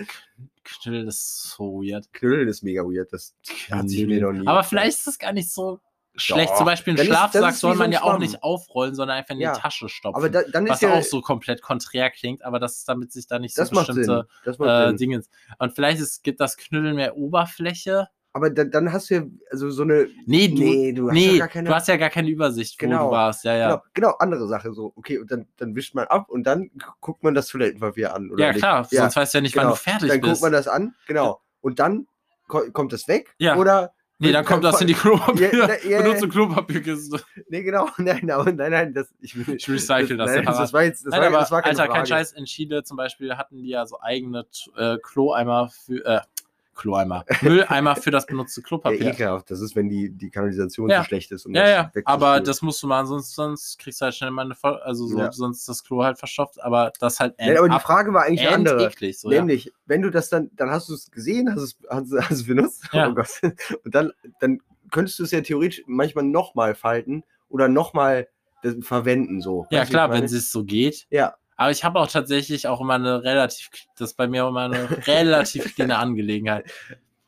[0.84, 2.12] das ist so weird.
[2.12, 3.14] Knüddeln ist mega weird.
[3.14, 3.36] Das
[3.70, 4.48] hat sich mir noch nie.
[4.48, 5.80] Aber vielleicht ist das gar nicht so
[6.18, 6.50] schlecht.
[6.52, 6.58] Doch.
[6.58, 9.36] Zum Beispiel einen Dann Schlafsack ist soll so man ja auch nicht aufrollen, sondern einfach
[9.36, 9.54] in Ja.
[9.54, 10.16] die Tasche stopfen.
[10.18, 10.94] Aber da, dann was ist ja.
[10.94, 14.94] auch so komplett konträr klingt, aber das ist, damit sich da nicht so bestimmte äh.
[14.96, 15.22] Dinge.
[15.60, 18.08] Und vielleicht ist, gibt das Knüddeln mehr Oberfläche.
[18.34, 20.10] Aber da, dann hast du ja also so eine.
[20.26, 21.70] Nee, du, Nee, du hast nee, ja gar keine.
[21.70, 23.06] du hast ja gar keine Übersicht, wo Genau.
[23.06, 23.46] du warst.
[23.46, 23.68] Ja, ja.
[23.70, 24.92] Genau, genau, andere Sache so.
[24.98, 28.30] Okay, und dann, dann wischt man ab und dann gu- guckt man das Toilettenpapier an.
[28.38, 28.58] Ja, nicht?
[28.60, 29.76] klar, Ja, sonst weißt du ja nicht, wann genau.
[29.76, 30.42] du fertig Dann guckt bist.
[30.42, 31.40] man das an, genau.
[31.62, 32.08] Und dann
[32.50, 33.34] ko kommt das weg.
[33.38, 33.56] Ja.
[33.56, 33.94] Oder.
[34.20, 35.54] Nee, dann kommt das in die Klopapier.
[35.54, 37.22] Ja, na, ja, Benutze Klopapierkiste.
[37.50, 37.90] Nee, genau.
[37.98, 39.14] Nein, aber nein, nein, das.
[39.22, 40.62] Ich, Ich recycle das Nein, separat.
[40.62, 41.06] das war jetzt.
[41.06, 42.08] Das Nein, war, aber das war keine Alter, kein Frage.
[42.08, 42.32] Scheiß.
[42.34, 44.46] In Chile zum Beispiel hatten die ja so eigene
[44.78, 46.22] äh, Kloeimer für, äh,
[46.76, 49.08] Kloeimer, Mülleimer für das benutzte Ja, Klopapier.
[49.14, 49.50] ekelhaft.
[49.50, 51.00] Das ist, wenn die, die Kanalisation Ja.
[51.00, 51.46] so schlecht ist.
[51.46, 54.32] Um Ja, das ja, aber das musst du machen, sonst, sonst kriegst du halt schnell
[54.32, 55.32] mal eine Voll also so, Ja.
[55.32, 58.42] sonst ist das Klo halt verstopft, aber das halt Nein, aber die Frage war eigentlich
[58.42, 58.86] eine andere.
[58.88, 59.40] eklig, so, ja.
[59.40, 62.46] Nämlich, wenn du das dann, dann hast du es gesehen, hast es, hast, hast es
[62.46, 63.10] benutzt, Ja.
[63.10, 63.30] oh Gott.
[63.84, 64.60] Und dann, dann
[64.92, 68.28] könntest du es ja theoretisch manchmal nochmal falten oder nochmal
[68.82, 69.68] verwenden, so.
[69.70, 71.06] Ja, Weißt klar, wenn es so geht.
[71.10, 74.62] Ja, Aber ich habe auch tatsächlich auch immer eine relativ, das ist bei mir immer
[74.66, 76.66] eine relativ kleine Angelegenheit.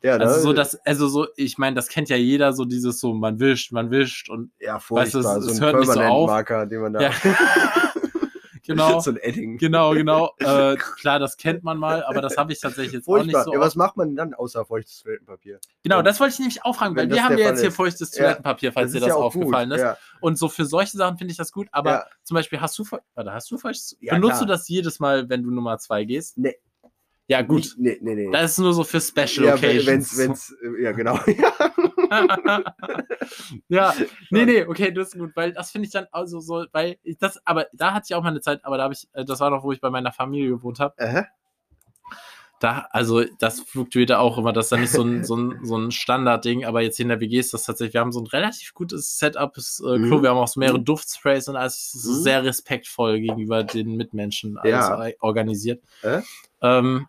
[0.02, 0.40] ja, Also ne?
[0.42, 3.72] so, das, also so, ich meine, das kennt ja jeder, so dieses so, man wischt,
[3.72, 5.36] man wischt und ja, weißt furchtbar.
[5.38, 6.28] es- so es ein hört nicht so auf.
[6.28, 7.00] Permanent-Marker, den man da.
[7.00, 7.10] ja.
[8.68, 9.58] genau, so ein Edding.
[9.58, 10.34] genau, genau.
[10.38, 13.44] Äh, klar, das kennt man mal, aber das habe ich tatsächlich jetzt auch nicht Furchtbar.
[13.44, 13.52] so.
[13.54, 15.58] ja, was macht man dann außer feuchtes Toilettenpapier?
[15.82, 17.76] Genau, das wollte ich nämlich auch fragen, weil wir das haben ja jetzt hier ist.
[17.76, 19.78] feuchtes Ja, Toilettenpapier, falls dir ist das ja aufgefallen gut.
[19.78, 19.82] ist.
[19.82, 19.98] Ja.
[20.20, 22.84] Und so für solche Sachen finde ich das gut, aber zum Beispiel hast du,
[23.16, 24.40] oder hast du feuchtes, benutzt klar.
[24.40, 26.38] du das jedes Mal, wenn du Nummer zwei gehst?
[26.38, 26.56] Nee.
[27.30, 27.56] Ja, gut.
[27.58, 28.30] Nicht- Nee, nee, nee.
[28.32, 29.86] Das ist nur so für Special ja, Occasions.
[29.86, 31.18] wenn's, wenn's, äh, ja, genau.
[33.68, 33.94] ja,
[34.30, 37.18] nee, nee, okay, das ist gut, weil das finde ich dann also so, weil ich
[37.18, 39.40] das, aber da hatte ich auch mal eine Zeit, aber da habe ich, äh, das
[39.40, 40.94] war noch, wo ich bei meiner Familie gewohnt habe.
[42.60, 45.76] Da, also das fluktuierte auch immer, das ist dann nicht so ein, so ein, so
[45.76, 48.26] ein Standardding, aber jetzt hier in der WG ist das tatsächlich, wir haben so ein
[48.26, 50.22] relativ gutes Setup, das, äh, Klo, Mhm.
[50.22, 50.84] wir haben auch so mehrere Mhm.
[50.84, 52.22] Duftsprays und alles, es ist Mhm.
[52.22, 55.08] sehr respektvoll gegenüber den Mitmenschen alles Ja.
[55.20, 55.84] organisiert.
[56.02, 56.22] Äh?
[56.60, 57.06] Ähm,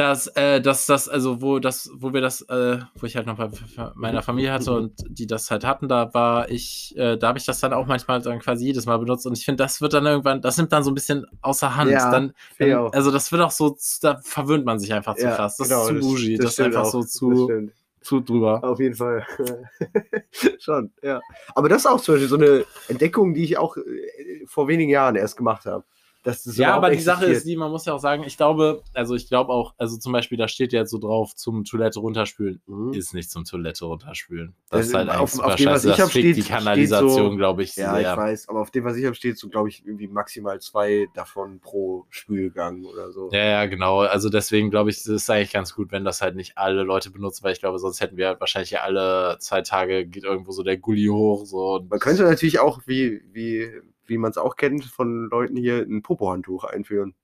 [0.00, 3.36] dass, äh, dass das, also wo das, wo wir das, äh, wo ich halt noch
[3.36, 3.50] bei
[3.94, 7.44] meiner Familie hatte und die das halt hatten, da war ich, äh, da habe ich
[7.44, 10.06] das dann auch manchmal dann quasi jedes Mal benutzt und ich finde, das wird dann
[10.06, 11.90] irgendwann, das nimmt dann so ein bisschen außer Hand.
[11.90, 15.36] Ja, dann, dann, also das wird auch so, da verwöhnt man sich einfach zu Ja,
[15.36, 15.58] krass.
[15.58, 16.92] Das genau, ist zu bougie, das, ist stimmt einfach auch.
[16.92, 17.70] so Das zu,
[18.00, 18.64] zu drüber.
[18.64, 19.26] Auf jeden Fall.
[20.60, 21.20] Schon, ja.
[21.54, 24.90] Aber das ist auch zum Beispiel so eine Entdeckung, die ich auch äh, vor wenigen
[24.90, 25.84] Jahren erst gemacht habe.
[26.22, 27.36] Dass das Ja, aber die Sache existiert.
[27.38, 30.12] ist die, man muss ja auch sagen, ich glaube, also ich glaube auch, also zum
[30.12, 32.60] Beispiel, da steht jetzt so drauf, zum Toilette runterspülen.
[32.66, 32.92] Mhm.
[32.92, 34.54] Ist nicht zum Toilette runterspülen.
[34.68, 36.36] Das Das ist halt ist- eigentlich auf- auf dem, was ich Das hab, fickt steht-
[36.36, 38.10] die Kanalisation, so- glaube ich, Ja, sehr.
[38.12, 41.06] ich weiß, aber auf dem, was ich habe, steht so, glaube ich, irgendwie maximal zwei
[41.14, 43.30] davon pro Spülgang oder so.
[43.32, 44.00] Ja, ja, genau.
[44.00, 47.10] Also deswegen glaube ich, es ist eigentlich ganz gut, wenn das halt nicht alle Leute
[47.10, 50.52] benutzen, weil ich glaube, sonst hätten wir halt wahrscheinlich ja alle zwei Tage geht irgendwo
[50.52, 51.46] so der Gully hoch.
[51.46, 51.84] So.
[51.88, 53.68] Man könnte natürlich auch, wie, wie,
[54.10, 57.14] wie man es auch kennt, von Leuten hier ein Popo-Handtuch einführen.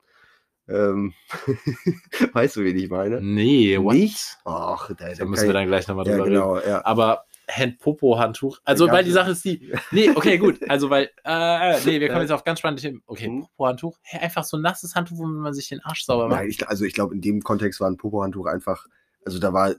[0.69, 1.13] Ähm,
[2.33, 3.21] weißt du, wen ich meine?
[3.21, 3.95] Nee, what?
[3.95, 4.39] Nicht?
[4.45, 6.35] Ach, da, Da müssen wir dann gleich nochmal Ja, drüber reden.
[6.35, 6.85] genau, ja.
[6.85, 8.59] Aber Hand-Popo-Handtuch.
[8.65, 9.13] Also, Ja, weil die.
[9.13, 9.73] Sache ist die.
[9.93, 10.59] Nee, okay, gut.
[10.69, 13.03] Also, weil, äh, nee, wir kommen jetzt auf ganz spannende Themen.
[13.07, 13.43] Okay, Mhm.
[13.43, 13.99] Popo-Handtuch.
[14.03, 16.41] Hä, einfach so ein nasses Handtuch, womit man sich den Arsch sauber macht.
[16.41, 18.87] Nein, ich, also ich glaube, in dem Kontext war ein Popo-Handtuch einfach,
[19.25, 19.75] also da war, äh,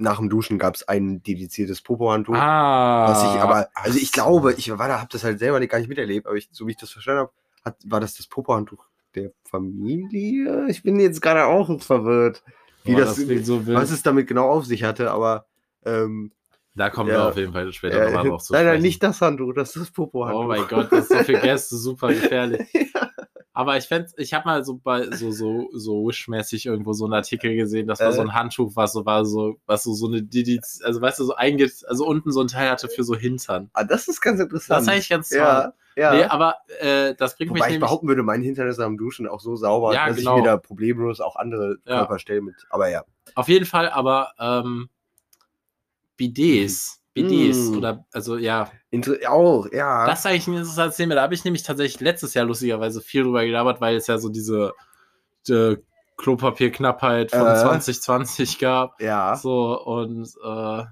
[0.00, 2.34] nach dem Duschen gab es ein dediziertes Popo-Handtuch.
[2.34, 3.08] Ah.
[3.08, 5.88] Was ich aber, also ich glaube, ich war da, hab das halt selber gar nicht
[5.88, 7.28] miterlebt, aber ich, so wie ich das verstanden
[7.64, 8.84] habe, war das das Popo-Handtuch
[9.14, 10.66] der Familie?
[10.68, 12.42] Ich bin jetzt gerade auch verwirrt,
[12.84, 15.46] wie Boah, das, klingt so was es damit genau auf sich hatte, aber
[15.84, 16.32] ähm,
[16.74, 17.16] Da kommen Ja.
[17.16, 19.76] wir auf jeden Fall später äh, nochmal drauf zu nein, nein, nicht das Handtuch, das
[19.76, 20.44] ist das Popo-Handtuch.
[20.44, 22.68] Oh mein Gott, das ist so für Gäste super gefährlich.
[23.52, 27.14] Aber ich fände, ich habe mal so bei so so so Wish-mäßig irgendwo so einen
[27.14, 28.12] Artikel gesehen, das war Äh.
[28.12, 31.24] so ein Handtuch, was so war so was so so eine Didiz, also weißt du
[31.24, 33.68] so einge, also unten so ein Teil hatte für so Hintern.
[33.72, 34.82] Ah, das ist ganz Das interessant.
[34.82, 35.38] ist eigentlich ganz toll.
[35.38, 36.14] ja, ja.
[36.14, 38.96] Nee, aber äh, das bringt Wobei mich ich nämlich behaupten würde, mein Hintern ist am
[38.96, 40.36] Duschen auch so sauber, Ja, dass genau.
[40.36, 41.98] ich mir da problemlos auch andere Ja.
[41.98, 42.54] Körperstellen mit.
[42.70, 43.04] Aber ja.
[43.34, 44.88] auf jeden Fall, aber ähm,
[46.16, 47.76] Bidets, Bidets Mm.
[47.78, 50.06] oder also ja, Inter auch, ja.
[50.06, 51.14] Das ist eigentlich ein interessantes Thema.
[51.14, 54.28] Da habe ich nämlich tatsächlich letztes Jahr lustigerweise viel drüber gelabert, weil es ja so
[54.28, 54.72] diese
[55.48, 55.76] äh,
[56.16, 57.56] Klopapierknappheit von Äh.
[57.56, 59.00] 2020 gab.
[59.00, 59.36] ja.
[59.36, 60.84] So, und äh,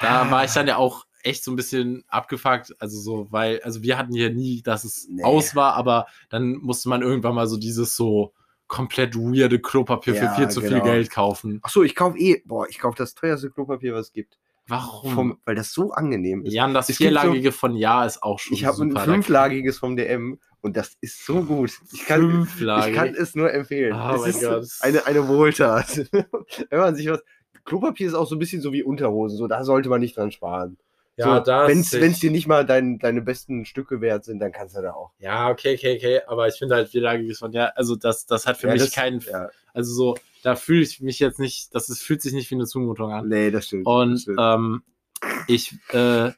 [0.00, 2.74] da war ich dann ja auch echt so ein bisschen abgefuckt.
[2.78, 5.22] Also so, weil, also wir hatten hier nie, dass es Nee.
[5.24, 8.32] aus war, aber dann musste man irgendwann mal so dieses so
[8.66, 10.84] komplett weirde Klopapier Ja, für viel zu viel genau.
[10.84, 11.58] Geld kaufen.
[11.62, 14.38] Achso, ich kaufe eh, boah, ich kaufe das teuerste Klopapier, was es gibt.
[14.70, 15.12] Warum?
[15.12, 16.52] Vom, weil das so angenehm ist.
[16.54, 19.78] Jan, das Es gibt so- vierlagige von Ja ist auch schon ich habe ein fünflagiges
[19.78, 21.72] vom DM und das ist so gut.
[21.92, 22.88] Ich kann, Fünflagig.
[22.90, 23.92] ich kann es nur empfehlen.
[23.94, 24.66] Oh es mein ist Gott.
[24.80, 26.06] Eine, eine Wohltat.
[26.70, 27.22] Wenn man sich was.
[27.64, 30.30] Klopapier ist auch so ein bisschen so wie Unterhosen, so da sollte man nicht dran
[30.32, 30.78] sparen.
[31.16, 34.52] Ja, so, das Wenn es dir nicht mal dein, deine besten Stücke wert sind, dann
[34.52, 35.10] kannst du da auch.
[35.18, 36.20] Ja, okay, okay, okay.
[36.26, 38.92] Aber ich finde halt vierlagiges von ja, also das, das hat für Ja, mich das-
[38.92, 42.50] keinen, Ja, also so, da fühle ich mich jetzt nicht, das ist, fühlt sich nicht
[42.50, 43.28] wie eine Zumutung an.
[43.28, 43.86] nee, das stimmt.
[43.86, 44.38] das Und stimmt.
[44.40, 44.82] ähm,
[45.46, 46.30] ich, äh,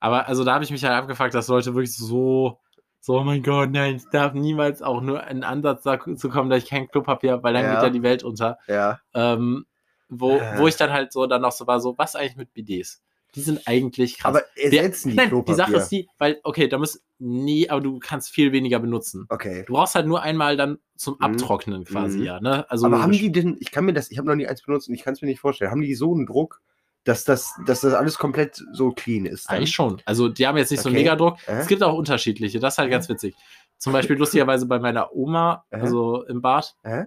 [0.00, 2.58] aber also da habe ich mich halt abgefragt, dass Leute wirklich so,
[3.00, 6.62] so, oh mein Gott, nein, ich darf niemals auch nur einen Ansatz dazu kommen, dass
[6.64, 7.74] ich kein Klopapier habe, weil dann Ja.
[7.74, 8.58] geht ja die Welt unter.
[8.66, 9.00] ja.
[9.14, 9.66] Ähm,
[10.08, 10.58] wo, Äh.
[10.58, 13.02] wo ich dann halt so dann noch so war, so, was eigentlich mit BDs?
[13.34, 14.34] Die sind eigentlich krass.
[14.34, 15.54] Aber ersetzen die Nein, Klopapier.
[15.54, 19.26] die Sache ist die, weil, okay, da muss nie, aber du kannst viel weniger benutzen.
[19.28, 19.64] Okay.
[19.66, 21.20] Du brauchst halt nur einmal dann zum Mhm.
[21.24, 22.24] Abtrocknen quasi, Mhm.
[22.24, 22.70] ja, ne?
[22.70, 24.88] Also aber haben die denn, ich kann mir das, ich habe noch nie eins benutzt
[24.88, 26.60] und ich kann es mir nicht vorstellen, haben die so einen Druck,
[27.04, 29.48] dass das, dass das alles komplett so clean ist?
[29.48, 29.56] dann?
[29.56, 30.02] eigentlich schon.
[30.04, 31.04] Also die haben jetzt nicht so einen Okay.
[31.04, 31.36] Megadruck.
[31.48, 31.60] Äh?
[31.60, 33.34] Es gibt auch unterschiedliche, das ist halt ganz witzig.
[33.78, 35.76] Zum Beispiel lustigerweise bei meiner Oma, Äh?
[35.76, 36.74] also im Bad.
[36.82, 37.04] Äh?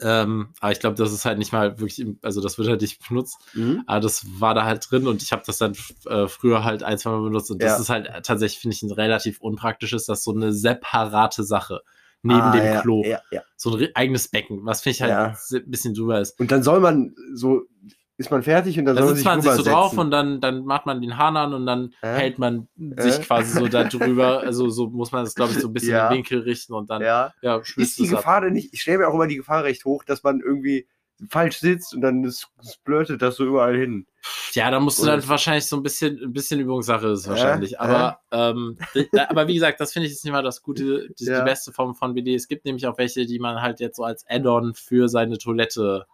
[0.00, 3.06] Ähm, aber ich glaube, das ist halt nicht mal wirklich, also das wird halt nicht
[3.08, 3.36] benutzt.
[3.54, 3.82] Mhm.
[3.86, 5.74] Aber das war da halt drin und ich habe das dann
[6.06, 7.50] äh, früher halt ein, zwei Mal benutzt.
[7.50, 7.78] Und das Ja.
[7.80, 11.80] ist halt tatsächlich, finde ich, ein relativ unpraktisches, das ist so eine separate Sache.
[12.22, 13.02] Neben Ah, dem ja, Klo.
[13.04, 13.42] Ja, ja.
[13.56, 16.38] So ein eigenes Becken, was finde ich halt ein bisschen drüber ist.
[16.38, 17.62] Und dann soll man so,
[18.20, 20.10] ist man fertig und dann Da soll man sitzt sich man sich so drauf und
[20.10, 22.06] dann, dann macht man den Hahn an und dann Äh?
[22.08, 22.68] hält man
[22.98, 23.22] sich Äh?
[23.22, 24.40] quasi so da drüber.
[24.46, 26.08] Also so muss man das, glaube ich, so ein bisschen Ja.
[26.08, 27.60] in den Winkel richten und dann ja, ja.
[27.76, 28.06] Ist die.
[28.08, 30.86] Gefahr denn nicht, ich stelle mir auch immer die Gefahr recht hoch, dass man irgendwie
[31.28, 32.30] falsch sitzt und dann
[32.66, 34.06] splurtet das so überall hin.
[34.52, 37.30] Ja, da musst du dann wahrscheinlich so ein bisschen, ein bisschen Übungssache ist Äh?
[37.30, 37.80] wahrscheinlich.
[37.80, 41.08] Aber, ähm, d- da, aber wie gesagt, das finde ich jetzt nicht mal das Gute,
[41.18, 41.38] die, Ja.
[41.40, 42.34] die beste Form von BD.
[42.34, 46.06] Es gibt nämlich auch welche, die man halt jetzt so als Add-on für seine Toilette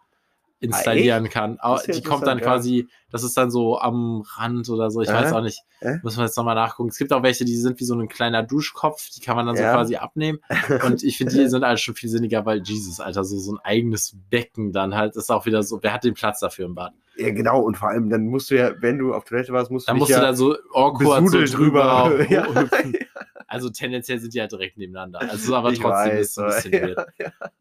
[0.59, 1.57] installieren kann.
[1.61, 2.43] Das ist ja die kommt dann ja.
[2.43, 5.13] quasi, das ist dann so am Rand oder so, ich Äh?
[5.13, 5.61] weiß auch nicht.
[5.81, 5.97] Äh?
[6.03, 6.89] Muss man jetzt nochmal nachgucken.
[6.89, 9.55] Es gibt auch welche, die sind wie so ein kleiner Duschkopf, die kann man dann
[9.55, 9.73] so Ja.
[9.73, 10.39] quasi abnehmen.
[10.85, 13.59] Und ich finde, die sind halt schon viel sinniger, weil Jesus, Alter, so, so ein
[13.63, 16.93] eigenes Becken dann halt ist auch wieder so, wer hat den Platz dafür im Bad?
[17.17, 17.61] Ja, genau.
[17.61, 19.93] Und vor allem, dann musst du ja, wenn du auf Toilette warst, musst du Da
[19.93, 22.95] dich musst ja du da so awkward so drüber hüpfen.
[23.49, 25.21] Also tendenziell sind die halt direkt nebeneinander.
[25.21, 27.07] Also aber Ich trotzdem weiß, ist es ein bisschen weird.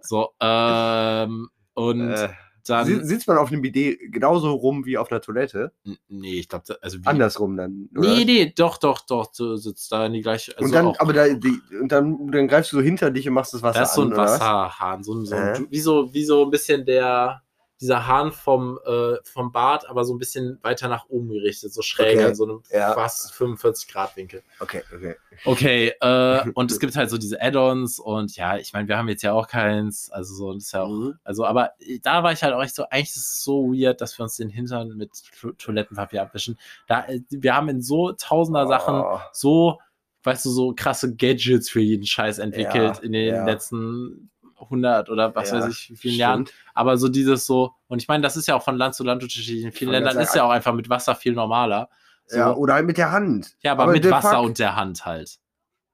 [0.01, 2.29] So, ähm, und Äh,
[2.69, 2.87] dann.
[2.87, 5.73] si- sitzt man auf einem Bidet genauso rum wie auf einer Toilette?
[6.09, 7.07] Nee, ich glaube, also wie.
[7.07, 7.89] Andersrum dann.
[7.97, 8.09] oder?
[8.09, 10.53] Nee, nee, doch, doch, doch, du sitzt da in die gleiche.
[10.57, 13.27] Also und dann, auch, aber da, die, und dann, dann greifst du so hinter dich
[13.29, 14.33] und machst das Wasser da ist so an, ein was?
[14.41, 15.65] Wasserhahn, so so Äh?
[15.71, 17.43] Wie, so, wie so ein bisschen der,
[17.81, 21.83] dieser Hahn vom, äh, vom Bad, aber so ein bisschen weiter nach oben gerichtet, so
[21.83, 22.95] schräg Okay, in so einem ja.
[22.95, 24.43] fast 45 Grad Winkel.
[24.61, 25.17] Okay, okay.
[25.45, 29.09] Okay, äh, und es gibt halt so diese Add-ons und ja, ich meine, wir haben
[29.09, 31.19] jetzt ja auch keins, also so, das ist ja auch, Mhm.
[31.23, 31.73] also, aber
[32.03, 34.37] da war ich halt auch echt so, eigentlich ist es so weird, dass wir uns
[34.37, 35.11] den Hintern mit
[35.41, 36.59] To- Toilettenpapier abwischen.
[36.87, 39.79] Da, äh, wir haben in so tausender Sachen Oh, so,
[40.25, 43.45] weißt du, so krasse Gadgets für jeden Scheiß entwickelt Ja, in den ja.
[43.45, 46.47] letzten 100 oder was ja, weiß ich, wie vielen Jahren.
[46.47, 46.59] stimmt.
[46.75, 49.23] Aber so dieses so, und ich meine, das ist ja auch von Land zu Land
[49.23, 49.65] unterschiedlich.
[49.65, 51.89] In vielen Ländern ist ja auch einfach mit Wasser viel normaler.
[52.27, 53.57] So, Ja, ja, oder halt mit der Hand.
[53.65, 55.39] aber, mit the Wasser fuck- und der Hand halt.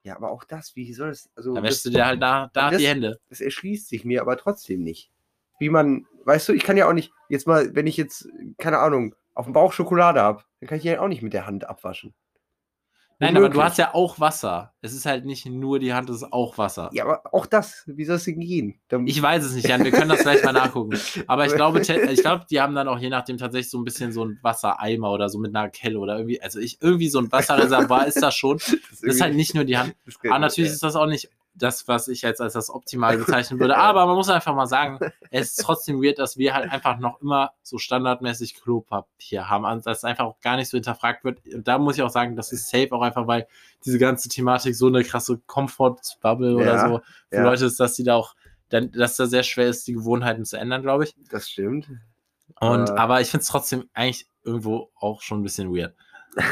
[0.04, 1.30] Ja, aber auch das, wie soll das.
[1.36, 3.20] Also, Da wäschst du dir halt da, da das- die Hände.
[3.28, 5.10] das erschließt sich mir aber trotzdem nicht.
[5.58, 8.78] Wie man, weißt du, ich kann ja auch nicht, jetzt mal, wenn ich jetzt, keine
[8.78, 11.68] Ahnung, auf dem Bauch Schokolade habe, dann kann ich ja auch nicht mit der Hand
[11.68, 12.14] abwaschen.
[13.22, 14.72] Nein, aber du hast ja auch Wasser.
[14.80, 16.90] Es ist halt nicht nur die Hand, es ist auch Wasser.
[16.92, 18.80] Ja, aber auch das, wie soll es denn gehen?
[18.88, 20.98] Dann, Ich weiß es nicht, Jan, wir können das gleich mal nachgucken.
[21.28, 24.12] Aber ich glaube, ich glaube, die haben dann auch je nachdem tatsächlich so ein bisschen
[24.12, 27.30] so ein Wassereimer oder so mit einer Kelle oder irgendwie, also ich, irgendwie so ein
[27.30, 28.58] Wasserreservoir ist das schon.
[28.58, 29.94] das Das ist halt nicht nur die Hand.
[30.24, 33.76] Aber natürlich ist das auch nicht das, was ich jetzt als das Optimal bezeichnen würde.
[33.76, 34.98] Aber man muss einfach mal sagen,
[35.30, 39.86] es ist trotzdem weird, dass wir halt einfach noch immer so standardmäßig Klopapier haben, und
[39.86, 41.40] dass einfach auch gar nicht so hinterfragt wird.
[41.52, 43.46] Und da muss ich auch sagen, das ist safe auch einfach, weil
[43.84, 47.42] diese ganze Thematik so eine krasse Comfort-Bubble oder Ja, so für ja.
[47.44, 48.34] Leute ist, dass die da auch,
[48.68, 51.14] dann, dass da sehr schwer ist, die Gewohnheiten zu ändern, glaube ich.
[51.30, 51.88] Das stimmt.
[52.60, 52.92] Und, Äh.
[52.92, 55.94] aber ich finde es trotzdem eigentlich irgendwo auch schon ein bisschen weird.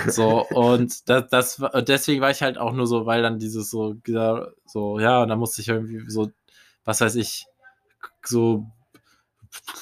[0.06, 3.94] So, und das, das, deswegen war ich halt auch nur so, weil dann dieses so,
[4.06, 6.30] ja, so, ja, und dann musste ich irgendwie so,
[6.84, 7.46] was weiß ich,
[8.24, 8.66] so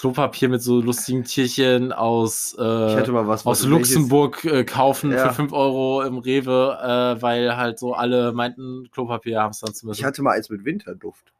[0.01, 5.29] Klopapier mit so lustigen Tierchen aus, äh, was, aus Luxemburg äh, kaufen Ja.
[5.29, 9.75] für 5 Euro im Rewe, äh, weil halt so alle meinten, Klopapier haben es dann
[9.75, 10.07] zu welches- Ich müssen.
[10.07, 11.33] hatte mal eins mit Winterduft.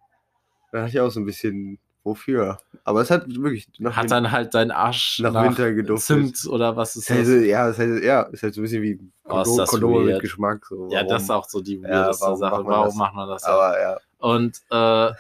[0.73, 2.59] Da hatte ich auch so ein bisschen, wofür?
[2.85, 6.37] Aber es hat wirklich nach Hat dann halt dein Arsch nach Winter geduftet.
[6.37, 8.83] Zimt oder was ist Das heißt, ja, das heißt, ja, ist halt so ein bisschen
[8.83, 10.21] wie Oh, ist Kondom, das Kondome mit.
[10.23, 10.65] Geschmack.
[10.67, 10.89] So.
[10.91, 12.55] Ja, das ist auch so die Ja, warum Sache.
[12.57, 12.95] macht warum das?
[12.95, 13.45] macht man das?
[13.45, 13.97] Aber ja.
[14.19, 15.13] Und äh,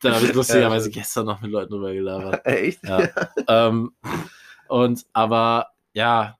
[0.00, 2.40] da habe ich lustigerweise gestern noch mit Leuten drüber gelabert.
[2.46, 2.82] Echt?
[2.84, 3.08] Ja.
[3.48, 3.92] ähm,
[4.68, 6.38] und aber ja,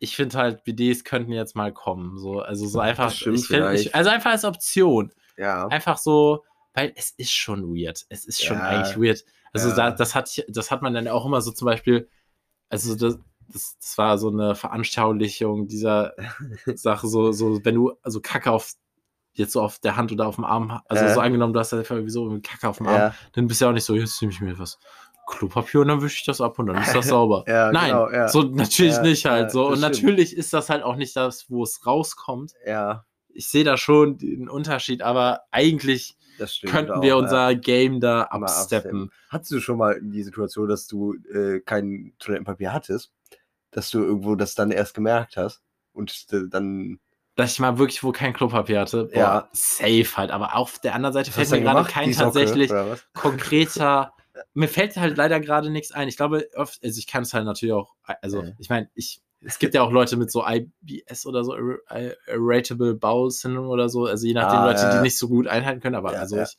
[0.00, 2.18] ich finde halt, BDs könnten jetzt mal kommen.
[2.18, 5.12] So, also so einfach, ich find, ich, also einfach als Option.
[5.36, 5.66] Ja.
[5.68, 6.44] Einfach so,
[6.78, 8.06] weil es ist schon weird.
[8.08, 8.64] Es ist schon Ja.
[8.68, 9.24] eigentlich weird.
[9.52, 9.74] Also Ja.
[9.74, 12.08] da, das hat ich- das hat man dann auch immer so zum Beispiel,
[12.68, 13.18] also das,
[13.52, 16.12] das, das war so eine Veranschaulichung dieser
[16.74, 18.72] Sache, so, so, wenn du also Kacke auf
[19.32, 21.14] jetzt so auf der Hand oder auf dem Arm, also Ja.
[21.14, 23.64] so angenommen, du hast einfach irgendwie so Kacke auf dem Arm, Ja, dann bist du
[23.64, 24.78] ja auch nicht so, jetzt nehme ich mir was
[25.26, 27.44] Klopapier und dann wische ich das ab und dann ist das sauber.
[27.46, 28.28] ja, Nein, genau, ja.
[28.28, 29.66] so natürlich Ja, nicht halt ja, so.
[29.68, 29.94] Und stimmt.
[29.94, 32.52] natürlich ist das halt auch nicht das, wo es rauskommt.
[32.66, 36.16] ja, Ich sehe da schon den Unterschied, aber eigentlich
[36.46, 36.72] stimmt.
[36.72, 37.14] könnten auch, wir ja.
[37.16, 39.10] unser Game da absteppen.
[39.28, 43.12] Hattest du schon mal die Situation, dass du äh, kein Toilettenpapier hattest?
[43.70, 45.62] Dass du irgendwo das dann erst gemerkt hast?
[45.92, 47.00] Und äh, dann.
[47.34, 49.04] Dass ich mal wirklich wo kein Klopapier hatte.
[49.12, 49.48] Boah, Ja.
[49.52, 50.30] safe halt.
[50.30, 52.72] Aber auf der anderen Seite fällt mir gerade kein tatsächlich
[53.14, 54.12] konkreter.
[54.54, 56.06] Mir fällt halt leider gerade nichts ein.
[56.08, 58.52] Ich glaube, oft, also ich kann es halt natürlich auch, also Ja.
[58.58, 62.16] ich meine, ich, es gibt ja auch Leute mit so IBS oder so, Ir- Ir-
[62.26, 64.90] Irritable Bowel Syndrome oder so, also je nachdem Ah, Leute, ja.
[64.90, 66.58] die nicht so gut einhalten können, aber Ja, also ja, ich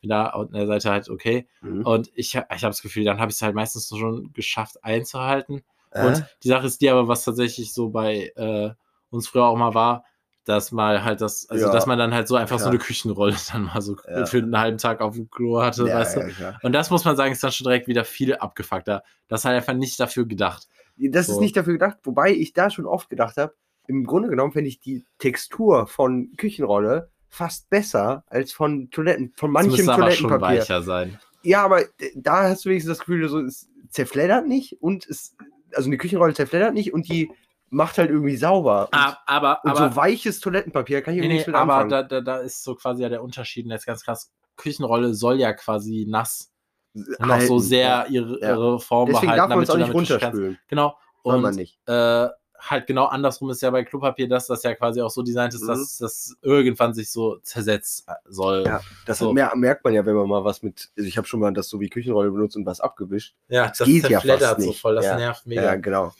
[0.00, 1.46] bin da an der Seite halt okay.
[1.62, 1.82] Mhm.
[1.86, 5.62] Und ich, ich habe das Gefühl, dann habe ich es halt meistens schon geschafft einzuhalten.
[5.90, 6.06] Äh?
[6.06, 8.70] Und die Sache ist die aber, was tatsächlich so bei äh,
[9.10, 10.04] uns früher auch mal war,
[10.46, 12.70] dass mal halt das, also Ja, dass man dann halt so einfach so klar.
[12.70, 14.24] eine Küchenrolle dann mal so Ja.
[14.26, 16.58] für einen halben Tag auf dem Klo hatte, ja, weißt du?
[16.62, 19.02] Und das muss man sagen, ist dann schon direkt wieder viel abgefuckter.
[19.28, 20.68] Das ist halt einfach nicht dafür gedacht.
[20.96, 21.32] Das So.
[21.34, 23.54] ist nicht dafür gedacht, wobei ich da schon oft gedacht habe,
[23.88, 29.50] im Grunde genommen finde ich die Textur von Küchenrolle fast besser als von Toiletten, von
[29.50, 30.60] manchem müsste aber schon Toilettenpapier.
[30.60, 31.18] weicher sein.
[31.42, 31.82] Ja, aber
[32.14, 35.36] da hast du wenigstens das Gefühl, so, es zerfleddert nicht und es,
[35.74, 37.30] also eine Küchenrolle zerfleddert nicht und die
[37.70, 38.82] macht halt irgendwie sauber.
[38.92, 41.90] Und, Ah, aber, und aber, so weiches Toilettenpapier kann ich nee, nichts mit aber anfangen.
[41.90, 45.38] da, da, da ist so quasi ja der Unterschied, und jetzt ganz krass, Küchenrolle soll
[45.40, 46.52] ja quasi nass
[46.94, 48.50] noch so Halten, sehr ihre, Ja.
[48.54, 50.58] ihre Form Deswegen behalten, darf man es auch nicht damit runterspülen.
[50.68, 50.96] Genau.
[51.24, 51.78] Soll man Und nicht.
[51.88, 55.52] äh, halt genau andersrum ist ja bei Klopapier, dass das ja quasi auch so designt
[55.52, 55.66] ist, Mhm.
[55.68, 58.64] dass das irgendwann sich so zersetzt soll.
[58.64, 59.32] Ja, Das so.
[59.34, 61.68] mer merkt man ja, wenn man mal was mit, also ich habe schon mal das
[61.68, 63.34] so wie Küchenrolle benutzt und was abgewischt.
[63.48, 64.80] Ja, das geht ja fast so nicht.
[64.80, 65.16] voll, das Ja.
[65.16, 65.62] nervt mega.
[65.64, 66.12] Ja, genau.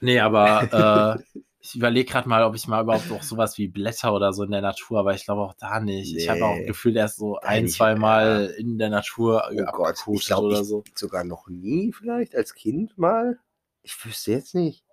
[0.00, 4.14] Nee, aber äh, ich überlege gerade mal, ob ich mal überhaupt auch sowas wie Blätter
[4.14, 6.16] oder so in der Natur, aber ich glaube auch da nicht.
[6.16, 6.66] Ich habe auch Nee.
[6.66, 10.60] gefühlt erst so ein, nicht, zwei Mal in der Natur Oh Gott, ich glaube oder
[10.60, 10.84] ich so.
[10.94, 13.38] sogar noch nie vielleicht als Kind mal.
[13.82, 14.84] Ich wüsste jetzt nicht.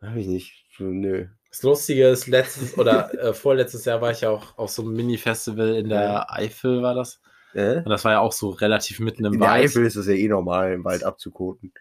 [0.00, 0.64] Hab ich nicht.
[0.78, 1.26] Nö.
[1.50, 4.94] Das Lustige ist, letztes oder äh, vorletztes Jahr war ich ja auch auf so einem
[4.94, 6.26] Mini-Festival in der Ja.
[6.30, 7.20] Eifel, war das.
[7.54, 7.76] Äh?
[7.78, 9.64] Und das war ja auch so relativ mitten im In der Wald.
[9.66, 11.72] Eifel ist es ja eh normal, im Wald abzukoten.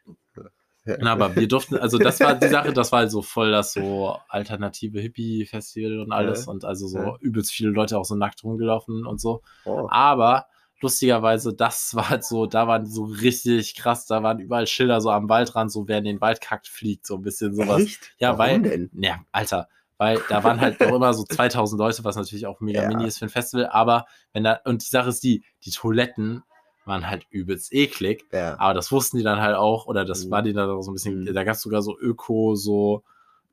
[0.86, 3.74] Na, aber wir durften, also das war die Sache, das war halt so voll das
[3.74, 6.52] so alternative Hippie-Festival und alles Ja.
[6.52, 7.16] und also so Ja.
[7.20, 9.42] übelst viele Leute auch so nackt rumgelaufen und so.
[9.66, 9.88] Oh.
[9.92, 10.48] Aber
[10.82, 15.12] lustigerweise, das war halt so, da waren so richtig krass, da waren überall Schilder so
[15.12, 17.84] am Waldrand, so wer in den Wald kackt, fliegt, so ein bisschen sowas.
[17.84, 18.12] Echt?
[18.18, 18.90] Ja, Warum weil, denn?
[19.00, 19.68] ja, Alter,
[20.00, 22.88] weil da waren halt noch immer so 2000 Leute, was natürlich auch mega Ja.
[22.88, 26.42] mini ist für ein Festival, aber wenn da, und die Sache ist die, die Toiletten
[26.86, 28.60] waren halt übelst eklig, Ja.
[28.60, 30.32] aber das wussten die dann halt auch, oder das Mhm.
[30.32, 31.34] war denen dann auch so ein bisschen, Mhm.
[31.34, 33.04] da gab es sogar so Öko, so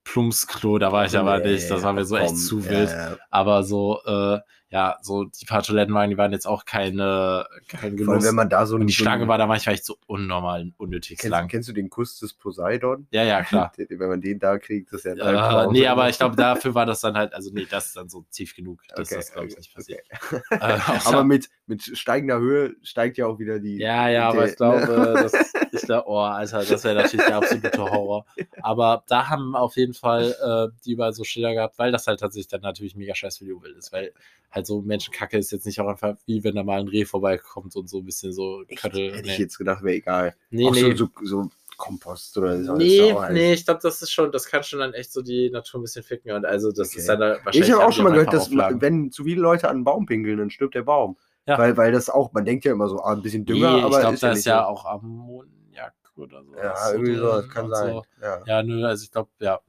[0.05, 2.89] Plumpsklo, da war ich aber Nee, nicht, das war mir so echt zu wild.
[3.31, 4.39] Aber so, äh,
[4.71, 8.25] ja, so die paar Toilettenwagen, die waren jetzt auch keine, kein Vor allem, Genuss.
[8.25, 11.19] wenn man da so und die so Schlange war da manchmal echt so unnormal unnötig
[11.19, 11.49] Kennst, lang.
[11.49, 13.07] kennst du den Kuss des Poseidon?
[13.11, 13.73] Ja, ja, klar.
[13.89, 16.75] Wenn man den da kriegt, das ist ja ein Äh, nee, aber ich glaube, dafür
[16.75, 19.33] war das dann halt, also nee, das ist dann so tief genug, dass Okay, das,
[19.33, 20.01] glaube ich, okay, nicht passiert.
[20.31, 20.41] okay.
[20.51, 23.79] Äh, Aber mit, mit steigender Höhe steigt ja auch wieder die.
[23.79, 24.87] ja, ja, aber der- ich glaube,
[25.33, 28.27] das, ich glaube, oh, Alter, das wäre natürlich der absolute Horror.
[28.63, 32.21] Aber da haben auf jeden Fall äh, die überall so Schilder gehabt, weil das halt
[32.21, 34.13] tatsächlich dann natürlich mega scheiß für die Umwelt ist, weil
[34.51, 37.77] halt so Menschenkacke ist jetzt nicht auch einfach wie wenn da mal ein Reh vorbeikommt
[37.77, 38.83] und so ein bisschen so Echt?
[38.83, 39.13] Köttel.
[39.13, 39.33] Hätte nee.
[39.33, 40.35] ich jetzt gedacht, wäre egal.
[40.51, 40.95] nee, auch nee.
[40.95, 42.75] So, so, Kompost oder so.
[42.75, 45.49] Nee, halt- nee, ich glaube, das ist schon, das kann schon dann echt so die
[45.49, 46.99] Natur ein bisschen ficken und also das Okay.
[46.99, 47.69] ist dann da wahrscheinlich.
[47.69, 48.81] Ich habe auch schon mal gehört, dass Auflagen.
[48.81, 51.17] wenn zu viele Leute an einen Baum pinkeln, dann stirbt der Baum.
[51.47, 51.57] Ja.
[51.57, 53.95] Weil, weil das auch, man denkt ja immer so, ah, ein bisschen Dünger, nee, aber
[53.95, 54.67] ich glaube, ist da ja ist ja so.
[54.67, 56.55] auch Ammoniak oder so.
[56.57, 57.93] Ja, irgendwie so, das kann sein.
[57.93, 58.05] So.
[58.21, 58.43] Ja.
[58.45, 59.61] Ja, nö, also ich glaube, ja.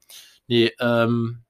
[0.48, 1.44] Nee, ähm.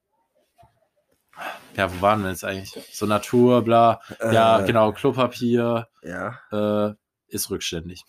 [1.79, 2.77] Ja, wo waren wir jetzt eigentlich?
[2.91, 4.01] So Natur, bla.
[4.19, 6.93] Ja, Äh, genau, Klopapier Ja, äh,
[7.29, 8.03] ist rückständig.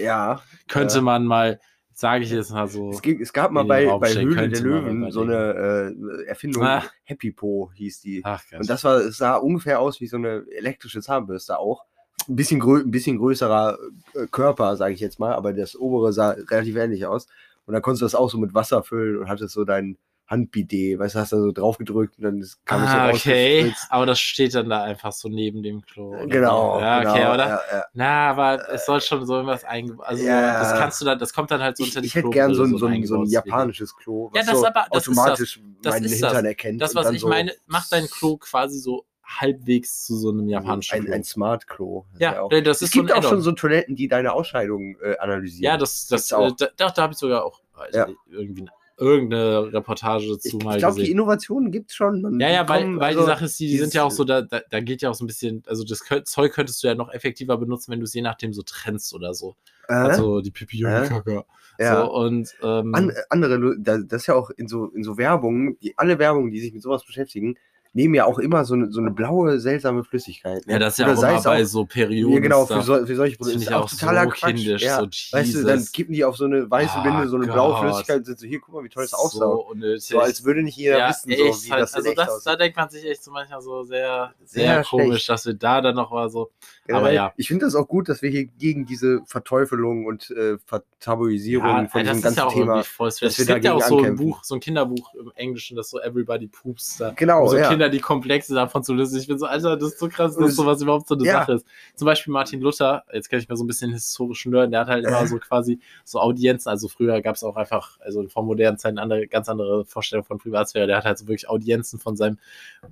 [0.00, 0.40] ja.
[0.68, 1.00] Könnte Ja.
[1.00, 1.58] man mal,
[1.92, 2.90] sage ich jetzt mal so.
[2.90, 6.84] Es, ging, es gab mal bei, bei Höhle der Löwen so eine äh, Erfindung, Ah.
[7.02, 8.20] Happy Po hieß die.
[8.24, 8.40] Ach.
[8.56, 11.84] Und das war, sah ungefähr aus wie so eine elektrische Zahnbürste auch.
[12.28, 13.76] Ein bisschen, grö ein bisschen größerer
[14.14, 17.26] äh, Körper, sage ich jetzt mal, aber das obere sah relativ ähnlich aus.
[17.66, 19.98] Und dann konntest du das auch so mit Wasser füllen und hattest so dein
[20.28, 23.10] Handbidet, weißt du, hast da so drauf gedrückt und dann ist- kam es so ah,
[23.10, 26.10] okay, aber das steht dann da einfach so neben dem Klo.
[26.16, 26.80] oder Genau, so.
[26.80, 27.46] Ja, genau, okay, oder?
[27.46, 27.84] Ja, ja.
[27.94, 30.04] Na, aber es soll schon so irgendwas eingebaut.
[30.06, 30.58] Also, Ja.
[30.60, 32.54] das kannst du dann, das kommt dann halt so Ich, unter die ich hätte gern
[32.54, 34.92] so ein, so ein, so ein japanisches Klo, Ja, was das so aber- das ist
[34.92, 35.18] das.
[35.18, 36.30] automatisch Das meinen ist das.
[36.30, 36.80] Hintern erkennt.
[36.82, 40.94] Das, was ich so meine, macht dein Klo quasi so halbwegs zu so einem japanischen
[40.96, 41.14] ein, Klo.
[41.14, 42.04] ein Smart Klo.
[42.18, 42.50] Ja, auch.
[42.50, 45.16] nee, das es ist so gibt ein auch schon so Toiletten, die deine Ausscheidungen äh,
[45.18, 45.64] analysieren.
[45.72, 46.48] ja, das, das, auch.
[46.48, 48.06] äh, da, da, da habe ich sogar auch also Ja.
[48.30, 48.66] irgendwie
[48.98, 51.10] irgendeine Reportage ich, dazu ich mal glaube, die.
[51.10, 52.22] Innovationen gibt es schon.
[52.22, 54.10] Man- Ja, ja, weil, kommen, weil also, die Sache ist, die, die sind ja auch
[54.10, 56.86] so, da, da, da geht ja auch so ein bisschen, also das Zeug könntest du
[56.88, 59.54] ja noch effektiver benutzen, wenn du es je nachdem so trennst oder so.
[59.88, 61.06] Äh, Also die Pipi Äh?
[61.08, 61.44] Kacke.
[61.78, 62.00] ja.
[62.04, 65.96] So, und ähm, An, andere, das ist ja auch in so, in so Werbungen, die,
[65.98, 67.56] alle Werbungen, die sich mit sowas beschäftigen,
[67.92, 70.66] nehmen ja auch immer so eine, so eine blaue, seltsame Flüssigkeit.
[70.66, 70.74] ne?
[70.74, 72.34] ja, das ist ja Oder auch immer bei auch- so Perioden.
[72.34, 74.54] Ja, genau, für, so, für solche Das finde ist auch totaler so Quatsch.
[74.54, 75.00] kindisch, ja.
[75.00, 75.06] so
[75.36, 77.80] weißt du, dann kippen die auf so eine weiße Oh Binde so eine blaue Gott.
[77.80, 80.04] Flüssigkeit und sind so, hier, guck mal, wie toll das so unnötig.
[80.06, 82.46] So als würde nicht jeder ja, wissen, so, wie halt, das also das, aussieht.
[82.46, 85.28] da denkt man sich echt so manchmal so sehr, sehr, Sehr komisch, schlecht.
[85.28, 86.50] dass wir da dann noch mal so.
[86.88, 87.32] Ja, aber ja.
[87.36, 91.86] Ich finde das auch gut, dass wir hier gegen diese Verteufelung und äh, Vertabuisierung Ja,
[91.88, 92.80] von das diesem ist ganzen Thema.
[92.80, 94.16] Es gibt ja auch so ein.
[94.16, 97.10] Buch, so ein Kinderbuch im Englischen, das so Everybody Poops da.
[97.16, 97.68] Genau, ja.
[97.86, 99.18] Kinder, die Komplexe davon zu lösen.
[99.18, 101.32] Ich bin so, Alter, das ist so krass, dass Das- sowas überhaupt so eine ja.
[101.40, 101.66] Sache ist.
[101.94, 104.88] Zum Beispiel Martin Luther, jetzt kann ich mir so ein bisschen historischen Nerd, der hat
[104.88, 105.26] halt immer Äh.
[105.26, 109.26] so quasi so Audienzen, also früher gab es auch einfach, also vor modernen Zeiten andere,
[109.28, 110.86] ganz andere Vorstellung von Privatsphäre.
[110.86, 112.38] Der hat halt so wirklich Audienzen von seinem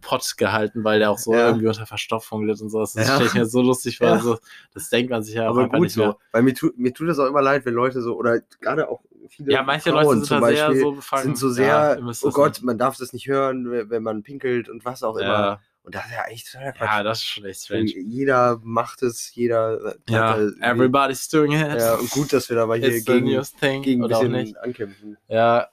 [0.01, 1.49] Pott gehalten, weil der auch so Ja.
[1.49, 2.81] irgendwie unter Verstopfung litt und so.
[2.81, 3.05] Das Ja.
[3.05, 4.09] stelle ich mir so lustig vor.
[4.09, 4.19] Ja.
[4.21, 4.39] So,
[4.73, 6.13] das denkt man sich ja auch Aber einfach gut nicht mehr.
[6.13, 6.17] so.
[6.33, 9.01] Weil mir, tu, mir tut es auch immer leid, wenn Leute so, oder gerade auch
[9.29, 11.53] viele Ja, manche Frauen Leute sind zum da sehr Beispiel, so sind so Ja,
[11.95, 15.17] sehr, müsst oh Gott, man darf das nicht hören, wenn man pinkelt und was auch
[15.17, 15.29] immer.
[15.29, 16.89] Ja, Und das ist ja eigentlich totaler Quatsch.
[16.91, 17.91] ja, das ist schon echt strange.
[17.97, 21.79] Jeder macht es, jeder hat Ja, da everybody's doing it.
[21.81, 24.57] Ja, und gut, dass wir dabei hier It's the gegen, gegen ein bisschen nicht.
[24.59, 25.17] ankämpfen.
[25.29, 25.69] Ja,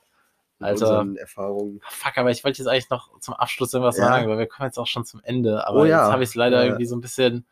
[0.59, 1.07] Alter.
[1.17, 1.81] Erfahrungen.
[1.89, 4.05] Fuck, aber ich wollte jetzt eigentlich noch zum Abschluss irgendwas Ja.
[4.05, 5.65] sagen, weil wir kommen jetzt auch schon zum Ende.
[5.67, 6.03] Aber Oh ja.
[6.03, 6.65] jetzt habe ich es leider Ja.
[6.65, 7.45] irgendwie so ein bisschen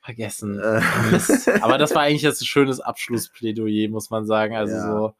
[0.00, 0.58] vergessen.
[0.60, 0.80] Äh.
[1.60, 4.56] Aber das war eigentlich jetzt ein schönes Abschlussplädoyer, muss man sagen.
[4.56, 4.82] Also Ja.
[4.86, 5.14] so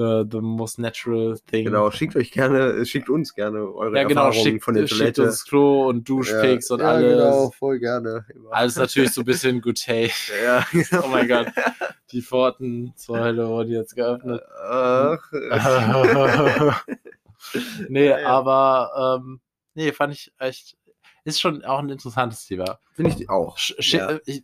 [0.00, 1.64] the, the most natural thing.
[1.64, 4.98] genau, schickt euch gerne, schickt uns gerne eure Ja, genau, Erfahrungen schickt, von der schickt
[5.00, 5.22] Toilette.
[5.24, 7.12] uns Klo und Duschpics ja, und ja, alles.
[7.16, 8.24] genau, voll gerne.
[8.34, 8.50] Immer.
[8.54, 10.10] Alles natürlich so ein bisschen good hey.
[10.44, 11.04] Ja, genau.
[11.04, 11.48] Oh mein Gott.
[12.12, 14.42] Die Pforten zur Hölle wurden jetzt geöffnet.
[14.62, 15.18] Ach,
[17.88, 18.28] nee, Ja, ja.
[18.28, 19.40] aber ähm,
[19.74, 20.76] nee, fand ich echt.
[21.24, 22.78] Ist schon auch ein interessantes Thema.
[22.94, 23.58] Finde ich auch.
[23.58, 24.18] Sch Ja.
[24.24, 24.42] ich,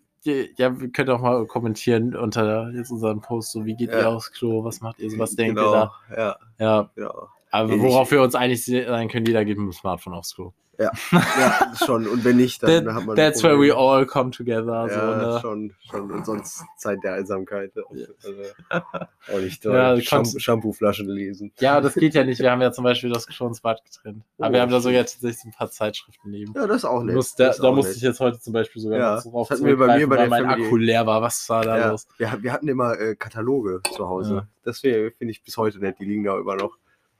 [0.56, 4.08] ja, wir können auch mal kommentieren unter jetzt unseren Post, so wie geht ihr Ja.
[4.08, 6.16] aufs Klo, was macht ihr so, was denkt genau, ihr da?
[6.16, 7.28] Ja, Ja, genau.
[7.50, 10.52] aber worauf wir uns einig sein können, jeder geht mit dem Smartphone aufs Klo.
[10.78, 10.92] Ja,
[11.84, 12.06] schon.
[12.06, 13.16] Und wenn nicht, dann That, hat man.
[13.16, 14.86] that's where we all come together.
[14.88, 15.38] ja, so, ne?
[15.40, 16.10] schon, schon.
[16.12, 17.72] Und sonst Zeit der Einsamkeit.
[17.74, 17.82] Ja.
[17.88, 18.84] Also,
[19.32, 21.52] auch nicht Ja, da Shampoo, Shampooflaschen lesen.
[21.60, 22.40] ja, das geht ja nicht.
[22.40, 24.22] Wir haben ja zum Beispiel das Geschonsbad getrennt.
[24.38, 26.52] Aber Oh, wir haben da sogar tatsächlich so ein paar Zeitschriften neben.
[26.54, 27.14] Ja, das ist auch nett.
[27.16, 27.96] Muss, da da auch musste nett.
[27.96, 30.18] ich jetzt heute zum Beispiel sogar Ja, drauf das hatten wir bei mir bei weil
[30.18, 31.22] der mein Family- Akku leer war.
[31.22, 32.06] Was war da ja, los?
[32.18, 34.34] wir, wir hatten immer äh, Kataloge zu Hause.
[34.34, 34.46] Ja.
[34.64, 35.96] Das finde ich bis heute nett.
[36.00, 36.76] Die liegen da immer noch.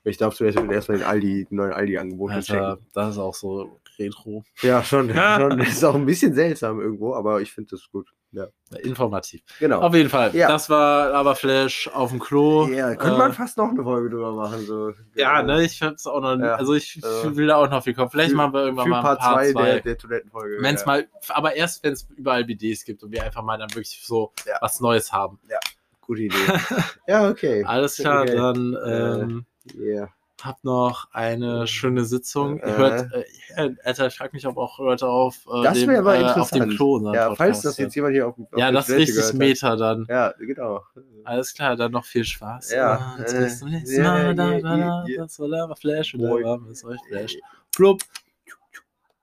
[0.07, 2.87] Ich darf zuerst erstmal den Aldi, neuen Aldi-Angebote Alter, checken.
[2.93, 4.43] das ist auch so retro.
[4.61, 5.57] Ja, schon, schon.
[5.59, 8.09] Das ist auch ein bisschen seltsam irgendwo, aber ich finde das gut.
[8.31, 8.45] Ja,
[8.83, 9.41] Informativ.
[9.57, 9.79] genau.
[9.79, 10.35] Auf jeden Fall.
[10.35, 10.49] Ja.
[10.49, 12.67] Das war Lava-Flash auf dem Klo.
[12.67, 14.65] Ja, könnte Äh, man fast noch eine Folge drüber machen.
[14.65, 14.91] So.
[15.15, 16.55] Ja, ne, ich hab's auch noch, Ja.
[16.55, 18.09] also ich Äh, will da auch noch viel kommen.
[18.11, 19.63] Vielleicht für- machen wir irgendwann mal ein Part Part 2 2.
[19.71, 20.57] der, der Toilettenfolge.
[20.61, 20.85] Wenn's ja.
[20.87, 24.33] mal, aber erst wenn es überall BDs gibt und wir einfach mal dann wirklich so
[24.45, 24.57] Ja.
[24.61, 25.39] was Neues haben.
[26.01, 26.35] Gute Idee.
[27.07, 27.63] ja, okay.
[27.65, 28.35] Alles klar, Okay.
[28.35, 30.09] dann Äh, ähm, Ja.
[30.43, 32.59] habt noch eine schöne Sitzung.
[32.59, 32.77] Äh.
[32.77, 33.11] Hört,
[33.55, 36.19] äh, Alter, ich frag mich, ob auch Leute auf, äh, Das dem, wäre aber äh,
[36.21, 36.41] interessant.
[36.41, 38.97] auf dem Klo unseren Ja, falls das jetzt jemand hier auf, auf Ja, das ist
[38.97, 39.33] richtig.
[39.33, 40.05] Meter dann.
[40.09, 40.83] Ja, genau.
[41.23, 42.71] Alles klar, dann noch viel Spaß.
[42.71, 44.35] Ja, Und äh, bis zum nächsten Mal.
[44.35, 45.05] Da, da, da.
[45.17, 46.43] Das war Lava Flash und Moin.
[46.43, 47.35] da war es euch Flash.
[47.75, 48.01] Plupp.